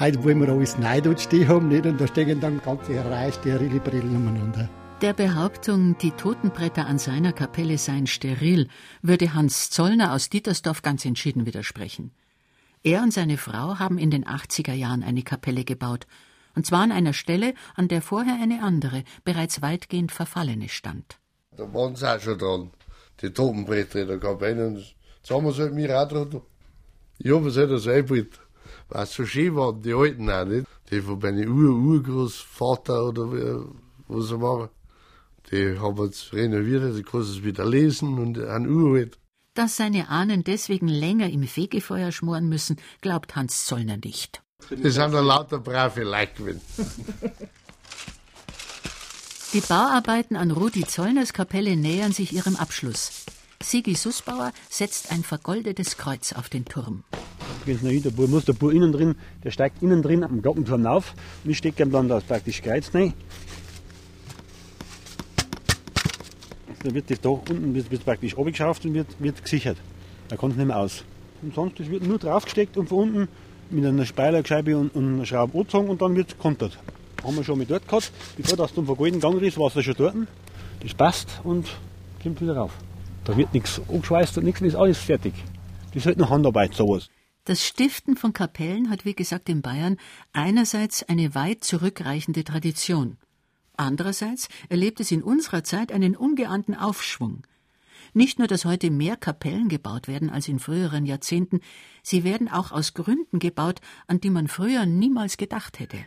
heute 0.00 0.24
wollen 0.24 0.40
wir 0.40 0.48
alles 0.48 0.78
neu 0.78 1.02
dort 1.02 1.20
stehen 1.20 1.46
haben, 1.46 1.68
nicht? 1.68 1.84
Und 1.84 2.00
da 2.00 2.06
stehen 2.06 2.40
dann 2.40 2.62
ganze 2.62 3.04
Reihe 3.04 3.30
sterile 3.30 3.80
Brillen 3.80 4.16
umeinander. 4.16 4.70
Der 5.02 5.12
Behauptung, 5.12 5.98
die 5.98 6.12
Totenbretter 6.12 6.86
an 6.86 6.98
seiner 6.98 7.34
Kapelle 7.34 7.76
seien 7.76 8.06
steril, 8.06 8.68
würde 9.02 9.34
Hans 9.34 9.68
Zollner 9.68 10.14
aus 10.14 10.30
Dietersdorf 10.30 10.80
ganz 10.80 11.04
entschieden 11.04 11.44
widersprechen. 11.44 12.12
Er 12.86 13.02
und 13.02 13.12
seine 13.12 13.36
Frau 13.36 13.80
haben 13.80 13.98
in 13.98 14.12
den 14.12 14.24
80er 14.24 14.72
Jahren 14.72 15.02
eine 15.02 15.24
Kapelle 15.24 15.64
gebaut. 15.64 16.06
Und 16.54 16.66
zwar 16.66 16.82
an 16.82 16.92
einer 16.92 17.14
Stelle, 17.14 17.54
an 17.74 17.88
der 17.88 18.00
vorher 18.00 18.38
eine 18.40 18.62
andere, 18.62 19.02
bereits 19.24 19.60
weitgehend 19.60 20.12
verfallene 20.12 20.68
stand. 20.68 21.18
Da 21.56 21.64
waren 21.74 21.96
sie 21.96 22.08
auch 22.08 22.20
schon 22.20 22.38
dran, 22.38 22.70
die 23.20 23.30
Totenbretter 23.30 24.02
in 24.02 24.06
der 24.06 24.20
Kapelle. 24.20 24.68
Und 24.68 24.76
jetzt 24.76 25.28
haben 25.28 25.44
wir 25.46 25.50
es 25.50 25.58
halt 25.58 25.74
mir 25.74 26.00
auch 26.00 26.06
dran. 26.06 26.42
Ich 27.18 27.32
habe 27.32 27.48
es 27.48 27.56
halt 27.56 27.72
das 27.72 27.88
eingebaut. 27.88 28.38
Was 28.88 29.14
so 29.14 29.26
schön 29.26 29.56
waren, 29.56 29.82
die 29.82 29.92
Alten 29.92 30.30
auch 30.30 30.44
nicht. 30.44 30.68
Die 30.88 31.00
von 31.00 31.18
meinem 31.18 31.58
Ur-Urgroßvater 31.58 33.08
oder 33.08 33.64
was 34.06 34.28
sie 34.28 34.38
machen. 34.38 34.68
Die 35.50 35.76
haben 35.76 36.04
jetzt 36.04 36.32
renoviert, 36.32 36.96
die 36.96 37.02
kannst 37.02 37.30
es 37.30 37.42
wieder 37.42 37.64
lesen 37.64 38.16
und 38.16 38.38
an 38.38 38.68
uralt. 38.68 39.18
Dass 39.56 39.76
seine 39.76 40.10
Ahnen 40.10 40.44
deswegen 40.44 40.86
länger 40.86 41.30
im 41.30 41.42
Fegefeuer 41.44 42.12
schmoren 42.12 42.46
müssen, 42.46 42.76
glaubt 43.00 43.36
Hans 43.36 43.64
Zollner 43.64 43.96
nicht. 43.96 44.42
Das 44.68 44.94
sind 44.94 45.14
ja 45.14 45.20
lauter 45.20 45.58
brave 45.58 46.04
gewesen. 46.36 46.60
Die 49.54 49.60
Bauarbeiten 49.60 50.36
an 50.36 50.50
Rudi 50.50 50.84
Zollners 50.84 51.32
Kapelle 51.32 51.74
nähern 51.74 52.12
sich 52.12 52.34
ihrem 52.34 52.56
Abschluss. 52.56 53.24
Sigi 53.62 53.94
Sussbauer 53.94 54.52
setzt 54.68 55.10
ein 55.10 55.22
vergoldetes 55.22 55.96
Kreuz 55.96 56.34
auf 56.34 56.50
den 56.50 56.66
Turm. 56.66 57.04
Hin, 57.64 58.02
der 58.02 58.10
Bub 58.10 58.28
muss 58.28 58.44
der 58.44 58.52
Bub 58.52 58.72
innen 58.72 58.92
drin, 58.92 59.14
der 59.42 59.52
steigt 59.52 59.82
innen 59.82 60.02
drin 60.02 60.22
am 60.22 60.42
Glockenturm 60.42 60.84
auf 60.84 61.14
und 61.44 61.50
ich 61.50 61.56
stecke 61.56 61.82
ihm 61.82 61.90
dann 61.90 62.08
da 62.08 62.20
praktisch 62.20 62.60
Kreuz 62.60 62.94
rein. 62.94 63.14
Dann 66.86 66.94
wird 66.94 67.10
das 67.10 67.20
da 67.20 67.30
unten 67.30 67.74
wird, 67.74 67.90
wird 67.90 68.04
praktisch 68.04 68.38
abgeschraubt 68.38 68.84
und 68.84 68.94
wird, 68.94 69.08
wird 69.18 69.42
gesichert. 69.42 69.76
Da 70.28 70.36
kommt 70.36 70.52
es 70.52 70.58
nicht 70.58 70.68
mehr 70.68 70.78
aus. 70.78 71.02
Und 71.42 71.52
sonst 71.52 71.80
das 71.80 71.90
wird 71.90 72.06
nur 72.06 72.18
draufgesteckt 72.18 72.76
und 72.76 72.88
von 72.88 73.08
unten 73.08 73.28
mit 73.70 73.84
einer 73.84 74.06
Speilerscheibe 74.06 74.78
und, 74.78 74.94
und 74.94 75.14
einer 75.14 75.26
Schraube 75.26 75.58
angezogen 75.58 75.88
und 75.88 76.00
dann 76.00 76.14
wird 76.14 76.28
es 76.28 76.38
kontert. 76.38 76.78
Haben 77.24 77.36
wir 77.36 77.42
schon 77.42 77.58
mit 77.58 77.72
dort 77.72 77.88
gehabt. 77.88 78.12
Bevor 78.36 78.56
das 78.56 78.72
zum 78.72 78.86
Vergolden 78.86 79.20
gegangen 79.20 79.42
ist, 79.42 79.58
war 79.58 79.76
es 79.76 79.84
schon 79.84 79.94
dort. 79.98 80.14
Das 80.78 80.94
passt 80.94 81.40
und 81.42 81.66
kommt 82.22 82.40
wieder 82.40 82.56
rauf. 82.56 82.70
Da 83.24 83.36
wird 83.36 83.52
nichts 83.52 83.80
angeschweißt 83.88 84.38
und 84.38 84.44
nichts, 84.44 84.60
ist 84.60 84.76
alles 84.76 84.98
fertig. 84.98 85.34
Das 85.88 85.96
ist 85.96 86.06
halt 86.06 86.18
noch 86.18 86.30
Handarbeit, 86.30 86.74
sowas. 86.74 87.08
Das 87.46 87.66
Stiften 87.66 88.16
von 88.16 88.32
Kapellen 88.32 88.90
hat, 88.90 89.04
wie 89.04 89.14
gesagt, 89.14 89.48
in 89.48 89.60
Bayern 89.60 89.96
einerseits 90.32 91.02
eine 91.02 91.34
weit 91.34 91.64
zurückreichende 91.64 92.44
Tradition. 92.44 93.16
Andererseits 93.76 94.48
erlebt 94.68 95.00
es 95.00 95.10
in 95.10 95.22
unserer 95.22 95.64
Zeit 95.64 95.92
einen 95.92 96.16
ungeahnten 96.16 96.74
Aufschwung. 96.74 97.46
Nicht 98.14 98.38
nur, 98.38 98.48
dass 98.48 98.64
heute 98.64 98.90
mehr 98.90 99.16
Kapellen 99.16 99.68
gebaut 99.68 100.08
werden 100.08 100.30
als 100.30 100.48
in 100.48 100.58
früheren 100.58 101.04
Jahrzehnten, 101.04 101.60
sie 102.02 102.24
werden 102.24 102.48
auch 102.48 102.72
aus 102.72 102.94
Gründen 102.94 103.38
gebaut, 103.38 103.80
an 104.06 104.20
die 104.20 104.30
man 104.30 104.48
früher 104.48 104.86
niemals 104.86 105.36
gedacht 105.36 105.78
hätte. 105.80 105.98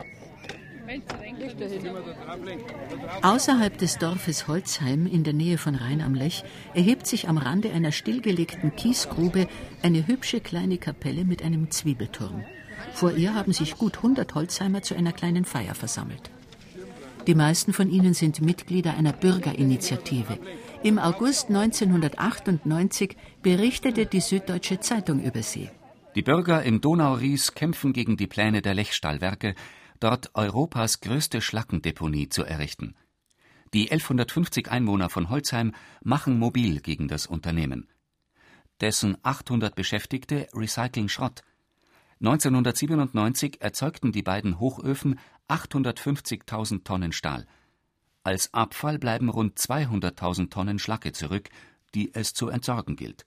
Außerhalb 3.22 3.78
des 3.78 3.99
Dorfes 3.99 4.47
Holzheim 4.47 5.05
in 5.05 5.24
der 5.24 5.34
Nähe 5.34 5.59
von 5.59 5.76
Rhein 5.76 6.01
am 6.01 6.15
Lech 6.15 6.43
erhebt 6.74 7.05
sich 7.05 7.30
am 7.30 7.38
Rande 7.38 7.72
einer 7.72 7.91
stillgelegten 7.91 8.76
Kiesgrube 8.76 9.47
eine 9.84 10.07
hübsche 10.07 10.41
kleine 10.41 10.80
Kapelle 10.80 11.26
mit 11.26 11.43
einem 11.43 11.70
Zwiebelturm. 11.70 12.43
Vor 12.93 13.11
ihr 13.11 13.36
haben 13.36 13.53
sich 13.53 13.78
gut 13.78 13.97
100 13.97 14.34
Holzheimer 14.34 14.82
zu 14.82 14.95
einer 14.95 15.13
kleinen 15.13 15.45
Feier 15.45 15.76
versammelt. 15.76 16.32
Die 17.28 17.36
meisten 17.36 17.74
von 17.74 17.89
ihnen 17.89 18.13
sind 18.13 18.41
Mitglieder 18.41 18.95
einer 18.95 19.13
Bürgerinitiative. 19.13 20.39
Im 20.84 20.97
August 20.97 21.49
1998 21.49 23.15
berichtete 23.41 24.05
die 24.05 24.22
Süddeutsche 24.22 24.80
Zeitung 24.80 25.22
über 25.22 25.43
sie. 25.43 25.70
Die 26.15 26.22
Bürger 26.22 26.63
im 26.63 26.82
Donauries 26.82 27.53
kämpfen 27.53 27.93
gegen 27.93 28.17
die 28.17 28.28
Pläne 28.28 28.61
der 28.61 28.74
Lechstahlwerke, 28.74 29.55
dort 29.99 30.32
Europas 30.34 31.01
größte 31.01 31.41
Schlackendeponie 31.41 32.30
zu 32.30 32.43
errichten. 32.43 32.95
Die 33.74 33.91
1150 33.91 34.72
Einwohner 34.72 35.09
von 35.09 35.30
Holzheim 35.30 35.74
machen 36.01 36.39
mobil 36.39 36.80
gegen 36.80 37.07
das 37.07 37.28
Unternehmen. 37.28 37.88
Dessen 38.82 39.17
800 39.22 39.76
Beschäftigte 39.76 40.47
recyceln 40.53 41.09
Schrott. 41.09 41.43
1997 42.22 43.61
erzeugten 43.61 44.11
die 44.11 44.24
beiden 44.24 44.59
Hochöfen 44.59 45.20
850.000 45.47 46.84
Tonnen 46.84 47.13
Stahl. 47.13 47.45
Als 48.24 48.53
Abfall 48.53 48.99
bleiben 48.99 49.30
rund 49.30 49.57
200.000 49.57 50.49
Tonnen 50.49 50.80
Schlacke 50.80 51.13
zurück, 51.13 51.49
die 51.95 52.13
es 52.13 52.34
zu 52.34 52.49
entsorgen 52.49 52.97
gilt. 52.97 53.26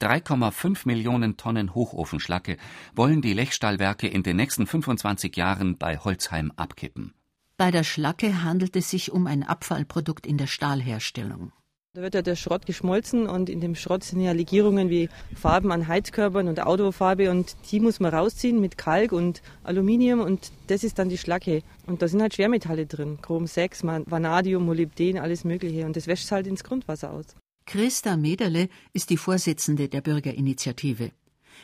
3,5 0.00 0.82
Millionen 0.86 1.36
Tonnen 1.36 1.74
Hochofenschlacke 1.74 2.56
wollen 2.94 3.22
die 3.22 3.32
Lechstahlwerke 3.32 4.08
in 4.08 4.22
den 4.22 4.36
nächsten 4.36 4.66
25 4.66 5.36
Jahren 5.36 5.78
bei 5.78 5.98
Holzheim 5.98 6.52
abkippen. 6.56 7.14
Bei 7.56 7.70
der 7.70 7.84
Schlacke 7.84 8.42
handelt 8.42 8.74
es 8.76 8.90
sich 8.90 9.12
um 9.12 9.26
ein 9.26 9.44
Abfallprodukt 9.44 10.26
in 10.26 10.38
der 10.38 10.48
Stahlherstellung. 10.48 11.52
Da 11.96 12.02
wird 12.02 12.14
ja 12.16 12.22
der 12.22 12.34
Schrott 12.34 12.66
geschmolzen 12.66 13.28
und 13.28 13.48
in 13.48 13.60
dem 13.60 13.76
Schrott 13.76 14.02
sind 14.02 14.20
ja 14.20 14.32
Legierungen 14.32 14.90
wie 14.90 15.08
Farben 15.36 15.70
an 15.70 15.86
Heizkörpern 15.86 16.48
und 16.48 16.58
Autofarbe 16.58 17.30
und 17.30 17.54
die 17.70 17.78
muss 17.78 18.00
man 18.00 18.12
rausziehen 18.12 18.60
mit 18.60 18.76
Kalk 18.76 19.12
und 19.12 19.42
Aluminium 19.62 20.18
und 20.18 20.50
das 20.66 20.82
ist 20.82 20.98
dann 20.98 21.08
die 21.08 21.18
Schlacke. 21.18 21.62
Und 21.86 22.02
da 22.02 22.08
sind 22.08 22.20
halt 22.20 22.34
Schwermetalle 22.34 22.86
drin, 22.86 23.20
Chrom 23.22 23.46
6, 23.46 23.84
Vanadium, 23.84 24.66
Molybden, 24.66 25.18
alles 25.18 25.44
mögliche 25.44 25.86
und 25.86 25.94
das 25.94 26.08
wäscht 26.08 26.28
halt 26.32 26.48
ins 26.48 26.64
Grundwasser 26.64 27.12
aus. 27.12 27.26
Christa 27.64 28.16
Mederle 28.16 28.70
ist 28.92 29.10
die 29.10 29.16
Vorsitzende 29.16 29.88
der 29.88 30.00
Bürgerinitiative. 30.00 31.12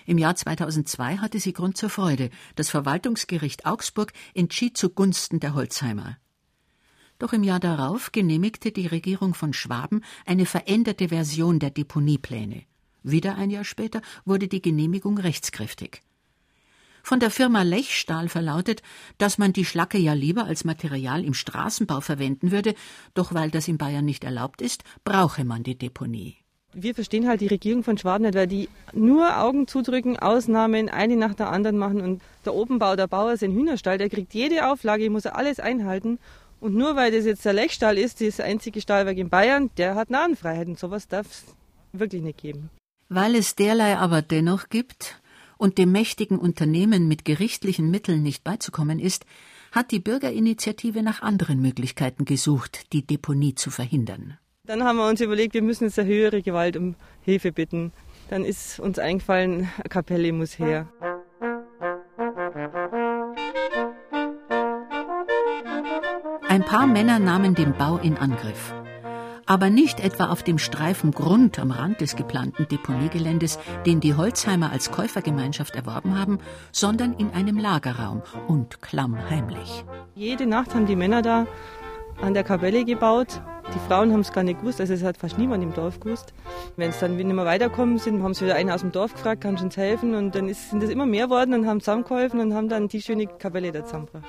Im 0.07 0.17
Jahr 0.17 0.37
2002 0.37 1.17
hatte 1.17 1.41
sie 1.41 1.53
Grund 1.53 1.77
zur 1.77 1.91
Freude. 1.91 2.31
Das 2.55 2.71
Verwaltungsgericht 2.71 3.67
Augsburg 3.67 4.13
entschied 4.35 4.77
zugunsten 4.77 5.41
der 5.41 5.55
Holzheimer. 5.55 6.19
Doch 7.21 7.35
im 7.35 7.43
Jahr 7.43 7.61
darauf 7.61 8.13
genehmigte 8.13 8.73
die 8.73 8.87
Regierung 8.87 9.35
von 9.35 9.53
Schwaben 9.53 10.03
eine 10.25 10.47
veränderte 10.47 11.11
Version 11.11 11.59
der 11.59 11.69
Deponiepläne. 11.71 12.63
Wieder 13.03 13.37
ein 13.37 13.51
Jahr 13.51 13.65
später 13.65 14.01
wurde 14.25 14.49
die 14.49 14.63
Genehmigung 14.63 15.19
rechtskräftig. 15.19 16.01
Von 17.03 17.21
der 17.21 17.31
Firma 17.31 17.61
Lechstahl 17.63 18.31
verlautet, 18.31 18.83
dass 19.19 19.37
man 19.37 19.53
die 19.53 19.67
Schlacke 19.67 19.99
ja 19.99 20.15
lieber 20.15 20.45
als 20.45 20.65
Material 20.65 21.23
im 21.23 21.35
Straßenbau 21.35 22.01
verwenden 22.01 22.53
würde, 22.53 22.75
doch 23.13 23.35
weil 23.35 23.51
das 23.51 23.69
in 23.69 23.77
Bayern 23.77 24.07
nicht 24.07 24.25
erlaubt 24.25 24.63
ist, 24.63 24.83
brauche 25.05 25.45
man 25.45 25.63
die 25.63 25.77
Deponie. 25.77 26.37
Wir 26.73 26.95
verstehen 26.95 27.29
halt 27.29 27.43
die 27.43 27.49
Regierung 27.49 27.83
von 27.83 27.99
Schwaben 27.99 28.25
nicht, 28.25 28.35
weil 28.35 28.47
die 28.47 28.69
nur 28.95 29.39
Augen 29.39 29.67
zudrücken, 29.67 30.19
Ausnahmen 30.19 30.89
eine 30.89 31.17
nach 31.17 31.35
der 31.35 31.51
anderen 31.51 31.77
machen 31.77 32.01
und 32.01 32.23
der 32.47 32.55
Obenbau, 32.55 32.97
der 32.97 33.09
Bauer, 33.09 33.37
sein 33.37 33.53
Hühnerstall, 33.53 33.99
der 33.99 34.09
kriegt 34.09 34.33
jede 34.33 34.71
Auflage, 34.71 35.11
muss 35.11 35.27
er 35.27 35.37
alles 35.37 35.61
einhalten 35.61 36.19
und 36.61 36.75
nur 36.75 36.97
weil 36.97 37.11
das 37.11 37.25
jetzt 37.25 37.45
der 37.45 37.53
Lechstall 37.53 37.99
ist, 37.99 38.21
das 38.21 38.41
einzige 38.41 38.81
Stahlwerk 38.81 39.19
in 39.19 39.31
Bayern, 39.31 39.71
der 39.77 39.95
hat 39.95 40.11
Nahenfreiheit 40.11 40.69
und 40.69 40.79
sowas 40.79 41.09
darf 41.09 41.27
es 41.27 41.45
wirklich 41.93 42.23
nicht 42.23 42.39
geben. 42.39 42.71
Weil 43.09 43.35
es 43.35 43.57
derlei 43.57 43.97
aber 43.97 44.23
dennoch 44.23 44.69
gibt 44.69 45.21
und 45.59 45.79
dem 45.79 45.91
mächtigen 45.93 46.39
Unternehmen 46.39 47.09
mit 47.09 47.25
gerichtlichen 47.25 47.91
Mitteln 47.91 48.23
nicht 48.23 48.45
beizukommen 48.45 48.99
ist, 48.99 49.25
hat 49.73 49.91
die 49.91 50.01
Bürgerinitiative 50.01 51.03
nach 51.03 51.23
anderen 51.23 51.61
Möglichkeiten 51.61 52.25
gesucht, 52.25 52.93
die 52.93 53.07
Deponie 53.07 53.55
zu 53.55 53.71
verhindern. 53.71 54.39
Dann 54.67 54.85
haben 54.85 54.99
wir 54.99 55.09
uns 55.09 55.21
überlegt, 55.21 55.55
wir 55.55 55.63
müssen 55.63 55.85
jetzt 55.85 55.99
eine 55.99 56.09
höhere 56.09 56.43
Gewalt 56.43 56.77
um 56.77 56.95
Hilfe 57.23 57.53
bitten. 57.53 57.93
Dann 58.29 58.45
ist 58.45 58.79
uns 58.79 58.99
eingefallen, 58.99 59.69
eine 59.77 59.89
Kapelle 59.89 60.33
muss 60.33 60.59
her. 60.59 60.89
Ein 66.51 66.65
paar 66.65 66.89
Männer 66.89 67.21
nahmen 67.21 67.55
den 67.55 67.75
Bau 67.75 67.99
in 67.99 68.19
Angriff. 68.19 68.75
Aber 69.47 69.71
nicht 69.71 70.01
etwa 70.01 70.31
auf 70.31 70.43
dem 70.43 70.59
Streifen 70.59 71.13
Grund 71.13 71.61
am 71.61 71.71
Rand 71.71 72.01
des 72.01 72.17
geplanten 72.17 72.67
Deponiegeländes, 72.67 73.61
den 73.87 74.01
die 74.01 74.17
Holzheimer 74.17 74.73
als 74.73 74.91
Käufergemeinschaft 74.91 75.77
erworben 75.77 76.19
haben, 76.19 76.41
sondern 76.73 77.13
in 77.13 77.31
einem 77.31 77.57
Lagerraum 77.57 78.23
und 78.49 78.83
klammheimlich. 78.83 79.85
Jede 80.17 80.45
Nacht 80.45 80.75
haben 80.75 80.87
die 80.87 80.97
Männer 80.97 81.23
da 81.23 81.47
an 82.21 82.35
der 82.35 82.43
Kapelle 82.43 82.85
gebaut. 82.85 83.41
Die 83.73 83.89
Frauen 83.89 84.13
haben 84.13 84.23
es 84.23 84.33
gar 84.33 84.43
nicht 84.43 84.59
gewusst, 84.59 84.81
also 84.81 84.93
es 84.93 85.05
hat 85.05 85.19
fast 85.19 85.39
niemand 85.39 85.63
im 85.63 85.73
Dorf 85.73 86.01
gewusst. 86.01 86.35
Wenn 86.75 86.91
es 86.91 86.99
dann 86.99 87.17
nicht 87.17 87.27
mehr 87.29 87.45
weiterkommen 87.45 87.99
sind, 87.99 88.25
haben 88.25 88.35
sie 88.35 88.47
wieder 88.47 88.57
einen 88.57 88.71
aus 88.71 88.81
dem 88.81 88.91
Dorf 88.91 89.13
gefragt, 89.13 89.43
kann 89.43 89.57
uns 89.57 89.77
helfen 89.77 90.17
und 90.17 90.35
dann 90.35 90.49
ist, 90.49 90.71
sind 90.71 90.83
es 90.83 90.91
immer 90.91 91.07
mehr 91.07 91.31
worden 91.31 91.55
und 91.55 91.69
haben 91.69 91.79
zusammengeholfen 91.79 92.41
und 92.41 92.55
haben 92.55 92.69
dann 92.69 92.89
die 92.89 93.01
schöne 93.01 93.29
Kapelle 93.29 93.71
da 93.71 93.85
zusammengebracht. 93.85 94.27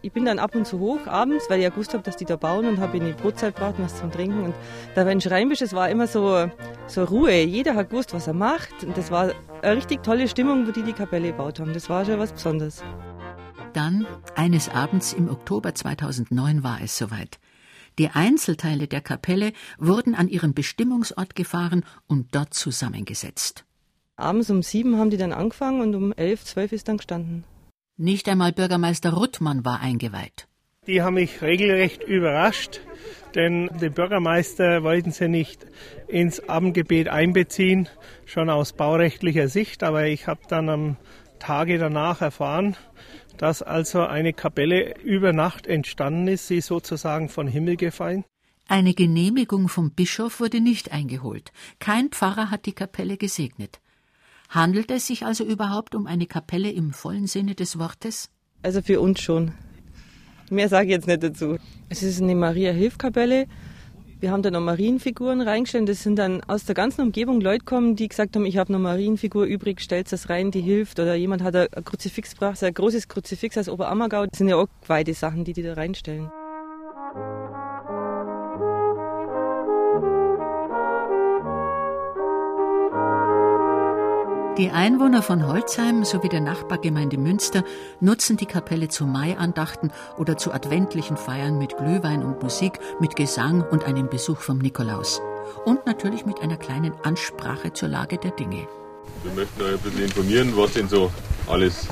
Ich 0.00 0.12
bin 0.12 0.24
dann 0.24 0.38
ab 0.38 0.54
und 0.54 0.64
zu 0.64 0.78
hoch 0.78 1.06
abends, 1.08 1.46
weil 1.48 1.58
ich 1.58 1.64
ja 1.64 1.70
gewusst 1.70 1.92
habe, 1.92 2.04
dass 2.04 2.16
die 2.16 2.24
da 2.24 2.36
bauen 2.36 2.66
und 2.66 2.78
habe 2.78 2.98
in 2.98 3.04
die 3.04 3.12
Brotzeit 3.12 3.56
gebracht 3.56 3.74
und 3.78 3.84
was 3.84 3.98
zum 3.98 4.12
Trinken. 4.12 4.44
Und 4.44 4.54
da 4.94 5.04
war 5.04 5.10
in 5.10 5.20
Schreimbisch, 5.20 5.60
es 5.60 5.72
war 5.72 5.90
immer 5.90 6.06
so, 6.06 6.48
so 6.86 7.04
Ruhe. 7.04 7.42
Jeder 7.42 7.74
hat 7.74 7.90
gewusst, 7.90 8.14
was 8.14 8.28
er 8.28 8.32
macht. 8.32 8.84
Und 8.84 8.96
das 8.96 9.10
war 9.10 9.32
eine 9.62 9.76
richtig 9.76 10.04
tolle 10.04 10.28
Stimmung, 10.28 10.68
wo 10.68 10.70
die 10.70 10.84
die 10.84 10.92
Kapelle 10.92 11.32
gebaut 11.32 11.58
haben. 11.58 11.74
Das 11.74 11.88
war 11.88 12.04
schon 12.04 12.20
was 12.20 12.32
Besonderes. 12.32 12.84
Dann, 13.72 14.06
eines 14.36 14.68
Abends 14.68 15.12
im 15.12 15.28
Oktober 15.28 15.74
2009 15.74 16.62
war 16.62 16.78
es 16.80 16.96
soweit. 16.96 17.40
Die 17.98 18.10
Einzelteile 18.10 18.86
der 18.86 19.00
Kapelle 19.00 19.52
wurden 19.78 20.14
an 20.14 20.28
ihren 20.28 20.54
Bestimmungsort 20.54 21.34
gefahren 21.34 21.84
und 22.06 22.36
dort 22.36 22.54
zusammengesetzt. 22.54 23.64
Abends 24.14 24.48
um 24.48 24.62
sieben 24.62 24.96
haben 24.96 25.10
die 25.10 25.16
dann 25.16 25.32
angefangen 25.32 25.80
und 25.80 25.94
um 25.96 26.12
elf, 26.12 26.44
zwölf 26.44 26.70
ist 26.70 26.86
dann 26.86 26.98
gestanden. 26.98 27.42
Nicht 28.00 28.28
einmal 28.28 28.52
Bürgermeister 28.52 29.12
Ruttmann 29.12 29.64
war 29.64 29.80
eingeweiht. 29.80 30.46
Die 30.86 31.02
haben 31.02 31.14
mich 31.14 31.42
regelrecht 31.42 32.04
überrascht, 32.04 32.80
denn 33.34 33.68
den 33.80 33.92
Bürgermeister 33.92 34.84
wollten 34.84 35.10
sie 35.10 35.26
nicht 35.26 35.66
ins 36.06 36.48
Abendgebet 36.48 37.08
einbeziehen, 37.08 37.88
schon 38.24 38.50
aus 38.50 38.72
baurechtlicher 38.72 39.48
Sicht. 39.48 39.82
Aber 39.82 40.06
ich 40.06 40.28
habe 40.28 40.42
dann 40.48 40.68
am 40.68 40.96
Tage 41.40 41.76
danach 41.78 42.20
erfahren, 42.20 42.76
dass 43.36 43.62
also 43.62 44.02
eine 44.02 44.32
Kapelle 44.32 44.96
über 45.00 45.32
Nacht 45.32 45.66
entstanden 45.66 46.28
ist, 46.28 46.46
sie 46.46 46.60
sozusagen 46.60 47.28
von 47.28 47.48
Himmel 47.48 47.76
gefallen. 47.76 48.24
Eine 48.68 48.94
Genehmigung 48.94 49.68
vom 49.68 49.90
Bischof 49.90 50.38
wurde 50.38 50.60
nicht 50.60 50.92
eingeholt. 50.92 51.50
Kein 51.80 52.10
Pfarrer 52.10 52.52
hat 52.52 52.66
die 52.66 52.74
Kapelle 52.74 53.16
gesegnet. 53.16 53.80
Handelt 54.48 54.90
es 54.90 55.06
sich 55.06 55.26
also 55.26 55.44
überhaupt 55.44 55.94
um 55.94 56.06
eine 56.06 56.26
Kapelle 56.26 56.70
im 56.70 56.92
vollen 56.92 57.26
Sinne 57.26 57.54
des 57.54 57.78
Wortes? 57.78 58.30
Also 58.62 58.80
für 58.80 58.98
uns 58.98 59.20
schon. 59.20 59.52
Mehr 60.50 60.70
sage 60.70 60.86
ich 60.86 60.92
jetzt 60.92 61.06
nicht 61.06 61.22
dazu. 61.22 61.58
Es 61.90 62.02
ist 62.02 62.22
eine 62.22 62.34
Maria-Hilf-Kapelle. 62.34 63.46
Wir 64.20 64.32
haben 64.32 64.42
da 64.42 64.50
noch 64.50 64.62
Marienfiguren 64.62 65.42
reingestellt. 65.42 65.90
Das 65.90 66.02
sind 66.02 66.18
dann 66.18 66.42
aus 66.44 66.64
der 66.64 66.74
ganzen 66.74 67.02
Umgebung 67.02 67.42
Leute 67.42 67.58
gekommen, 67.58 67.94
die 67.94 68.08
gesagt 68.08 68.36
haben, 68.36 68.46
ich 68.46 68.56
habe 68.56 68.70
eine 68.70 68.78
Marienfigur 68.78 69.44
übrig, 69.44 69.82
stellt 69.82 70.10
das 70.10 70.30
rein, 70.30 70.50
die 70.50 70.62
hilft. 70.62 70.98
Oder 70.98 71.14
jemand 71.14 71.42
hat 71.42 71.54
ein 71.54 71.84
Kruzifix 71.84 72.32
gebracht, 72.32 72.62
ein 72.64 72.72
großes 72.72 73.06
Kruzifix 73.06 73.58
aus 73.58 73.68
Oberammergau. 73.68 74.24
Das 74.26 74.38
sind 74.38 74.48
ja 74.48 74.56
auch 74.56 74.68
geweihte 74.80 75.12
Sachen, 75.12 75.44
die 75.44 75.52
die 75.52 75.62
da 75.62 75.74
reinstellen. 75.74 76.30
Die 84.58 84.70
Einwohner 84.70 85.22
von 85.22 85.46
Holzheim 85.46 86.04
sowie 86.04 86.28
der 86.28 86.40
Nachbargemeinde 86.40 87.16
Münster 87.16 87.62
nutzen 88.00 88.36
die 88.36 88.46
Kapelle 88.46 88.88
zu 88.88 89.06
Maiandachten 89.06 89.92
oder 90.16 90.36
zu 90.36 90.52
adventlichen 90.52 91.16
Feiern 91.16 91.58
mit 91.58 91.76
Glühwein 91.76 92.24
und 92.24 92.42
Musik, 92.42 92.72
mit 92.98 93.14
Gesang 93.14 93.62
und 93.62 93.84
einem 93.84 94.08
Besuch 94.08 94.40
vom 94.40 94.58
Nikolaus. 94.58 95.22
Und 95.64 95.86
natürlich 95.86 96.26
mit 96.26 96.40
einer 96.40 96.56
kleinen 96.56 96.92
Ansprache 97.04 97.72
zur 97.72 97.88
Lage 97.88 98.18
der 98.18 98.32
Dinge. 98.32 98.66
Wir 99.22 99.32
möchten 99.36 99.62
euch 99.62 99.74
ein 99.74 99.78
bisschen 99.78 100.02
informieren, 100.02 100.52
was 100.56 100.72
denn 100.72 100.88
so 100.88 101.12
alles 101.46 101.86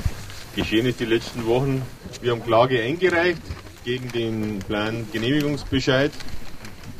geschehen 0.56 0.86
ist 0.86 0.98
die 0.98 1.04
letzten 1.04 1.46
Wochen. 1.46 1.82
Wir 2.20 2.32
haben 2.32 2.42
Klage 2.42 2.82
eingereicht 2.82 3.42
gegen 3.84 4.10
den 4.10 4.58
Plan 4.58 5.06
Genehmigungsbescheid. 5.12 6.10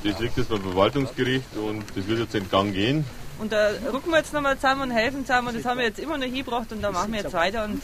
Das 0.05 0.21
liegt 0.21 0.37
jetzt 0.37 0.49
beim 0.49 0.62
Verwaltungsgericht 0.62 1.57
und 1.57 1.83
das 1.97 2.07
wird 2.07 2.21
jetzt 2.21 2.37
in 2.37 2.49
Gang 2.49 2.73
gehen. 2.73 3.05
Und 3.39 3.53
da 3.53 3.70
rücken 3.93 4.11
wir 4.11 4.18
jetzt 4.18 4.32
nochmal 4.32 4.57
zusammen 4.57 4.82
und 4.82 4.91
helfen 4.91 5.26
zusammen. 5.26 5.49
Und 5.49 5.57
das 5.57 5.64
haben 5.64 5.78
wir 5.78 5.87
jetzt 5.87 5.99
immer 5.99 6.16
noch 6.16 6.24
hingebracht 6.24 6.72
und 6.72 6.80
da 6.82 6.91
machen 6.91 7.12
wir 7.12 7.20
jetzt 7.20 7.32
weiter 7.32 7.64
und 7.64 7.82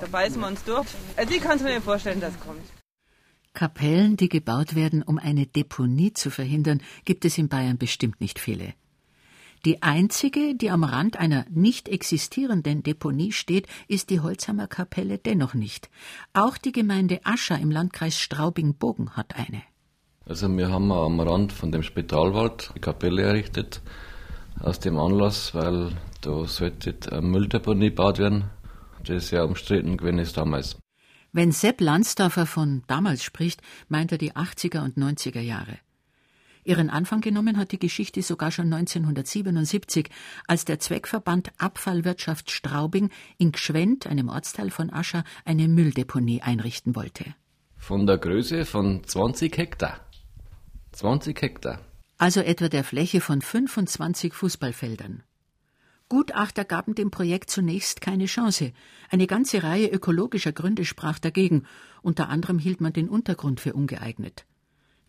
da 0.00 0.06
beißen 0.06 0.40
wir 0.40 0.46
uns 0.46 0.62
durch. 0.64 0.86
Also 1.16 1.34
ich 1.34 1.40
kann 1.40 1.56
es 1.56 1.62
mir 1.62 1.80
vorstellen, 1.80 2.20
dass 2.20 2.34
es 2.34 2.40
kommt. 2.40 2.60
Kapellen, 3.54 4.16
die 4.16 4.28
gebaut 4.28 4.74
werden, 4.74 5.02
um 5.02 5.18
eine 5.18 5.46
Deponie 5.46 6.12
zu 6.12 6.30
verhindern, 6.30 6.80
gibt 7.04 7.24
es 7.24 7.38
in 7.38 7.48
Bayern 7.48 7.78
bestimmt 7.78 8.20
nicht 8.20 8.40
viele. 8.40 8.74
Die 9.64 9.80
einzige, 9.82 10.54
die 10.54 10.70
am 10.70 10.84
Rand 10.84 11.18
einer 11.18 11.46
nicht 11.48 11.88
existierenden 11.88 12.82
Deponie 12.82 13.32
steht, 13.32 13.66
ist 13.88 14.10
die 14.10 14.20
Holzheimer 14.20 14.66
Kapelle 14.66 15.18
dennoch 15.18 15.54
nicht. 15.54 15.88
Auch 16.34 16.58
die 16.58 16.72
Gemeinde 16.72 17.20
Ascher 17.24 17.58
im 17.58 17.70
Landkreis 17.70 18.18
Straubing-Bogen 18.18 19.16
hat 19.16 19.36
eine. 19.36 19.62
Also 20.26 20.54
wir 20.54 20.68
haben 20.68 20.92
am 20.92 21.20
Rand 21.20 21.52
von 21.52 21.72
dem 21.72 21.82
Spitalwald 21.82 22.72
die 22.74 22.80
Kapelle 22.80 23.22
errichtet 23.22 23.80
aus 24.60 24.80
dem 24.80 24.98
Anlass, 24.98 25.54
weil 25.54 25.92
da 26.20 26.44
sollte 26.46 26.96
eine 27.12 27.22
Mülldeponie 27.22 27.90
gebaut 27.90 28.18
werden, 28.18 28.44
das 29.04 29.28
sehr 29.28 29.44
umstritten 29.44 29.96
gewesen 29.96 30.18
ist 30.18 30.36
damals. 30.36 30.76
Wenn 31.32 31.52
Sepp 31.52 31.80
Landsdorfer 31.80 32.46
von 32.46 32.82
damals 32.86 33.24
spricht, 33.24 33.60
meint 33.88 34.12
er 34.12 34.18
die 34.18 34.32
80er 34.32 34.84
und 34.84 34.96
90er 34.96 35.40
Jahre. 35.40 35.78
Ihren 36.66 36.88
Anfang 36.88 37.20
genommen 37.20 37.58
hat 37.58 37.72
die 37.72 37.78
Geschichte 37.78 38.22
sogar 38.22 38.50
schon 38.50 38.72
1977, 38.72 40.08
als 40.46 40.64
der 40.64 40.78
Zweckverband 40.78 41.52
Abfallwirtschaft 41.58 42.50
Straubing 42.50 43.10
in 43.36 43.52
Gschwend, 43.52 44.06
einem 44.06 44.30
Ortsteil 44.30 44.70
von 44.70 44.90
Ascher, 44.90 45.24
eine 45.44 45.68
Mülldeponie 45.68 46.40
einrichten 46.40 46.96
wollte. 46.96 47.34
Von 47.76 48.06
der 48.06 48.16
Größe 48.16 48.64
von 48.64 49.04
20 49.04 49.58
Hektar. 49.58 50.00
20 50.92 51.42
Hektar 51.42 51.80
also 52.18 52.40
etwa 52.40 52.68
der 52.68 52.84
Fläche 52.84 53.20
von 53.20 53.40
25 53.40 54.34
Fußballfeldern. 54.34 55.22
Gutachter 56.08 56.64
gaben 56.64 56.94
dem 56.94 57.10
Projekt 57.10 57.50
zunächst 57.50 58.00
keine 58.00 58.26
Chance. 58.26 58.72
Eine 59.10 59.26
ganze 59.26 59.62
Reihe 59.62 59.88
ökologischer 59.88 60.52
Gründe 60.52 60.84
sprach 60.84 61.18
dagegen. 61.18 61.64
Unter 62.02 62.28
anderem 62.28 62.58
hielt 62.58 62.80
man 62.80 62.92
den 62.92 63.08
Untergrund 63.08 63.60
für 63.60 63.72
ungeeignet. 63.72 64.44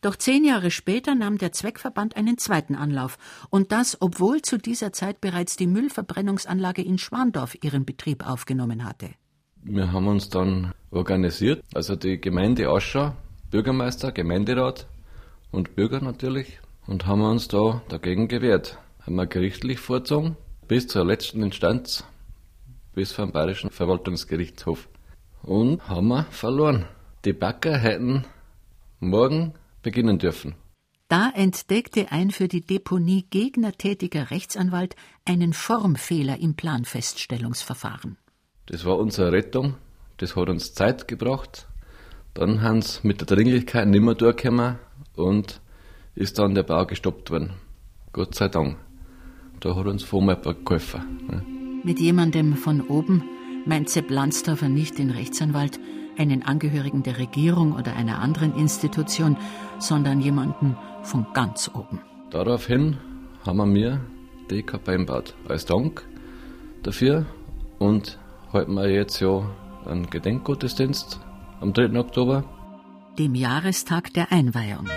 Doch 0.01 0.15
zehn 0.15 0.45
Jahre 0.45 0.71
später 0.71 1.15
nahm 1.15 1.37
der 1.37 1.51
Zweckverband 1.51 2.15
einen 2.15 2.37
zweiten 2.37 2.75
Anlauf. 2.75 3.17
Und 3.49 3.71
das, 3.71 3.97
obwohl 4.01 4.41
zu 4.41 4.57
dieser 4.57 4.93
Zeit 4.93 5.19
bereits 5.19 5.57
die 5.57 5.67
Müllverbrennungsanlage 5.67 6.81
in 6.83 6.97
Schwandorf 6.97 7.57
ihren 7.63 7.85
Betrieb 7.85 8.25
aufgenommen 8.25 8.85
hatte. 8.85 9.09
Wir 9.63 9.91
haben 9.91 10.07
uns 10.07 10.29
dann 10.29 10.73
organisiert, 10.91 11.63
also 11.73 11.95
die 11.95 12.21
Gemeinde 12.21 12.69
Aschau, 12.69 13.15
Bürgermeister, 13.49 14.11
Gemeinderat 14.11 14.87
und 15.51 15.75
Bürger 15.75 16.01
natürlich, 16.01 16.59
und 16.87 17.05
haben 17.05 17.21
uns 17.21 17.47
da 17.47 17.81
dagegen 17.89 18.27
gewehrt. 18.27 18.77
Haben 19.01 19.15
wir 19.15 19.27
gerichtlich 19.27 19.79
vorgezogen, 19.79 20.37
bis 20.67 20.87
zur 20.87 21.05
letzten 21.05 21.43
Instanz, 21.43 22.03
bis 22.93 23.11
vom 23.11 23.31
Bayerischen 23.31 23.69
Verwaltungsgerichtshof. 23.69 24.87
Und 25.43 25.87
haben 25.87 26.07
wir 26.07 26.23
verloren. 26.31 26.85
Die 27.23 27.33
Backer 27.33 27.77
hätten 27.77 28.25
morgen 28.99 29.53
beginnen 29.83 30.17
dürfen. 30.17 30.55
Da 31.07 31.31
entdeckte 31.35 32.11
ein 32.11 32.31
für 32.31 32.47
die 32.47 32.61
Deponie 32.61 33.27
Gegner 33.29 33.73
tätiger 33.73 34.31
Rechtsanwalt 34.31 34.95
einen 35.23 35.53
Formfehler 35.53 36.39
im 36.39 36.55
Planfeststellungsverfahren. 36.55 38.17
Das 38.65 38.85
war 38.85 38.97
unsere 38.97 39.31
Rettung. 39.31 39.75
Das 40.17 40.35
hat 40.35 40.49
uns 40.49 40.73
Zeit 40.73 41.07
gebracht. 41.07 41.67
Dann 42.33 42.63
haben 42.63 42.81
sie 42.81 42.99
mit 43.03 43.19
der 43.21 43.27
Dringlichkeit 43.27 43.87
nicht 43.87 44.01
mehr 44.01 44.15
durchgekommen 44.15 44.79
und 45.15 45.61
ist 46.15 46.39
dann 46.39 46.55
der 46.55 46.63
Bau 46.63 46.85
gestoppt 46.85 47.29
worden. 47.31 47.51
Gott 48.13 48.35
sei 48.35 48.47
Dank. 48.47 48.77
Da 49.59 49.75
hat 49.75 49.85
uns 49.85 50.03
Vormapper 50.03 50.53
geholfen. 50.53 51.01
Ne? 51.27 51.43
Mit 51.83 51.99
jemandem 51.99 52.55
von 52.55 52.81
oben 52.81 53.23
meint 53.65 53.89
Sepp 53.89 54.09
Landsdorfer 54.09 54.69
nicht 54.69 54.97
den 54.97 55.11
Rechtsanwalt, 55.11 55.79
einen 56.17 56.43
Angehörigen 56.43 57.03
der 57.03 57.17
Regierung 57.17 57.73
oder 57.73 57.95
einer 57.95 58.19
anderen 58.19 58.55
Institution, 58.55 59.37
sondern 59.79 60.21
jemanden 60.21 60.77
von 61.03 61.25
ganz 61.33 61.69
oben. 61.73 61.99
Daraufhin 62.31 62.97
haben 63.45 63.57
wir 63.57 63.65
mir 63.65 64.01
die 64.49 64.63
Kapelle 64.63 64.99
gebaut. 64.99 65.35
Als 65.47 65.65
Dank 65.65 66.05
dafür 66.83 67.25
und 67.79 68.17
halten 68.53 68.73
wir 68.73 68.89
jetzt 68.89 69.19
ja 69.19 69.49
einen 69.85 70.09
Gedenkgottesdienst 70.09 71.19
am 71.59 71.73
3. 71.73 71.99
Oktober. 71.99 72.43
Dem 73.17 73.35
Jahrestag 73.35 74.13
der 74.13 74.31
Einweihung. 74.31 74.87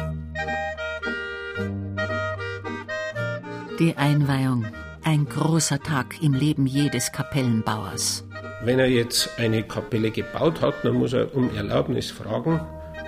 Die 3.78 3.96
Einweihung. 3.96 4.66
Ein 5.04 5.26
großer 5.26 5.78
Tag 5.80 6.20
im 6.20 6.34
Leben 6.34 6.66
jedes 6.66 7.12
Kapellenbauers. 7.12 8.24
Wenn 8.64 8.80
er 8.80 8.88
jetzt 8.88 9.30
eine 9.38 9.62
Kapelle 9.62 10.10
gebaut 10.10 10.60
hat, 10.60 10.74
dann 10.82 10.94
muss 10.94 11.12
er 11.12 11.32
um 11.32 11.54
Erlaubnis 11.54 12.10
fragen, 12.10 12.60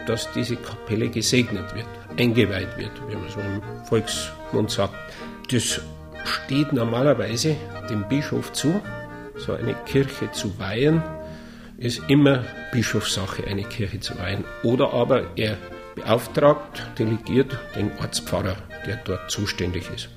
dass 0.06 0.30
diese 0.32 0.54
Kapelle 0.54 1.08
gesegnet 1.08 1.74
wird, 1.74 1.88
eingeweiht 2.16 2.78
wird, 2.78 2.92
wie 3.08 3.16
man 3.16 3.28
so 3.28 3.40
im 3.40 3.60
Volksmund 3.86 4.70
sagt. 4.70 4.94
Das 5.50 5.80
steht 6.24 6.72
normalerweise 6.72 7.56
dem 7.88 8.06
Bischof 8.08 8.52
zu, 8.52 8.80
so 9.38 9.54
eine 9.54 9.74
Kirche 9.86 10.30
zu 10.30 10.56
weihen, 10.60 11.02
ist 11.78 12.00
immer 12.06 12.44
Bischofssache, 12.70 13.44
eine 13.44 13.64
Kirche 13.64 13.98
zu 13.98 14.16
weihen. 14.20 14.44
Oder 14.62 14.94
aber 14.94 15.36
er 15.36 15.56
beauftragt, 15.96 16.80
delegiert 16.96 17.58
den 17.74 17.90
Ortspfarrer, 17.98 18.54
der 18.86 19.00
dort 19.04 19.32
zuständig 19.32 19.90
ist. 19.92 20.10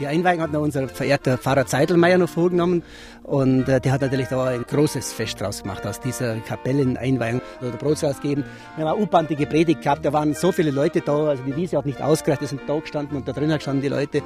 Die 0.00 0.08
Einweihung 0.08 0.40
hat 0.40 0.52
noch 0.52 0.62
unser 0.62 0.88
verehrter 0.88 1.38
Pfarrer 1.38 1.66
Zeidelmeier 1.66 2.18
noch 2.18 2.28
vorgenommen 2.28 2.82
und 3.22 3.68
äh, 3.68 3.80
der 3.80 3.92
hat 3.92 4.00
natürlich 4.00 4.26
da 4.26 4.46
ein 4.46 4.64
großes 4.64 5.12
Fest 5.12 5.40
draus 5.40 5.62
gemacht 5.62 5.86
aus 5.86 6.00
dieser 6.00 6.34
Kapelleneinweihung 6.40 7.40
oder 7.60 7.76
Brotshaus 7.76 8.20
geben. 8.20 8.42
Wir 8.76 8.84
haben 8.84 8.94
eine 8.96 9.04
U-Bandige 9.04 9.46
Predigt 9.46 9.82
gehabt, 9.82 10.04
da 10.04 10.12
waren 10.12 10.34
so 10.34 10.50
viele 10.50 10.72
Leute 10.72 11.00
da, 11.00 11.28
also 11.28 11.44
die 11.44 11.54
Wiese 11.54 11.78
hat 11.78 11.86
nicht 11.86 12.02
ausgereicht, 12.02 12.42
da 12.42 12.46
sind 12.46 12.62
da 12.66 12.76
gestanden 12.80 13.16
und 13.16 13.28
da 13.28 13.32
drinnen 13.32 13.60
standen 13.60 13.82
die 13.82 13.88
Leute. 13.88 14.20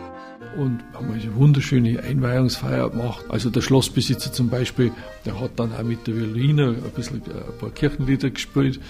Und 0.57 0.83
haben 0.95 1.13
eine 1.13 1.37
wunderschöne 1.37 2.03
Einweihungsfeier 2.03 2.89
gemacht. 2.89 3.27
Also 3.29 3.51
der 3.51 3.61
Schlossbesitzer 3.61 4.33
zum 4.33 4.49
Beispiel, 4.49 4.91
der 5.27 5.39
hat 5.39 5.51
dann 5.57 5.75
auch 5.75 5.83
mit 5.83 6.07
der 6.07 6.17
Violine 6.17 6.69
ein 6.69 6.93
bisschen 6.97 7.21
äh, 7.27 7.31
ein 7.31 7.59
paar 7.59 7.71
Kirchenlieder 7.71 8.31
gespielt 8.31 8.81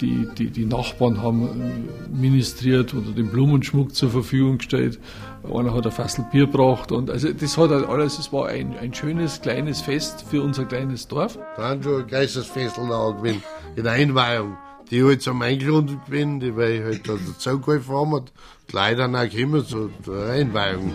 die, 0.00 0.28
die, 0.36 0.50
die 0.50 0.66
Nachbarn 0.66 1.22
haben 1.22 1.42
äh, 1.48 2.08
ministriert 2.14 2.92
oder 2.92 3.10
den 3.12 3.30
Blumenschmuck 3.30 3.94
zur 3.94 4.10
Verfügung 4.10 4.58
gestellt. 4.58 4.98
Einer 5.42 5.72
hat 5.72 5.86
ein 5.86 5.92
Fassel 5.92 6.26
Bier 6.30 6.46
gebracht. 6.46 6.92
Und 6.92 7.10
also 7.10 7.32
das 7.32 7.56
hat 7.56 7.70
halt 7.70 7.88
alles, 7.88 8.18
es 8.18 8.32
war 8.32 8.48
ein, 8.48 8.76
ein 8.78 8.92
schönes 8.92 9.40
kleines 9.40 9.80
Fest 9.80 10.24
für 10.28 10.42
unser 10.42 10.66
kleines 10.66 11.08
Dorf. 11.08 11.38
Da 11.56 11.70
haben 11.70 11.82
schon 11.82 12.02
ein 12.02 12.06
Geistesfest 12.06 12.76
gewesen, 12.76 13.42
in 13.76 13.84
der 13.84 13.92
Einweihung. 13.92 14.58
Die 14.90 15.04
halt 15.04 15.22
zum 15.22 15.40
Eingeladen 15.40 16.00
gewesen, 16.04 16.40
die 16.40 16.56
weil 16.56 16.72
ich 16.72 16.82
halt 16.82 17.08
da 17.08 17.12
dazu 17.14 17.60
geholfen 17.60 17.94
haben 17.94 18.12
und 18.12 18.32
leider 18.72 19.06
auch 19.06 19.30
gekommen 19.30 19.64
zur 19.64 19.90
Einweihung. 20.28 20.92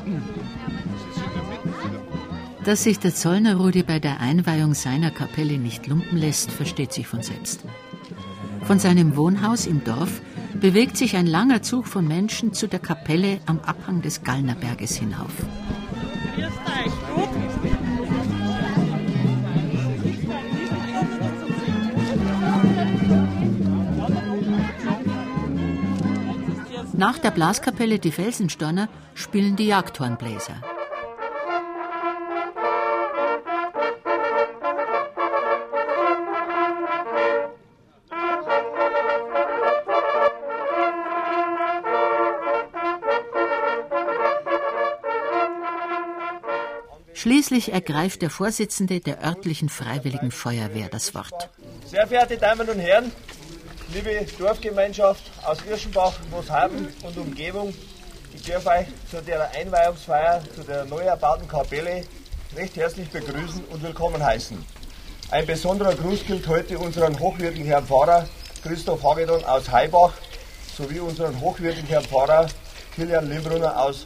Dass 2.66 2.84
sich 2.84 3.00
der 3.00 3.16
Zollner 3.16 3.56
Rudi 3.56 3.84
bei 3.84 4.00
der 4.00 4.20
Einweihung 4.20 4.74
seiner 4.74 5.12
Kapelle 5.12 5.58
nicht 5.58 5.88
lumpen 5.88 6.18
lässt, 6.18 6.52
versteht 6.52 6.92
sich 6.92 7.08
von 7.08 7.22
selbst. 7.22 7.64
Von 8.66 8.80
seinem 8.80 9.16
Wohnhaus 9.16 9.68
im 9.68 9.84
Dorf 9.84 10.22
bewegt 10.60 10.98
sich 10.98 11.16
ein 11.16 11.28
langer 11.28 11.62
Zug 11.62 11.86
von 11.86 12.08
Menschen 12.08 12.54
zu 12.54 12.68
der 12.68 12.80
Kapelle 12.80 13.40
am 13.46 13.60
Abhang 13.60 14.02
des 14.02 14.24
Gallnerberges 14.24 14.96
hinauf. 14.96 15.32
Nach 26.98 27.20
der 27.20 27.32
Blaskapelle 27.32 28.00
Die 28.00 28.12
Felsenstorner 28.12 28.90
spielen 29.14 29.56
die 29.56 29.68
Jagdhornbläser. 29.68 30.75
Schließlich 47.26 47.74
ergreift 47.74 48.22
der 48.22 48.30
Vorsitzende 48.30 49.00
der 49.00 49.26
örtlichen 49.26 49.68
Freiwilligen 49.68 50.30
Feuerwehr 50.30 50.90
das 50.90 51.16
Wort. 51.16 51.50
Sehr 51.90 52.06
verehrte 52.06 52.38
Damen 52.38 52.70
und 52.70 52.78
Herren, 52.78 53.12
liebe 53.92 54.12
Dorfgemeinschaft 54.38 55.24
aus 55.44 55.58
Irschenbach, 55.68 56.14
Moshaben 56.30 56.88
und 57.02 57.18
Umgebung, 57.18 57.74
ich 58.32 58.44
darf 58.44 58.68
euch 58.68 58.86
zu 59.10 59.24
der 59.24 59.50
Einweihungsfeier 59.56 60.44
zu 60.56 60.62
der 60.62 60.86
neu 60.86 61.02
erbauten 61.02 61.48
Kapelle 61.48 62.04
recht 62.56 62.76
herzlich 62.76 63.10
begrüßen 63.10 63.64
und 63.72 63.82
willkommen 63.82 64.24
heißen. 64.24 64.64
Ein 65.32 65.48
besonderer 65.48 65.96
Gruß 65.96 66.28
gilt 66.28 66.48
heute 66.48 66.78
unseren 66.78 67.20
hochwürdigen 67.20 67.66
Herrn 67.66 67.88
Pfarrer 67.88 68.30
Christoph 68.62 69.02
Hagedon 69.02 69.44
aus 69.46 69.72
Heibach 69.72 70.14
sowie 70.78 71.00
unseren 71.00 71.42
hochwürdigen 71.42 71.88
Herrn 71.88 72.06
Pfarrer 72.06 72.46
Kilian 72.96 73.28
Limbrunner 73.28 73.82
aus 73.82 74.06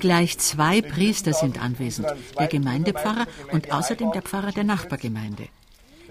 Gleich 0.00 0.38
zwei 0.38 0.82
Priester 0.82 1.32
sind 1.32 1.62
anwesend, 1.62 2.08
der 2.38 2.48
Gemeindepfarrer 2.48 3.26
und 3.52 3.72
außerdem 3.72 4.12
der 4.12 4.22
Pfarrer 4.22 4.52
der 4.52 4.64
Nachbargemeinde. 4.64 5.48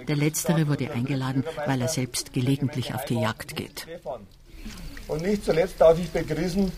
Der 0.07 0.15
letztere 0.15 0.67
wurde 0.67 0.91
eingeladen, 0.91 1.43
weil 1.65 1.81
er 1.81 1.87
selbst 1.87 2.33
gelegentlich 2.33 2.93
auf 2.93 3.05
die 3.05 3.19
Jagd 3.19 3.55
geht. 3.55 3.87
Und 5.07 5.21
nicht 5.21 5.45
zuletzt 5.45 5.79
darf 5.79 5.99
ich 5.99 6.09
begrüßen 6.09 6.71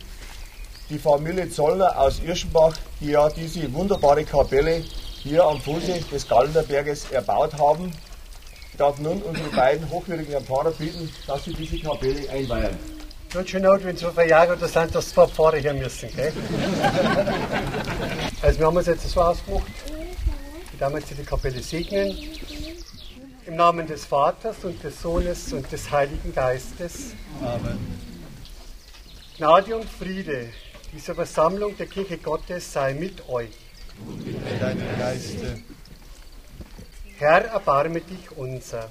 die 0.90 1.00
Familie 1.00 1.50
Zollner 1.50 2.00
aus 2.00 2.22
Irschenbach, 2.24 2.76
die 3.00 3.12
ja 3.12 3.30
diese 3.30 3.72
wunderbare 3.74 4.24
Kapelle 4.24 4.84
hier 5.24 5.44
am 5.44 5.60
Fuße 5.60 6.02
des 6.12 6.28
Gallnerberges 6.28 7.12
erbaut 7.12 7.54
haben. 7.54 7.92
Ich 8.72 8.78
darf 8.78 9.00
nun 9.00 9.22
unsere 9.22 9.50
beiden 9.50 9.90
hochwürdigen 9.90 10.44
Pfarrer 10.44 10.72
bitten, 10.72 11.10
dass 11.28 11.46
sie 11.46 11.54
diese 11.54 11.80
Kapelle 11.80 12.30
einweihen. 12.30 12.95
Tut 13.36 13.50
schon 13.50 13.64
not, 13.64 13.84
wenn 13.84 13.98
so 13.98 14.12
viele 14.12 14.30
Jahre 14.30 14.56
da 14.56 14.66
sind, 14.66 14.96
dass 14.96 15.10
zwei 15.10 15.28
Pfarrer 15.28 15.58
her 15.58 15.74
müssen. 15.74 16.08
Gell? 16.16 16.32
also 18.42 18.60
wir 18.60 18.66
haben 18.66 18.78
uns 18.78 18.88
jetzt 18.88 19.10
so 19.10 19.22
ausgemacht, 19.22 19.68
wir 20.72 20.80
werden 20.80 20.96
jetzt 20.96 21.10
die 21.10 21.22
Kapelle 21.22 21.62
segnen. 21.62 22.18
Im 23.46 23.58
Namen 23.58 23.86
des 23.88 24.06
Vaters 24.06 24.56
und 24.64 24.82
des 24.82 25.02
Sohnes 25.02 25.52
und 25.52 25.70
des 25.70 25.92
Heiligen 25.92 26.34
Geistes. 26.34 27.12
Amen. 27.42 27.78
Gnade 29.36 29.76
und 29.76 29.90
Friede 29.90 30.48
dieser 30.94 31.14
Versammlung 31.14 31.76
der 31.76 31.88
Kirche 31.88 32.18
Gottes 32.18 32.72
sei 32.72 32.94
mit 32.94 33.28
euch. 33.28 33.52
Und 34.08 34.26
mit 34.26 34.62
deinem 34.62 34.98
Geiste. 34.98 35.60
Herr, 37.18 37.44
erbarme 37.48 38.00
dich 38.00 38.32
unser. 38.38 38.90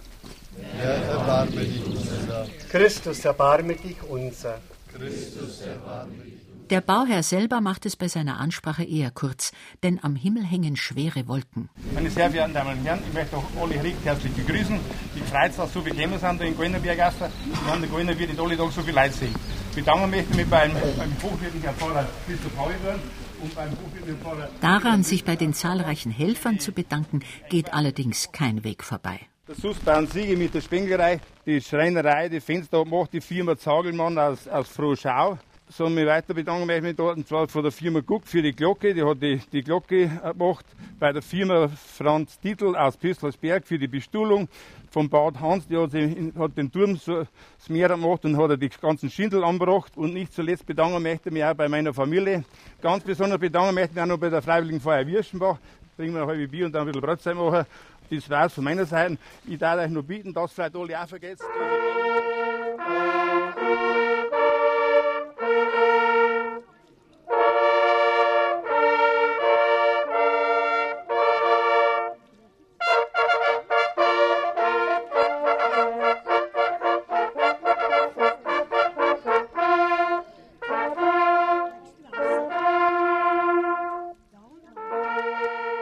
Herr, 0.79 0.95
erbarme 0.95 1.51
dich 1.53 1.85
unser. 1.87 2.47
Christus, 2.71 3.25
erbarme 3.25 3.75
dich 3.75 4.03
unser. 4.09 4.61
Christus, 4.93 5.61
erbarme 5.63 6.13
dich 6.25 6.45
der 6.71 6.81
Bauherr 6.81 7.23
selber 7.23 7.61
macht 7.61 7.85
es 7.85 7.95
bei 7.95 8.09
seiner 8.09 8.41
Ansprache 8.41 8.85
eher 8.85 9.11
kurz, 9.11 9.53
denn 9.83 10.03
am 10.03 10.17
Himmel 10.17 10.45
hängen 10.45 10.77
schwere 10.77 11.29
Wolken. 11.29 11.69
Meine 11.93 12.09
sehr 12.09 12.31
verehrten 12.31 12.55
Damen 12.55 12.79
und 12.79 12.85
Herren, 12.87 13.01
ich 13.07 13.13
möchte 13.13 13.37
auch 13.37 13.45
alle 13.61 13.83
recht 13.83 14.03
herzlich 14.03 14.33
begrüßen. 14.33 14.81
Ich 15.15 15.23
freue 15.25 15.49
mich, 15.49 15.57
dass 15.57 15.73
so 15.73 15.83
viele 15.83 15.95
gekommen 15.95 16.19
sind 16.19 16.41
in 16.41 16.57
Goinerbergasse. 16.57 17.31
Wir 17.65 17.73
haben 17.73 17.85
in 17.85 17.91
Goiner 17.91 18.19
wird 18.19 18.39
alle 18.41 18.57
Tage 18.57 18.71
so 18.71 18.81
viele 18.81 19.01
Leute 19.01 19.13
sehen. 19.13 19.35
Bedanken 19.75 20.11
möchte 20.11 20.31
ich 20.31 20.37
mich 20.37 20.47
beim, 20.47 20.73
beim 20.73 21.13
hochwertigen 21.23 21.63
Herrn 21.63 21.77
Pfarrer 21.77 22.07
Christoph 22.27 22.57
Hauedorn 22.57 23.01
und 23.43 23.55
beim 23.55 23.71
hochwertigen 23.71 24.21
Pfarrer... 24.21 24.49
Daran, 24.61 25.03
sich 25.03 25.25
bei 25.25 25.37
den 25.37 25.53
zahlreichen 25.53 26.11
Helfern 26.11 26.61
zu 26.61 26.73
bedanken, 26.73 27.21
geht 27.51 27.75
allerdings 27.75 28.33
kein 28.33 28.65
Weg 28.65 28.85
vorbei. 28.85 29.21
Der 29.47 29.57
Sussbahn 29.57 30.07
Siege 30.07 30.39
mit 30.39 30.55
der 30.55 30.63
Spenglerei, 30.63 31.21
die 31.45 31.61
Schreinerei, 31.61 32.31
die 32.31 32.41
Fenster 32.41 32.83
macht 32.87 33.13
die 33.13 33.21
Firma 33.21 33.55
Zagelmann 33.55 34.19
aus, 34.19 34.49
aus 34.49 34.71
Frohschau. 34.71 35.37
So 35.69 35.91
mich 35.91 36.07
weiter 36.07 36.33
bedanken 36.33 36.67
möchte 36.67 36.79
ich 36.79 36.85
mich 36.85 36.97
dort, 36.97 37.19
und 37.19 37.29
zwar 37.29 37.47
von 37.47 37.63
der 37.63 37.71
Firma 37.71 38.01
Guck 38.01 38.27
für 38.27 38.41
die 38.41 38.53
Glocke, 38.53 38.95
die 38.95 39.03
hat 39.03 39.21
die, 39.21 39.39
die 39.53 39.63
Glocke 39.63 40.09
gemacht. 40.09 40.65
Bei 40.99 41.13
der 41.13 41.21
Firma 41.21 41.69
Franz 41.69 42.41
Titel 42.41 42.75
aus 42.75 42.97
Püsslersberg 42.97 43.67
für 43.67 43.79
die 43.79 43.87
Bestuhlung. 43.87 44.49
Vom 44.91 45.11
Bad 45.11 45.39
Hans, 45.39 45.69
die 45.69 45.77
hat, 45.77 45.93
den 45.93 46.73
Turm 46.73 46.97
so, 46.97 47.27
Meer 47.69 47.89
gemacht 47.89 48.25
und 48.25 48.39
hat 48.39 48.63
die 48.63 48.71
ganzen 48.71 49.11
Schindel 49.11 49.45
angebracht. 49.45 49.93
Und 49.97 50.15
nicht 50.15 50.33
zuletzt 50.33 50.65
bedanken 50.65 51.03
möchte 51.03 51.29
ich 51.29 51.35
mich 51.35 51.45
auch 51.45 51.53
bei 51.53 51.69
meiner 51.69 51.93
Familie. 51.93 52.45
Ganz 52.81 53.05
besonders 53.05 53.39
bedanken 53.39 53.75
möchte 53.75 53.91
ich 53.91 53.95
mich 53.97 54.05
auch 54.05 54.09
noch 54.09 54.19
bei 54.19 54.31
der 54.31 54.41
Freiwilligen 54.41 54.81
Feuer 54.81 55.07
Wirschenbach. 55.07 55.59
Bringen 55.97 56.15
wir 56.15 56.23
ein 56.23 56.29
halbes 56.29 56.51
Bier 56.51 56.67
und 56.67 56.73
dann 56.73 56.83
ein 56.83 56.87
bisschen 56.87 57.03
Brotzeit 57.03 57.37
machen. 57.37 57.67
Das 58.11 58.31
war's 58.31 58.53
von 58.55 58.65
meiner 58.65 58.87
Seite. 58.87 59.19
Ich 59.47 59.59
darf 59.59 59.79
euch 59.79 59.91
nur 59.91 60.03
bieten, 60.03 60.33
dass 60.33 60.53
vielleicht 60.53 60.77
alle 60.77 61.03
auch 61.03 61.09
vergessen. 61.09 61.47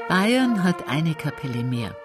Bayern 0.08 0.62
hat 0.62 0.88
eine 0.88 1.14
Kapelle 1.14 1.64
mehr. 1.64 1.96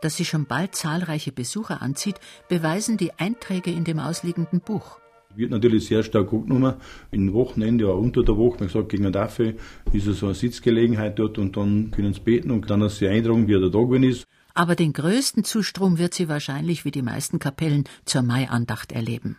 Dass 0.00 0.16
sie 0.16 0.24
schon 0.24 0.46
bald 0.46 0.74
zahlreiche 0.74 1.32
Besucher 1.32 1.82
anzieht, 1.82 2.16
beweisen 2.48 2.96
die 2.96 3.12
Einträge 3.14 3.70
in 3.70 3.84
dem 3.84 3.98
ausliegenden 3.98 4.60
Buch. 4.60 4.98
Wird 5.34 5.50
natürlich 5.50 5.86
sehr 5.86 6.02
stark 6.02 6.32
angenommen. 6.32 6.74
In 7.10 7.34
Wochenende, 7.34 7.88
auch 7.88 7.98
unter 7.98 8.22
der 8.22 8.36
Woche, 8.36 8.60
man 8.60 8.68
sagt, 8.70 8.88
gegen 8.88 9.04
eine 9.04 9.12
Tafel 9.12 9.58
ist 9.92 10.06
so 10.06 10.26
eine 10.26 10.34
Sitzgelegenheit 10.34 11.18
dort 11.18 11.36
und 11.36 11.56
dann 11.56 11.90
können 11.90 12.14
sie 12.14 12.20
beten 12.20 12.50
und 12.50 12.70
dann 12.70 12.80
ist 12.82 12.98
sie 12.98 13.08
eintragen, 13.08 13.46
wie 13.46 13.52
der 13.52 13.70
Tag 13.70 13.90
ist. 14.02 14.24
Aber 14.54 14.74
den 14.74 14.94
größten 14.94 15.44
Zustrom 15.44 15.98
wird 15.98 16.14
sie 16.14 16.30
wahrscheinlich 16.30 16.86
wie 16.86 16.90
die 16.90 17.02
meisten 17.02 17.38
Kapellen 17.38 17.84
zur 18.06 18.22
Maiandacht 18.22 18.92
erleben. 18.92 19.36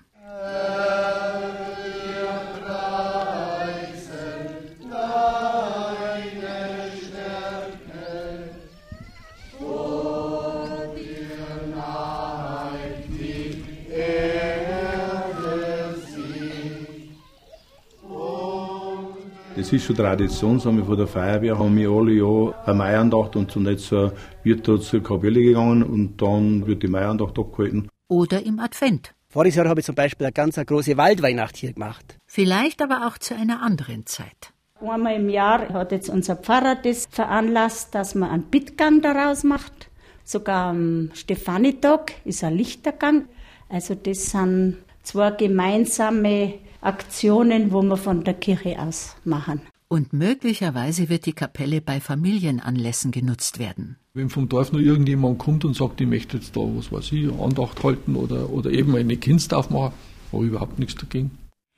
Das 19.67 19.73
ist 19.73 19.83
schon 19.83 19.97
Tradition, 19.97 20.61
sagen 20.61 20.77
wir 20.77 20.85
von 20.85 20.97
der 20.97 21.07
Feuerwehr, 21.07 21.59
haben 21.59 21.75
wir 21.75 21.89
alle 21.89 22.13
Jahr 22.13 22.55
eine 22.65 22.77
Maiandacht 22.77 23.35
und 23.35 23.51
zunächst 23.51 23.91
wird 23.91 24.65
da 24.65 24.79
zur 24.79 25.03
Kapelle 25.03 25.41
gegangen 25.41 25.83
und 25.83 26.21
dann 26.21 26.65
wird 26.65 26.83
die 26.83 26.87
Maiandacht 26.87 27.37
abgehalten. 27.37 27.89
Oder 28.07 28.45
im 28.45 28.61
Advent. 28.61 29.13
Voriges 29.27 29.57
Jahr 29.57 29.67
habe 29.67 29.81
ich 29.81 29.85
zum 29.85 29.95
Beispiel 29.95 30.25
eine 30.25 30.31
ganz 30.31 30.55
große 30.55 30.95
Waldweihnacht 30.95 31.57
hier 31.57 31.73
gemacht. 31.73 32.17
Vielleicht 32.27 32.81
aber 32.81 33.07
auch 33.07 33.17
zu 33.17 33.35
einer 33.35 33.61
anderen 33.61 34.05
Zeit. 34.05 34.53
Einmal 34.79 35.17
im 35.17 35.27
Jahr 35.27 35.67
hat 35.73 35.91
jetzt 35.91 36.07
unser 36.07 36.37
Pfarrer 36.37 36.77
das 36.81 37.05
veranlasst, 37.11 37.93
dass 37.93 38.15
man 38.15 38.29
einen 38.29 38.43
Bittgang 38.43 39.01
daraus 39.01 39.43
macht. 39.43 39.89
Sogar 40.23 40.69
am 40.69 41.09
Stefanitag 41.13 42.13
ist 42.23 42.41
ein 42.41 42.55
Lichtergang. 42.55 43.25
Also 43.67 43.95
das 43.95 44.31
sind 44.31 44.77
zwei 45.03 45.31
gemeinsame 45.31 46.53
Aktionen, 46.87 47.73
wo 47.73 47.81
wir 47.81 47.97
von 47.97 48.23
der 48.23 48.33
Kirche 48.33 48.79
aus 48.79 49.17
machen. 49.25 49.61
Und 49.89 50.13
möglicherweise 50.13 51.09
wird 51.09 51.25
die 51.25 51.33
Kapelle 51.33 51.81
bei 51.81 51.99
Familienanlässen 51.99 53.11
genutzt 53.11 53.59
werden. 53.59 53.97
Wenn 54.13 54.29
vom 54.29 54.47
Dorf 54.47 54.71
nur 54.71 54.81
irgendjemand 54.81 55.37
kommt 55.37 55.65
und 55.65 55.75
sagt, 55.75 55.99
ich 55.99 56.07
möchte 56.07 56.37
jetzt 56.37 56.55
da, 56.55 56.61
was 56.61 56.89
weiß 56.89 57.11
ich, 57.11 57.29
Andacht 57.29 57.83
halten 57.83 58.15
oder, 58.15 58.49
oder 58.49 58.71
eben 58.71 58.95
eine 58.95 59.17
Kindstauf 59.17 59.69
machen, 59.69 59.93
habe 60.31 60.45
ich 60.45 60.49
überhaupt 60.49 60.79
nichts 60.79 60.95
dagegen. 60.95 61.31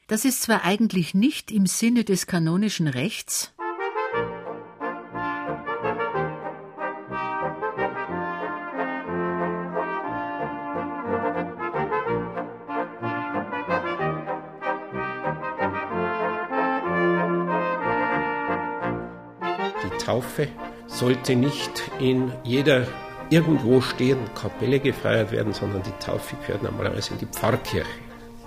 Das 0.08 0.26
ist 0.26 0.44
zwar 0.44 0.64
eigentlich 0.64 1.16
nicht 1.16 1.52
im 1.52 1.66
Sinne 1.66 2.04
des 2.04 2.28
kanonischen 2.28 2.88
Rechts, 2.88 3.52
Taufe 20.10 20.48
sollte 20.88 21.36
nicht 21.36 21.84
in 22.00 22.32
jeder 22.44 22.88
irgendwo 23.30 23.80
stehenden 23.80 24.34
Kapelle 24.34 24.80
gefeiert 24.80 25.32
werden, 25.32 25.54
sondern 25.54 25.84
die 25.84 26.04
Taufe 26.04 26.36
gehört 26.38 26.64
normalerweise 26.64 27.14
in 27.14 27.20
die 27.20 27.28
Pfarrkirche. 27.28 27.86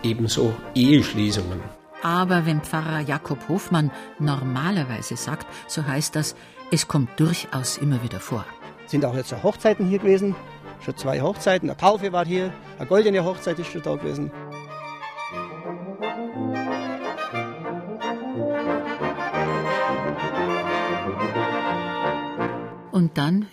Ebenso 0.03 0.53
Eheschließungen. 0.75 1.61
aber 2.03 2.47
wenn 2.47 2.63
Pfarrer 2.63 2.99
Jakob 2.99 3.49
Hofmann 3.49 3.93
normalerweise 4.19 5.17
sagt, 5.17 5.47
so 5.69 5.87
heißt 5.87 6.17
das, 6.17 6.35
es 6.73 6.89
kommt 6.89 7.11
durchaus 7.21 7.79
immer 7.79 8.03
wieder 8.03 8.19
vor. 8.19 8.45
Sind 8.87 9.05
auch 9.05 9.15
jetzt 9.15 9.33
Hochzeiten 9.45 9.87
hier 9.87 10.01
gewesen, 10.01 10.35
schon 10.85 10.97
zwei 10.97 11.21
Hochzeiten, 11.21 11.71
eine 11.71 11.77
Taufe 11.77 12.13
war 12.13 12.27
hier, 12.27 12.53
eine 12.77 12.89
goldene 12.89 13.25
Hochzeit 13.25 13.57
ist 13.61 13.71
schon 13.71 13.83
da 13.83 13.95
gewesen. 13.95 14.33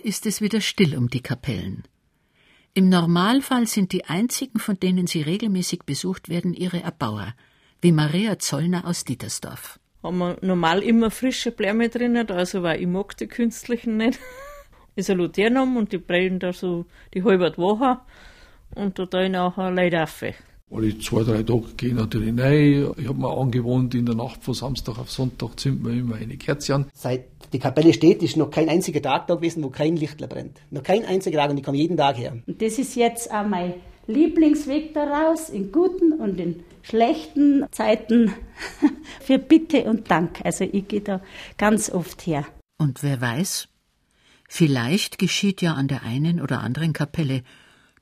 Ist 0.09 0.25
es 0.25 0.41
wieder 0.41 0.59
still 0.59 0.97
um 0.97 1.07
die 1.07 1.21
Kapellen. 1.21 1.83
Im 2.73 2.89
Normalfall 2.89 3.67
sind 3.67 3.93
die 3.93 4.05
einzigen, 4.05 4.57
von 4.57 4.79
denen 4.79 5.05
sie 5.05 5.21
regelmäßig 5.21 5.83
besucht 5.85 6.29
werden, 6.29 6.55
ihre 6.55 6.81
Erbauer, 6.81 7.35
wie 7.79 7.91
Maria 7.91 8.39
Zollner 8.39 8.87
aus 8.87 9.05
Dietersdorf. 9.05 9.79
haben 10.01 10.17
wir 10.17 10.37
normal 10.41 10.81
immer 10.81 11.11
frische 11.11 11.51
Bläme 11.51 11.89
drinnen, 11.89 12.27
also 12.31 12.63
weil 12.63 12.81
ich 12.81 12.87
mag 12.87 13.17
die 13.17 13.27
künstlichen 13.27 13.97
nicht. 13.97 14.19
ist 14.95 15.11
ein 15.11 15.17
Luternum 15.19 15.77
und 15.77 15.91
die 15.91 15.99
brennen 15.99 16.39
da 16.39 16.53
so 16.53 16.87
die 17.13 17.23
halbe 17.23 17.55
Woche 17.57 17.99
und 18.73 18.97
da 18.97 19.05
tue 19.05 19.25
ich 19.25 19.31
nachher 19.31 19.69
Leidaffe. 19.69 20.33
Alle 20.71 20.97
zwei, 20.99 21.23
drei 21.23 21.43
Tage 21.43 21.65
gehe 21.77 21.89
ich 21.89 21.95
natürlich 21.95 22.39
rein. 22.39 22.93
Ich 22.97 23.07
habe 23.07 23.19
mir 23.19 23.35
angewohnt, 23.35 23.95
in 23.95 24.05
der 24.05 24.15
Nacht 24.15 24.43
von 24.43 24.53
Samstag 24.53 24.99
auf 24.99 25.11
Sonntag 25.11 25.59
zünden 25.59 25.85
wir 25.85 25.93
immer 25.93 26.15
eine 26.15 26.37
Kerze 26.37 26.75
an. 26.75 26.85
Seit 26.93 27.38
die 27.53 27.59
Kapelle 27.59 27.93
steht, 27.93 28.21
ist 28.23 28.37
noch 28.37 28.51
kein 28.51 28.69
einziger 28.69 29.01
Tag 29.01 29.27
da 29.27 29.35
gewesen, 29.35 29.63
wo 29.63 29.69
kein 29.69 29.95
Lichtler 29.95 30.27
brennt. 30.27 30.59
Noch 30.71 30.83
kein 30.83 31.05
einziger 31.05 31.39
Tag 31.39 31.49
und 31.49 31.57
ich 31.57 31.63
komme 31.63 31.77
jeden 31.77 31.97
Tag 31.97 32.17
her. 32.17 32.37
Und 32.45 32.61
das 32.61 32.77
ist 32.77 32.95
jetzt 32.95 33.31
auch 33.31 33.45
mein 33.45 33.73
Lieblingsweg 34.07 34.93
daraus, 34.93 35.49
in 35.49 35.71
guten 35.71 36.13
und 36.13 36.39
in 36.39 36.63
schlechten 36.81 37.65
Zeiten 37.71 38.33
für 39.21 39.37
Bitte 39.39 39.83
und 39.83 40.09
Dank. 40.09 40.39
Also 40.43 40.63
ich 40.63 40.87
gehe 40.87 41.01
da 41.01 41.21
ganz 41.57 41.89
oft 41.91 42.25
her. 42.25 42.45
Und 42.77 43.03
wer 43.03 43.21
weiß, 43.21 43.67
vielleicht 44.47 45.19
geschieht 45.19 45.61
ja 45.61 45.73
an 45.73 45.87
der 45.87 46.03
einen 46.03 46.41
oder 46.41 46.61
anderen 46.61 46.93
Kapelle 46.93 47.43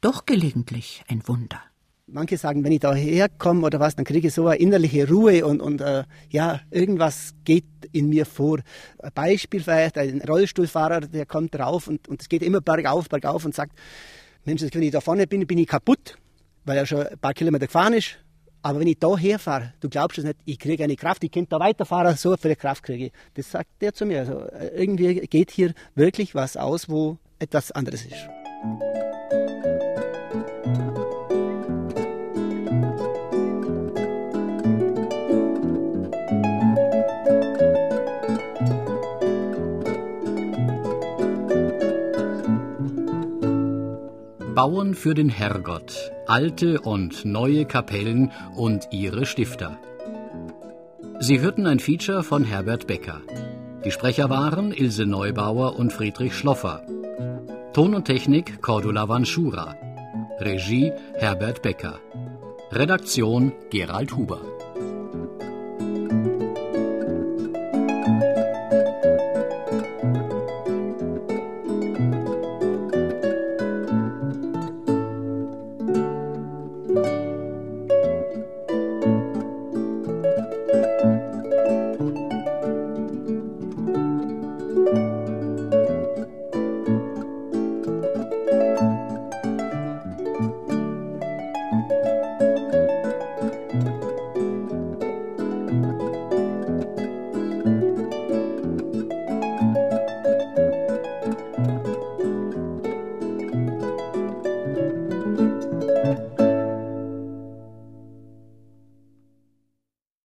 doch 0.02 0.26
gelegentlich 0.26 1.04
ein 1.08 1.28
Wunder. 1.28 1.62
Manche 2.10 2.38
sagen, 2.38 2.64
wenn 2.64 2.72
ich 2.72 2.80
da 2.80 2.96
herkomme 2.96 3.66
oder 3.66 3.82
was, 3.82 3.98
dann 3.98 4.06
kriege 4.06 4.30
ich 4.30 4.34
so 4.34 4.48
eine 4.48 4.58
innerliche 4.58 5.10
Ruhe 5.10 5.46
und, 5.46 5.62
und 5.62 5.82
äh, 5.82 6.06
ja, 6.30 6.62
irgendwas 6.72 7.36
geht 7.44 7.66
in 7.92 8.08
mir 8.08 8.26
vor. 8.26 8.60
Ein 9.00 9.12
Beispiel 9.14 9.62
vielleicht, 9.62 9.98
ein 9.98 10.22
Rollstuhlfahrer, 10.22 11.02
der 11.02 11.26
kommt 11.26 11.54
drauf 11.54 11.88
und, 11.88 12.08
und 12.08 12.22
es 12.22 12.30
geht 12.30 12.44
immer 12.44 12.62
bergauf, 12.62 13.10
bergauf 13.10 13.44
und 13.44 13.54
sagt, 13.54 13.74
Mensch, 14.46 14.64
wenn 14.72 14.84
ich 14.84 14.92
da 14.92 15.02
vorne 15.02 15.28
bin, 15.28 15.46
bin 15.46 15.58
ich 15.58 15.68
kaputt, 15.68 16.18
weil 16.64 16.78
er 16.78 16.86
schon 16.86 17.06
ein 17.06 17.20
paar 17.20 17.34
Kilometer 17.34 17.68
gefahren 17.68 17.92
ist. 17.92 18.18
Aber 18.62 18.80
wenn 18.80 18.88
ich 18.88 19.00
da 19.00 19.18
herfahre, 19.18 19.74
du 19.82 19.90
glaubst 19.90 20.18
es 20.18 20.24
nicht, 20.24 20.38
ich 20.46 20.60
kriege 20.60 20.86
eine 20.86 20.96
Kraft, 20.96 21.26
ich 21.26 21.32
könnte 21.32 21.50
da 21.50 21.60
weiterfahren, 21.60 22.16
so 22.16 22.38
viel 22.38 22.56
Kraft 22.56 22.84
kriege 22.84 23.08
ich. 23.08 23.12
Das 23.34 23.52
sagt 23.52 23.70
der 23.82 23.94
zu 23.94 24.06
mir. 24.06 24.20
Also 24.20 24.46
irgendwie 24.76 25.16
geht 25.28 25.52
hier 25.52 25.74
wirklich 25.96 26.36
was 26.36 26.56
aus, 26.56 26.88
wo 26.88 27.18
etwas 27.40 27.74
anderes 27.74 28.06
ist. 28.06 28.30
Bauen 44.58 44.96
für 44.96 45.14
den 45.14 45.30
Herrgott, 45.30 46.12
alte 46.26 46.82
und 46.82 47.26
neue 47.26 47.66
Kapellen 47.66 48.32
und 48.56 48.88
ihre 48.90 49.28
Stifter. 49.28 49.78
Sie 51.20 51.40
hörten 51.40 51.68
ein 51.68 51.78
Feature 51.78 52.24
von 52.24 52.44
Herbert 52.44 52.88
Becker. 52.88 53.22
Die 53.86 53.92
Sprecher 53.92 54.32
waren 54.32 54.72
Ilse 54.72 55.06
Neubauer 55.06 55.78
und 55.78 55.94
Friedrich 55.94 56.34
Schloffer. 56.34 56.82
Ton 57.74 57.94
und 57.94 58.06
Technik 58.06 58.60
Cordula 58.64 59.08
Vanschura. 59.08 59.76
Regie 60.40 60.92
Herbert 61.14 61.62
Becker. 61.62 62.00
Redaktion 62.72 63.52
Gerald 63.70 64.16
Huber. 64.16 64.42